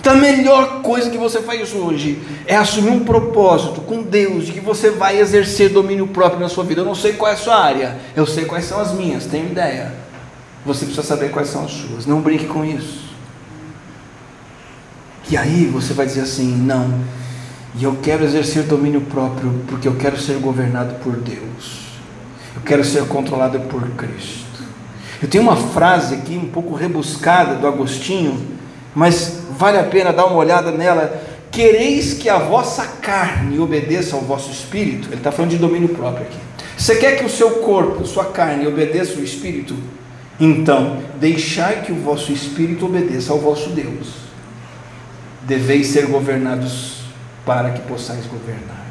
Então 0.01 0.13
a 0.13 0.17
melhor 0.17 0.83
coisa 0.83 1.09
que 1.09 1.17
você 1.17 1.41
faz 1.41 1.73
hoje 1.73 2.21
é 2.45 2.57
assumir 2.57 2.91
um 2.91 3.05
propósito 3.05 3.81
com 3.81 4.03
Deus 4.03 4.45
de 4.47 4.53
que 4.53 4.61
você 4.61 4.91
vai 4.91 5.19
exercer 5.19 5.71
domínio 5.71 6.09
próprio 6.09 6.41
na 6.41 6.49
sua 6.51 6.63
vida. 6.63 6.83
Eu 6.83 6.85
não 6.85 6.95
sei 6.95 7.15
qual 7.15 7.31
é 7.31 7.35
a 7.35 7.39
sua 7.39 7.57
área, 7.57 7.97
eu 8.15 8.27
sei 8.27 8.45
quais 8.45 8.67
são 8.67 8.79
as 8.81 8.93
minhas, 8.93 9.25
tenho 9.25 9.47
ideia. 9.47 9.95
Você 10.67 10.85
precisa 10.85 11.07
saber 11.07 11.31
quais 11.31 11.49
são 11.49 11.65
as 11.65 11.71
suas. 11.71 12.05
Não 12.05 12.21
brinque 12.21 12.47
com 12.47 12.65
isso. 12.65 13.05
E 15.31 15.37
aí 15.39 15.67
você 15.73 15.95
vai 15.95 16.05
dizer 16.05 16.21
assim: 16.21 16.55
não, 16.55 17.01
e 17.77 17.83
eu 17.83 17.97
quero 18.03 18.25
exercer 18.25 18.65
domínio 18.65 19.01
próprio 19.01 19.53
porque 19.67 19.89
eu 19.89 19.97
quero 19.97 20.19
ser 20.19 20.39
governado 20.39 20.95
por 21.03 21.17
Deus. 21.17 21.85
Eu 22.55 22.63
quero 22.65 22.85
ser 22.85 23.05
controlado 23.07 23.59
por 23.61 23.83
Cristo. 23.91 24.45
Eu 25.21 25.29
tenho 25.29 25.43
uma 25.43 25.57
frase 25.57 26.15
aqui 26.15 26.37
um 26.37 26.49
pouco 26.49 26.75
rebuscada 26.75 27.57
do 27.57 27.67
Agostinho, 27.67 28.41
mas 28.95 29.41
vale 29.59 29.79
a 29.79 29.85
pena 29.85 30.13
dar 30.13 30.27
uma 30.27 30.37
olhada 30.37 30.71
nela. 30.71 31.21
Quereis 31.51 32.15
que 32.15 32.29
a 32.29 32.39
vossa 32.39 32.85
carne 33.01 33.59
obedeça 33.59 34.15
ao 34.15 34.23
vosso 34.23 34.51
espírito? 34.51 35.09
Ele 35.09 35.17
está 35.17 35.33
falando 35.33 35.51
de 35.51 35.59
domínio 35.59 35.89
próprio 35.89 36.27
aqui. 36.27 36.39
Você 36.77 36.97
quer 36.97 37.17
que 37.17 37.25
o 37.25 37.31
seu 37.31 37.51
corpo, 37.61 38.05
sua 38.07 38.27
carne, 38.27 38.67
obedeça 38.67 39.15
ao 39.15 39.25
espírito? 39.25 39.75
Então, 40.39 40.99
deixai 41.19 41.83
que 41.83 41.93
o 41.93 41.97
vosso 41.97 42.33
espírito 42.33 42.87
obedeça 42.87 43.33
ao 43.33 43.39
vosso 43.39 43.71
Deus. 43.71 44.25
Deveis 45.43 45.89
ser 45.89 46.07
governados 46.07 47.04
para 47.45 47.71
que 47.71 47.81
possais 47.83 48.27
governar. 48.27 48.85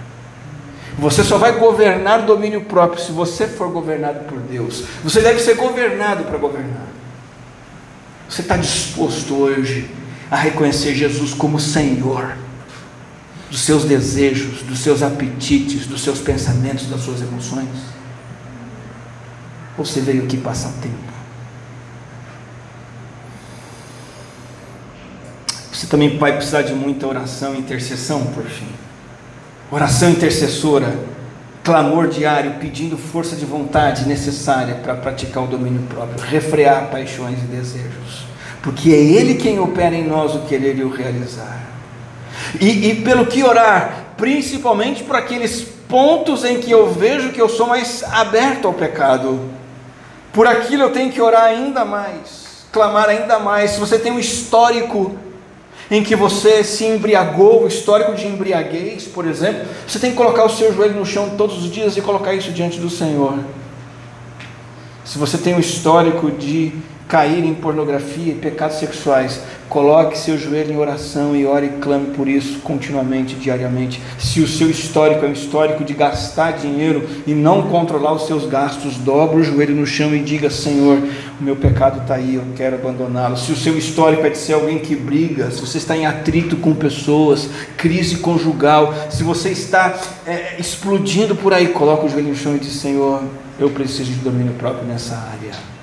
Você 0.97 1.23
só 1.23 1.37
vai 1.37 1.53
governar 1.53 2.21
domínio 2.23 2.61
próprio 2.65 3.01
se 3.01 3.11
você 3.11 3.47
for 3.47 3.69
governado 3.69 4.25
por 4.25 4.39
Deus. 4.39 4.83
Você 5.03 5.21
deve 5.21 5.39
ser 5.39 5.55
governado 5.55 6.23
para 6.25 6.37
governar. 6.37 6.87
Você 8.29 8.41
está 8.41 8.57
disposto 8.57 9.35
hoje 9.35 9.89
a 10.29 10.35
reconhecer 10.35 10.93
Jesus 10.95 11.33
como 11.33 11.59
Senhor 11.59 12.35
dos 13.49 13.61
seus 13.61 13.83
desejos, 13.85 14.63
dos 14.63 14.79
seus 14.79 15.03
apetites, 15.03 15.85
dos 15.85 16.01
seus 16.01 16.19
pensamentos, 16.19 16.87
das 16.87 17.01
suas 17.01 17.21
emoções? 17.21 17.69
Ou 19.77 19.85
você 19.85 20.01
veio 20.01 20.23
aqui 20.23 20.37
passar 20.37 20.71
tempo? 20.81 21.12
Você 25.83 25.87
também 25.87 26.17
vai 26.17 26.33
precisar 26.33 26.61
de 26.61 26.73
muita 26.73 27.05
oração 27.05 27.53
e 27.53 27.59
intercessão, 27.59 28.25
por 28.27 28.45
fim. 28.45 28.67
Oração 29.69 30.09
intercessora, 30.09 30.97
clamor 31.63 32.07
diário, 32.07 32.55
pedindo 32.59 32.97
força 32.97 33.35
de 33.35 33.45
vontade 33.45 34.07
necessária 34.07 34.75
para 34.75 34.95
praticar 34.95 35.43
o 35.43 35.47
domínio 35.47 35.81
próprio, 35.89 36.23
refrear 36.25 36.89
paixões 36.89 37.39
e 37.39 37.47
desejos 37.47 38.33
porque 38.63 38.91
é 38.91 38.97
Ele 38.97 39.35
quem 39.35 39.59
opera 39.59 39.93
em 39.93 40.07
nós 40.07 40.33
o 40.33 40.39
querer 40.39 40.77
e 40.77 40.83
o 40.83 40.89
realizar. 40.89 41.59
E, 42.59 42.89
e 42.89 42.95
pelo 43.03 43.25
que 43.25 43.43
orar, 43.43 44.05
principalmente 44.15 45.03
por 45.03 45.17
aqueles 45.17 45.67
pontos 45.87 46.45
em 46.45 46.59
que 46.59 46.71
eu 46.71 46.89
vejo 46.89 47.33
que 47.33 47.41
eu 47.41 47.49
sou 47.49 47.67
mais 47.67 48.01
aberto 48.03 48.65
ao 48.65 48.73
pecado. 48.73 49.49
Por 50.31 50.47
aquilo 50.47 50.83
eu 50.83 50.91
tenho 50.91 51.11
que 51.11 51.21
orar 51.21 51.43
ainda 51.43 51.83
mais, 51.83 52.65
clamar 52.71 53.09
ainda 53.09 53.37
mais. 53.37 53.71
Se 53.71 53.79
você 53.81 53.99
tem 53.99 54.13
um 54.13 54.19
histórico 54.19 55.13
em 55.91 56.03
que 56.03 56.15
você 56.15 56.63
se 56.63 56.85
embriagou, 56.85 57.63
o 57.63 57.67
histórico 57.67 58.13
de 58.15 58.27
embriaguez, 58.27 59.05
por 59.05 59.25
exemplo, 59.27 59.65
você 59.87 59.99
tem 59.99 60.11
que 60.11 60.17
colocar 60.17 60.45
o 60.45 60.49
seu 60.49 60.73
joelho 60.73 60.95
no 60.95 61.05
chão 61.05 61.31
todos 61.37 61.63
os 61.63 61.71
dias 61.71 61.97
e 61.97 62.01
colocar 62.01 62.33
isso 62.33 62.51
diante 62.51 62.79
do 62.79 62.89
Senhor. 62.89 63.39
Se 65.03 65.17
você 65.17 65.37
tem 65.37 65.53
um 65.53 65.59
histórico 65.59 66.31
de 66.31 66.71
cair 67.07 67.43
em 67.43 67.53
pornografia 67.53 68.31
e 68.31 68.35
pecados 68.35 68.77
sexuais, 68.77 69.41
coloque 69.69 70.17
seu 70.17 70.37
joelho 70.37 70.73
em 70.73 70.77
oração 70.77 71.35
e 71.35 71.45
ore 71.45 71.65
e 71.65 71.81
clame 71.81 72.07
por 72.15 72.27
isso 72.27 72.59
continuamente, 72.59 73.35
diariamente. 73.35 74.01
Se 74.19 74.39
o 74.39 74.47
seu 74.47 74.69
histórico 74.69 75.25
é 75.25 75.29
um 75.29 75.33
histórico 75.33 75.83
de 75.83 75.93
gastar 75.93 76.51
dinheiro 76.51 77.07
e 77.25 77.33
não 77.33 77.63
controlar 77.63 78.13
os 78.13 78.27
seus 78.27 78.45
gastos, 78.45 78.97
dobre 78.97 79.41
o 79.41 79.43
joelho 79.43 79.75
no 79.75 79.85
chão 79.85 80.13
e 80.15 80.19
diga: 80.19 80.49
Senhor, 80.49 80.99
o 81.39 81.43
meu 81.43 81.55
pecado 81.55 82.01
está 82.01 82.15
aí, 82.15 82.35
eu 82.35 82.43
quero 82.55 82.75
abandoná-lo. 82.75 83.35
Se 83.37 83.51
o 83.51 83.55
seu 83.55 83.77
histórico 83.77 84.25
é 84.25 84.29
de 84.29 84.37
ser 84.37 84.53
alguém 84.53 84.79
que 84.79 84.95
briga, 84.95 85.49
se 85.51 85.61
você 85.61 85.77
está 85.77 85.97
em 85.97 86.05
atrito 86.05 86.57
com 86.57 86.73
pessoas, 86.73 87.49
crise 87.77 88.17
conjugal, 88.17 88.93
se 89.09 89.23
você 89.23 89.49
está 89.49 89.99
é, 90.25 90.55
explodindo 90.59 91.35
por 91.35 91.53
aí, 91.53 91.69
coloque 91.69 92.05
o 92.05 92.09
joelho 92.09 92.29
no 92.29 92.35
chão 92.35 92.55
e 92.55 92.59
diz: 92.59 92.73
Senhor, 92.73 93.23
eu 93.59 93.69
preciso 93.69 94.11
de 94.11 94.19
domínio 94.19 94.53
próprio 94.53 94.85
nessa 94.87 95.15
área. 95.15 95.73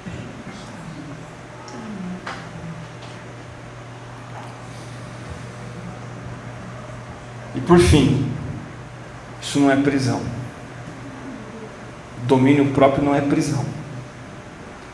E 7.55 7.61
por 7.61 7.79
fim, 7.79 8.31
isso 9.41 9.59
não 9.59 9.71
é 9.71 9.77
prisão. 9.77 10.21
Domínio 12.25 12.67
próprio 12.73 13.05
não 13.05 13.15
é 13.15 13.21
prisão. 13.21 13.65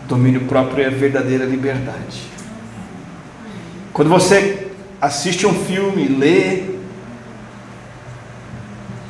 Domínio 0.09 0.46
próprio 0.46 0.84
é 0.84 0.90
verdadeira 0.90 1.44
liberdade. 1.44 2.22
Quando 3.92 4.09
você 4.09 4.68
assiste 5.00 5.46
um 5.46 5.54
filme, 5.54 6.07
lê, 6.07 6.76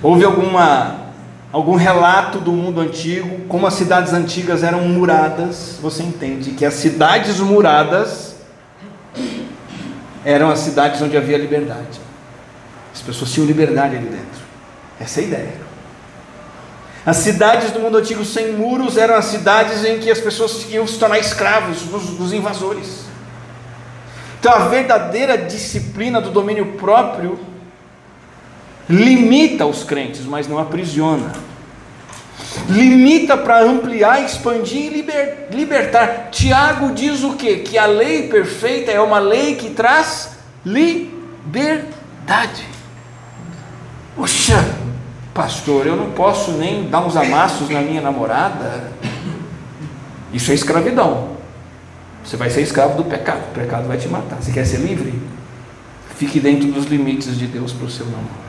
ouve 0.03 0.25
alguma 0.25 1.07
algum 1.53 1.77
relato 1.77 2.39
do 2.39 2.53
mundo 2.53 2.81
antigo, 2.81 3.47
como 3.49 3.67
as 3.67 3.75
cidades 3.75 4.13
antigas 4.13 4.63
eram 4.63 4.83
muradas, 4.89 5.79
você 5.81 6.03
entende 6.03 6.51
que 6.51 6.67
as 6.67 6.75
cidades 6.75 7.41
muradas 7.41 8.37
eram 10.25 10.51
as 10.51 10.59
cidades 10.59 11.01
onde 11.01 11.17
havia 11.17 11.39
liberdade. 11.39 12.06
As 12.97 13.03
pessoas 13.03 13.31
tinham 13.31 13.47
liberdade 13.47 13.95
ali 13.95 14.07
dentro. 14.07 14.47
Essa 14.99 15.21
é 15.21 15.25
a 15.25 15.27
ideia. 15.27 15.55
As 17.05 17.19
cidades 17.19 17.71
do 17.71 17.79
mundo 17.79 17.99
antigo 17.99 18.25
sem 18.25 18.53
muros 18.53 18.97
eram 18.97 19.17
as 19.17 19.27
cidades 19.27 19.85
em 19.85 19.99
que 19.99 20.11
as 20.11 20.19
pessoas 20.19 20.67
iam 20.71 20.87
se 20.87 20.99
tornar 20.99 21.19
escravos 21.19 21.83
dos, 21.83 22.05
dos 22.17 22.33
invasores. 22.33 23.05
Então 24.41 24.51
a 24.51 24.69
verdadeira 24.69 25.37
disciplina 25.37 26.23
do 26.23 26.31
domínio 26.31 26.73
próprio 26.79 27.39
limita 28.89 29.67
os 29.67 29.85
crentes, 29.85 30.25
mas 30.25 30.49
não 30.49 30.59
aprisiona. 30.59 31.33
Limita 32.71 33.37
para 33.37 33.63
ampliar, 33.63 34.25
expandir 34.25 34.87
e 34.87 34.89
liber, 34.89 35.49
libertar. 35.51 36.31
Tiago 36.31 36.95
diz 36.95 37.23
o 37.23 37.35
que? 37.35 37.59
Que 37.59 37.77
a 37.77 37.85
lei 37.85 38.29
perfeita 38.29 38.91
é 38.91 39.01
uma 39.01 39.19
lei 39.19 39.55
que 39.55 39.71
traz 39.71 40.31
liberdade. 40.65 42.76
Poxa, 44.17 44.65
pastor, 45.35 45.87
eu 45.87 45.95
não 45.95 46.11
posso 46.13 46.53
nem 46.53 46.89
dar 46.89 47.05
uns 47.05 47.15
amassos 47.17 47.69
na 47.69 47.83
minha 47.83 48.01
namorada. 48.01 48.91
Isso 50.33 50.51
é 50.51 50.55
escravidão. 50.55 51.37
Você 52.25 52.35
vai 52.35 52.49
ser 52.49 52.63
escravo 52.63 52.97
do 52.97 53.05
pecado. 53.05 53.43
O 53.51 53.55
pecado 53.55 53.87
vai 53.87 53.99
te 53.99 54.09
matar. 54.09 54.37
Você 54.41 54.51
quer 54.53 54.65
ser 54.65 54.79
livre? 54.79 55.21
Fique 56.17 56.41
dentro 56.41 56.73
dos 56.73 56.87
limites 56.87 57.39
de 57.39 57.47
Deus 57.47 57.75
para 57.75 57.87
o 57.87 57.91
seu 57.91 58.07
namoro. 58.07 58.47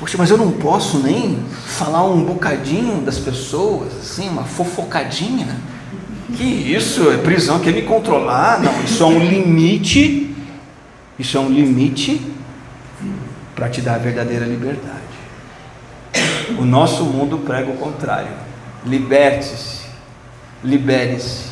Poxa, 0.00 0.18
mas 0.18 0.28
eu 0.28 0.36
não 0.36 0.50
posso 0.50 0.98
nem 0.98 1.38
falar 1.64 2.04
um 2.04 2.24
bocadinho 2.24 3.00
das 3.02 3.18
pessoas, 3.18 3.96
assim, 3.96 4.28
uma 4.28 4.42
fofocadinha. 4.42 5.56
Que 6.36 6.42
isso? 6.42 7.08
É 7.12 7.18
prisão, 7.18 7.60
quer 7.60 7.72
me 7.72 7.82
controlar? 7.82 8.60
Não, 8.60 8.82
isso 8.82 9.02
é 9.04 9.06
um 9.06 9.18
limite. 9.18 10.34
Isso 11.18 11.36
é 11.36 11.40
um 11.40 11.48
limite 11.48 12.20
para 13.58 13.68
te 13.68 13.80
dar 13.80 13.96
a 13.96 13.98
verdadeira 13.98 14.46
liberdade. 14.46 15.18
O 16.56 16.64
nosso 16.64 17.02
mundo 17.02 17.38
prega 17.38 17.68
o 17.68 17.76
contrário. 17.76 18.30
Liberte-se, 18.86 19.80
libere-se. 20.62 21.48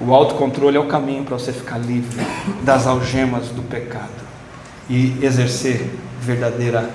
O 0.00 0.14
autocontrole 0.14 0.78
é 0.78 0.80
o 0.80 0.86
caminho 0.86 1.24
para 1.24 1.38
você 1.38 1.52
ficar 1.52 1.76
livre 1.76 2.16
das 2.62 2.86
algemas 2.86 3.48
do 3.48 3.62
pecado 3.62 4.08
e 4.88 5.18
exercer 5.22 5.90
verdadeira 6.18 6.88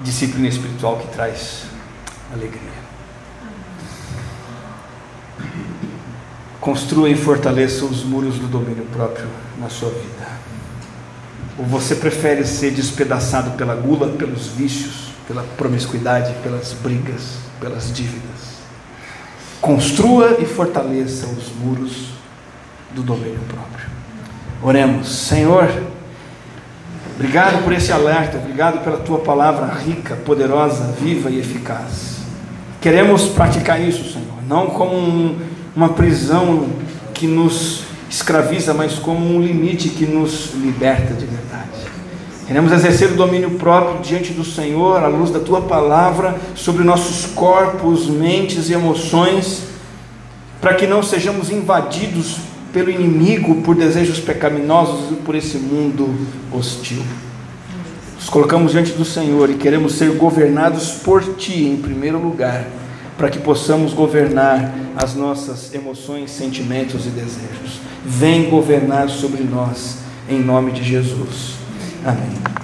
disciplina 0.00 0.48
espiritual 0.48 0.96
que 0.96 1.06
traz 1.14 1.66
alegria. 2.32 2.60
Construa 6.60 7.08
e 7.08 7.14
fortaleça 7.14 7.84
os 7.84 8.02
muros 8.02 8.40
do 8.40 8.48
domínio 8.48 8.86
próprio 8.86 9.28
na 9.56 9.68
sua 9.68 9.90
vida. 9.90 10.35
Ou 11.58 11.64
você 11.64 11.94
prefere 11.94 12.44
ser 12.44 12.70
despedaçado 12.70 13.52
pela 13.52 13.74
gula, 13.74 14.08
pelos 14.08 14.48
vícios, 14.48 15.10
pela 15.26 15.42
promiscuidade, 15.56 16.34
pelas 16.42 16.72
brigas, 16.72 17.38
pelas 17.60 17.92
dívidas? 17.92 18.56
Construa 19.60 20.36
e 20.38 20.44
fortaleça 20.44 21.26
os 21.26 21.50
muros 21.56 22.10
do 22.94 23.02
domínio 23.02 23.40
próprio. 23.48 23.86
Oremos, 24.62 25.08
Senhor, 25.08 25.68
obrigado 27.14 27.62
por 27.64 27.72
esse 27.72 27.92
alerta, 27.92 28.38
obrigado 28.38 28.82
pela 28.84 28.98
tua 28.98 29.18
palavra 29.18 29.66
rica, 29.66 30.16
poderosa, 30.16 30.94
viva 31.00 31.30
e 31.30 31.38
eficaz. 31.38 32.16
Queremos 32.80 33.28
praticar 33.28 33.80
isso, 33.80 34.12
Senhor, 34.12 34.42
não 34.46 34.66
como 34.66 34.94
um, 34.94 35.38
uma 35.74 35.90
prisão 35.90 36.68
que 37.12 37.26
nos 37.26 37.85
escraviza, 38.16 38.72
mas 38.72 38.94
como 38.94 39.26
um 39.26 39.40
limite 39.40 39.90
que 39.90 40.06
nos 40.06 40.54
liberta 40.54 41.12
de 41.12 41.26
verdade. 41.26 41.66
Queremos 42.46 42.72
exercer 42.72 43.10
o 43.12 43.14
domínio 43.14 43.50
próprio 43.52 44.00
diante 44.00 44.32
do 44.32 44.44
Senhor, 44.44 45.02
à 45.02 45.06
luz 45.06 45.30
da 45.30 45.40
tua 45.40 45.62
palavra, 45.62 46.36
sobre 46.54 46.82
nossos 46.82 47.26
corpos, 47.32 48.08
mentes 48.08 48.70
e 48.70 48.72
emoções, 48.72 49.64
para 50.60 50.74
que 50.74 50.86
não 50.86 51.02
sejamos 51.02 51.50
invadidos 51.50 52.38
pelo 52.72 52.90
inimigo 52.90 53.56
por 53.62 53.74
desejos 53.74 54.18
pecaminosos 54.18 55.12
e 55.12 55.16
por 55.16 55.34
esse 55.34 55.58
mundo 55.58 56.08
hostil. 56.52 57.02
Nos 58.14 58.30
colocamos 58.30 58.72
diante 58.72 58.92
do 58.92 59.04
Senhor 59.04 59.50
e 59.50 59.54
queremos 59.54 59.92
ser 59.92 60.12
governados 60.12 60.92
por 60.92 61.22
Ti 61.34 61.64
em 61.64 61.76
primeiro 61.76 62.18
lugar, 62.18 62.64
para 63.16 63.30
que 63.30 63.38
possamos 63.38 63.92
governar 63.92 64.74
as 64.96 65.14
nossas 65.14 65.74
emoções, 65.74 66.30
sentimentos 66.30 67.06
e 67.06 67.10
desejos. 67.10 67.80
Vem 68.04 68.50
governar 68.50 69.08
sobre 69.08 69.42
nós, 69.42 69.98
em 70.28 70.40
nome 70.40 70.72
de 70.72 70.82
Jesus. 70.82 71.54
Amém. 72.04 72.55